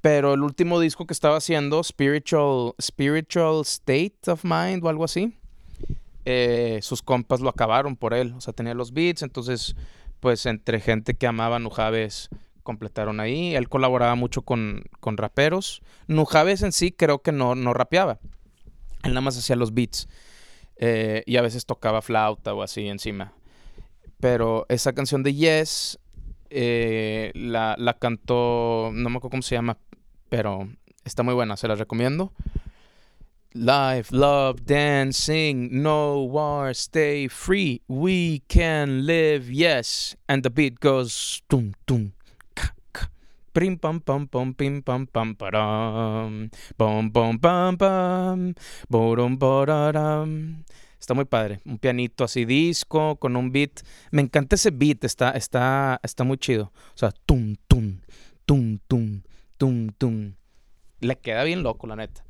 Pero 0.01 0.35
el 0.35 0.43
último 0.43 0.81
disco 0.81 1.07
que 1.07 1.13
estaba 1.13 1.37
haciendo, 1.37 1.83
Spiritual, 1.85 2.73
Spiritual 2.81 3.61
State 3.63 4.19
of 4.29 4.45
Mind 4.45 4.83
o 4.85 4.89
algo 4.89 5.05
así, 5.05 5.35
eh, 6.25 6.79
sus 6.83 7.03
compas 7.03 7.41
lo 7.41 7.51
acabaron 7.51 7.97
por 7.97 8.15
él. 8.15 8.33
O 8.37 8.41
sea, 8.41 8.55
tenía 8.55 8.75
los 8.75 8.93
beats, 8.93 9.23
entonces, 9.23 9.75
pues 10.21 10.47
entre 10.47 10.81
gente 10.81 11.15
que 11.15 11.27
amaba 11.27 11.57
a 11.57 11.59
Nujaves 11.59 12.31
completaron 12.71 13.19
ahí. 13.19 13.57
Él 13.57 13.69
colaboraba 13.69 14.15
mucho 14.15 14.43
con, 14.43 14.85
con 15.01 15.17
raperos. 15.17 15.83
Nujaves 16.07 16.63
en 16.63 16.71
sí 16.71 16.93
creo 16.93 17.21
que 17.21 17.33
no, 17.33 17.57
no 17.57 17.75
rapeaba. 17.75 18.21
Él 19.03 19.11
nada 19.11 19.23
más 19.23 19.37
hacía 19.37 19.57
los 19.57 19.75
beats. 19.75 20.09
Eh, 20.77 21.25
y 21.27 21.37
a 21.37 21.43
veces 21.43 21.67
tocaba 21.67 22.01
flauta 22.01 22.55
o 22.55 22.63
así 22.63 22.87
encima. 22.87 23.33
Pero 24.21 24.67
esa 24.69 24.93
canción 24.93 25.25
de 25.25 25.35
Yes 25.35 25.99
eh, 26.49 27.33
la, 27.35 27.75
la 27.77 27.95
cantó, 27.95 28.91
no 28.93 29.11
me 29.11 29.17
acuerdo 29.17 29.31
cómo 29.31 29.43
se 29.43 29.57
llama, 29.57 29.79
pero 30.29 30.69
está 31.05 31.25
muy 31.25 31.35
buena, 31.35 31.57
se 31.57 31.67
la 31.67 31.75
recomiendo. 31.75 32.33
Life, 33.53 34.15
love, 34.15 34.61
dancing, 34.65 35.71
no 35.73 36.23
war, 36.23 36.71
stay 36.71 37.27
free. 37.29 37.83
We 37.89 38.43
can 38.47 39.07
live, 39.07 39.53
yes. 39.53 40.17
And 40.29 40.45
the 40.45 40.51
beat 40.51 40.79
goes 40.79 41.43
tum 41.49 41.73
tum. 41.85 42.13
Prim 43.53 43.79
pam 43.79 44.01
pam 44.01 44.29
pam 44.29 44.55
pim 44.55 44.81
pam 44.83 45.07
pam 45.07 45.35
param. 45.35 46.51
Pam 46.77 47.11
pam 47.11 47.39
pam 47.39 47.77
pam. 47.77 48.55
Borom 48.89 49.37
pararam. 49.39 50.63
Está 51.01 51.15
muy 51.15 51.25
padre. 51.25 51.61
Un 51.65 51.79
pianito 51.79 52.23
así 52.23 52.45
disco 52.45 53.17
con 53.17 53.35
un 53.35 53.51
beat. 53.51 53.81
Me 54.13 54.23
encanta 54.23 54.55
ese 54.55 54.71
beat. 54.71 55.03
Está, 55.03 55.33
está, 55.33 55.99
está 56.05 56.23
muy 56.23 56.39
chido. 56.39 56.73
O 56.95 56.99
sea, 56.99 57.11
tum, 57.27 57.57
tum, 57.67 58.01
tum, 58.47 58.79
tum, 58.87 59.23
tum, 59.57 59.89
tum. 59.99 60.35
Le 61.01 61.17
queda 61.17 61.43
bien 61.43 61.65
loco, 61.65 61.89
la 61.89 61.97
neta. 61.97 62.23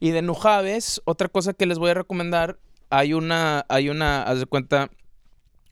Y 0.00 0.10
de 0.10 0.22
Nujaves, 0.22 1.00
otra 1.04 1.28
cosa 1.28 1.52
que 1.52 1.66
les 1.66 1.78
voy 1.78 1.90
a 1.90 1.94
recomendar. 1.94 2.58
Hay 2.90 3.12
una, 3.12 3.64
hay 3.68 3.88
una, 3.88 4.22
haz 4.22 4.40
de 4.40 4.46
cuenta, 4.46 4.90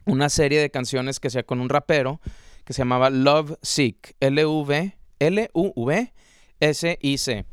una 0.05 0.29
serie 0.29 0.61
de 0.61 0.71
canciones 0.71 1.19
que 1.19 1.31
sea 1.31 1.43
con 1.43 1.61
un 1.61 1.69
rapero 1.69 2.21
que 2.65 2.73
se 2.73 2.83
llamaba 2.83 3.11
Love 3.11 3.57
Sick. 3.63 4.17
L-U-V, 4.21 4.95
S-I-C. 6.61 7.47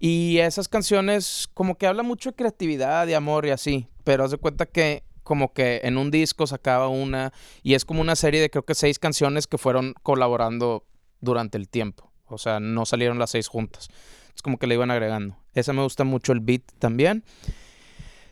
Y 0.00 0.38
esas 0.38 0.68
canciones 0.68 1.48
como 1.54 1.76
que 1.76 1.86
habla 1.86 2.02
mucho 2.02 2.30
de 2.30 2.36
creatividad, 2.36 3.06
de 3.06 3.16
amor 3.16 3.46
y 3.46 3.50
así 3.50 3.88
pero 4.08 4.24
haz 4.24 4.30
de 4.30 4.38
cuenta 4.38 4.64
que 4.64 5.04
como 5.22 5.52
que 5.52 5.82
en 5.84 5.98
un 5.98 6.10
disco 6.10 6.46
sacaba 6.46 6.88
una 6.88 7.30
y 7.62 7.74
es 7.74 7.84
como 7.84 8.00
una 8.00 8.16
serie 8.16 8.40
de 8.40 8.48
creo 8.48 8.64
que 8.64 8.74
seis 8.74 8.98
canciones 8.98 9.46
que 9.46 9.58
fueron 9.58 9.92
colaborando 10.02 10.86
durante 11.20 11.58
el 11.58 11.68
tiempo. 11.68 12.10
O 12.24 12.38
sea, 12.38 12.58
no 12.58 12.86
salieron 12.86 13.18
las 13.18 13.32
seis 13.32 13.48
juntas. 13.48 13.88
Es 14.34 14.40
como 14.40 14.56
que 14.58 14.66
le 14.66 14.76
iban 14.76 14.90
agregando. 14.90 15.36
Esa 15.52 15.74
me 15.74 15.82
gusta 15.82 16.04
mucho 16.04 16.32
el 16.32 16.40
beat 16.40 16.62
también. 16.78 17.22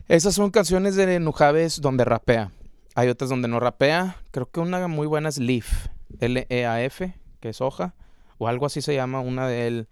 Esas 0.09 0.35
son 0.35 0.51
canciones 0.51 0.97
de 0.97 1.21
Nujaves 1.21 1.83
donde 1.83 2.07
rapea. 2.07 2.53
Hay 2.95 3.09
otras 3.09 3.29
donde 3.29 3.49
no 3.49 3.61
rapea. 3.61 4.17
Creo 4.31 4.51
que 4.51 4.61
una 4.61 4.89
muy 4.89 5.07
buena 5.07 5.29
es 5.29 5.37
Leaf. 5.37 5.89
L-E-A-F, 6.21 7.15
que 7.41 7.49
es 7.49 7.61
hoja. 7.61 7.95
O 8.39 8.49
algo 8.49 8.67
así 8.67 8.83
se 8.83 8.95
llama 8.95 9.21
una 9.21 9.49
de 9.49 9.67
él. 9.67 9.89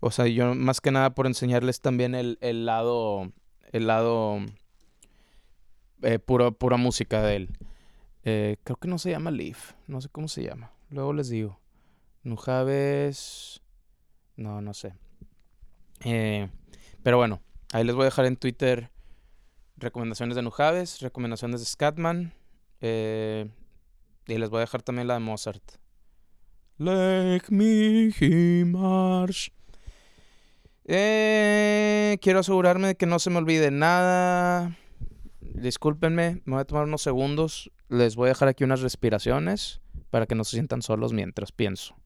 O 0.00 0.10
sea, 0.10 0.26
yo 0.26 0.54
más 0.54 0.80
que 0.80 0.90
nada 0.90 1.10
por 1.10 1.26
enseñarles 1.26 1.80
también 1.80 2.14
el, 2.14 2.38
el 2.40 2.66
lado. 2.66 3.32
El 3.72 3.86
lado 3.86 4.40
eh, 6.02 6.18
pura, 6.18 6.76
música 6.76 7.22
de 7.22 7.36
él. 7.36 7.58
Eh, 8.24 8.56
creo 8.64 8.76
que 8.76 8.88
no 8.88 8.98
se 8.98 9.10
llama 9.10 9.30
Leaf, 9.30 9.72
no 9.86 10.00
sé 10.00 10.08
cómo 10.08 10.28
se 10.28 10.42
llama. 10.42 10.72
Luego 10.90 11.12
les 11.12 11.28
digo. 11.28 11.60
Nujaves. 12.22 13.62
No, 14.36 14.60
no 14.60 14.74
sé. 14.74 14.94
Eh, 16.04 16.48
pero 17.02 17.18
bueno, 17.18 17.42
ahí 17.72 17.84
les 17.84 17.94
voy 17.94 18.02
a 18.02 18.06
dejar 18.06 18.26
en 18.26 18.36
Twitter 18.36 18.90
recomendaciones 19.76 20.36
de 20.36 20.42
Nujaves, 20.42 21.00
recomendaciones 21.00 21.60
de 21.60 21.66
Scatman. 21.66 22.32
Y 24.26 24.38
les 24.38 24.50
voy 24.50 24.58
a 24.58 24.60
dejar 24.60 24.82
también 24.82 25.08
la 25.08 25.14
de 25.14 25.20
Mozart. 25.20 25.62
Me 26.78 27.40
quiero 32.20 32.40
asegurarme 32.40 32.88
de 32.88 32.94
que 32.96 33.06
no 33.06 33.18
se 33.18 33.30
me 33.30 33.38
olvide 33.38 33.70
nada 33.70 34.76
discúlpenme, 35.60 36.42
me 36.44 36.54
voy 36.54 36.60
a 36.60 36.64
tomar 36.64 36.84
unos 36.84 37.02
segundos. 37.02 37.70
Les 37.88 38.16
voy 38.16 38.26
a 38.26 38.28
dejar 38.30 38.48
aquí 38.48 38.64
unas 38.64 38.80
respiraciones 38.80 39.80
para 40.10 40.26
que 40.26 40.34
no 40.34 40.44
se 40.44 40.56
sientan 40.56 40.82
solos 40.82 41.12
mientras 41.12 41.52
pienso. 41.52 41.96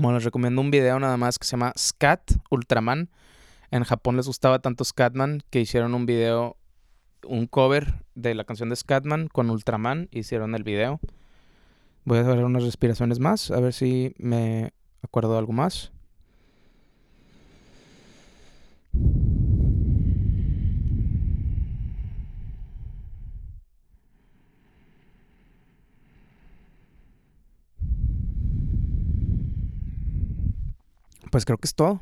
Bueno, 0.00 0.18
les 0.18 0.24
recomiendo 0.24 0.60
un 0.60 0.70
video 0.70 1.00
nada 1.00 1.16
más 1.16 1.40
que 1.40 1.44
se 1.44 1.50
llama 1.50 1.72
Scat 1.76 2.34
Ultraman. 2.52 3.10
En 3.72 3.82
Japón 3.82 4.16
les 4.16 4.28
gustaba 4.28 4.60
tanto 4.60 4.84
Scatman 4.84 5.42
que 5.50 5.60
hicieron 5.60 5.92
un 5.92 6.06
video, 6.06 6.56
un 7.24 7.48
cover 7.48 8.04
de 8.14 8.36
la 8.36 8.44
canción 8.44 8.68
de 8.68 8.76
Scatman 8.76 9.26
con 9.26 9.50
Ultraman. 9.50 10.08
Hicieron 10.12 10.54
el 10.54 10.62
video. 10.62 11.00
Voy 12.04 12.18
a 12.18 12.20
hacer 12.20 12.44
unas 12.44 12.62
respiraciones 12.62 13.18
más, 13.18 13.50
a 13.50 13.58
ver 13.58 13.72
si 13.72 14.14
me 14.18 14.72
acuerdo 15.02 15.32
de 15.32 15.38
algo 15.40 15.52
más. 15.52 15.90
Pues 31.30 31.44
creo 31.44 31.58
que 31.58 31.66
es 31.66 31.74
todo. 31.74 32.00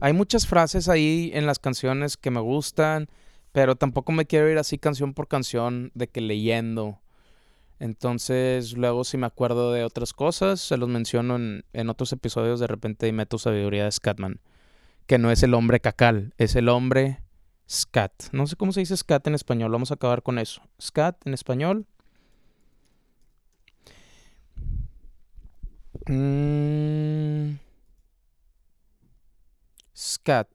Hay 0.00 0.12
muchas 0.12 0.46
frases 0.46 0.88
ahí 0.88 1.30
en 1.34 1.46
las 1.46 1.58
canciones 1.58 2.16
que 2.16 2.30
me 2.30 2.40
gustan, 2.40 3.08
pero 3.52 3.74
tampoco 3.74 4.12
me 4.12 4.26
quiero 4.26 4.48
ir 4.48 4.58
así 4.58 4.78
canción 4.78 5.12
por 5.12 5.26
canción 5.26 5.90
de 5.94 6.08
que 6.08 6.20
leyendo. 6.20 7.00
Entonces, 7.80 8.76
luego 8.76 9.04
si 9.04 9.16
me 9.18 9.26
acuerdo 9.26 9.72
de 9.72 9.84
otras 9.84 10.12
cosas, 10.12 10.60
se 10.60 10.76
los 10.76 10.88
menciono 10.88 11.36
en, 11.36 11.88
otros 11.88 12.12
episodios 12.12 12.60
de 12.60 12.66
repente 12.66 13.08
y 13.08 13.12
meto 13.12 13.38
sabiduría 13.38 13.84
de 13.84 13.92
Scatman. 13.92 14.40
Que 15.06 15.18
no 15.18 15.30
es 15.30 15.42
el 15.42 15.54
hombre 15.54 15.80
cacal, 15.80 16.34
es 16.38 16.54
el 16.54 16.68
hombre 16.68 17.20
scat. 17.68 18.12
No 18.32 18.46
sé 18.46 18.56
cómo 18.56 18.72
se 18.72 18.80
dice 18.80 18.96
scat 18.96 19.26
en 19.26 19.34
español, 19.34 19.72
vamos 19.72 19.90
a 19.90 19.94
acabar 19.94 20.22
con 20.22 20.38
eso. 20.38 20.62
Scat 20.80 21.26
en 21.26 21.34
español. 21.34 21.86
Mmm... 26.06 27.67
Scat. 29.98 30.48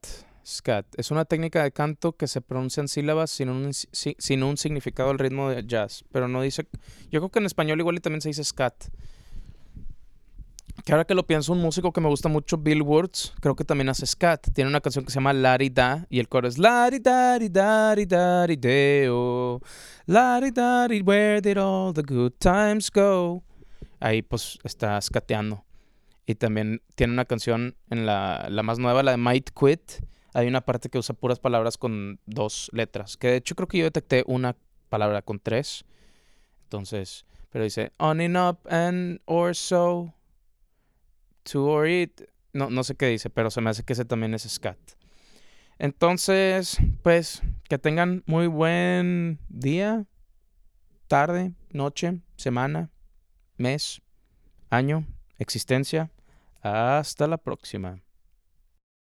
Scat. 0.46 0.86
Es 0.96 1.10
una 1.10 1.26
técnica 1.26 1.62
de 1.62 1.70
canto 1.70 2.16
que 2.16 2.26
se 2.26 2.40
pronuncia 2.40 2.80
en 2.80 2.88
sílabas 2.88 3.30
sin 3.30 3.50
un, 3.50 4.56
significado 4.56 5.10
al 5.10 5.18
ritmo 5.18 5.50
de 5.50 5.66
jazz. 5.66 6.02
Pero 6.12 6.28
no 6.28 6.40
dice. 6.40 6.66
Yo 7.10 7.20
creo 7.20 7.28
que 7.28 7.40
en 7.40 7.46
español 7.46 7.78
igual 7.78 7.96
y 7.96 8.00
también 8.00 8.22
se 8.22 8.30
dice 8.30 8.42
scat. 8.42 8.74
Que 10.84 10.92
ahora 10.92 11.04
que 11.04 11.14
lo 11.14 11.26
pienso, 11.26 11.52
un 11.52 11.60
músico 11.60 11.92
que 11.92 12.00
me 12.00 12.08
gusta 12.08 12.30
mucho, 12.30 12.56
Bill 12.56 12.82
Woods, 12.82 13.34
creo 13.40 13.54
que 13.54 13.64
también 13.64 13.90
hace 13.90 14.06
scat. 14.06 14.48
Tiene 14.54 14.70
una 14.70 14.80
canción 14.80 15.04
que 15.04 15.10
se 15.10 15.16
llama 15.16 15.34
Lari 15.34 15.68
Da 15.68 16.06
y 16.08 16.20
el 16.20 16.28
coro 16.28 16.48
es 16.48 16.56
Lari 16.56 16.98
Dari 16.98 17.50
Dari 17.50 18.06
Dari 18.06 18.56
Deo. 18.56 19.60
Lari 20.06 20.52
Dari, 20.52 21.02
where 21.02 21.42
did 21.42 21.58
all 21.58 21.92
the 21.92 22.02
good 22.02 22.32
times 22.38 22.90
go? 22.90 23.42
Ahí 24.00 24.22
pues 24.22 24.58
está 24.64 25.00
scateando. 25.02 25.63
Y 26.26 26.36
también 26.36 26.82
tiene 26.94 27.12
una 27.12 27.24
canción 27.26 27.76
en 27.90 28.06
la, 28.06 28.46
la 28.50 28.62
más 28.62 28.78
nueva, 28.78 29.02
la 29.02 29.12
de 29.12 29.16
Might 29.18 29.50
Quit. 29.50 30.02
Hay 30.32 30.48
una 30.48 30.62
parte 30.62 30.88
que 30.88 30.98
usa 30.98 31.14
puras 31.14 31.38
palabras 31.38 31.76
con 31.76 32.18
dos 32.26 32.70
letras. 32.72 33.16
Que 33.16 33.28
de 33.28 33.36
hecho 33.36 33.54
creo 33.54 33.68
que 33.68 33.78
yo 33.78 33.84
detecté 33.84 34.24
una 34.26 34.56
palabra 34.88 35.22
con 35.22 35.38
tres. 35.38 35.84
Entonces, 36.64 37.26
pero 37.50 37.64
dice 37.64 37.92
on 37.98 38.20
and 38.20 38.36
up 38.36 38.58
and 38.68 39.20
or 39.26 39.54
so. 39.54 40.12
To 41.44 41.66
or 41.66 41.86
it. 41.86 42.22
No, 42.52 42.70
no 42.70 42.84
sé 42.84 42.94
qué 42.94 43.06
dice, 43.06 43.28
pero 43.30 43.50
se 43.50 43.60
me 43.60 43.70
hace 43.70 43.82
que 43.82 43.92
ese 43.92 44.04
también 44.04 44.34
es 44.34 44.42
scat. 44.42 44.78
Entonces, 45.78 46.78
pues, 47.02 47.42
que 47.68 47.78
tengan 47.78 48.22
muy 48.26 48.46
buen 48.46 49.40
día, 49.48 50.06
tarde, 51.08 51.52
noche, 51.70 52.20
semana, 52.36 52.90
mes, 53.56 54.00
año, 54.70 55.04
existencia. 55.38 56.10
Hasta 56.64 57.28
la 57.28 57.36
próxima. 57.38 58.02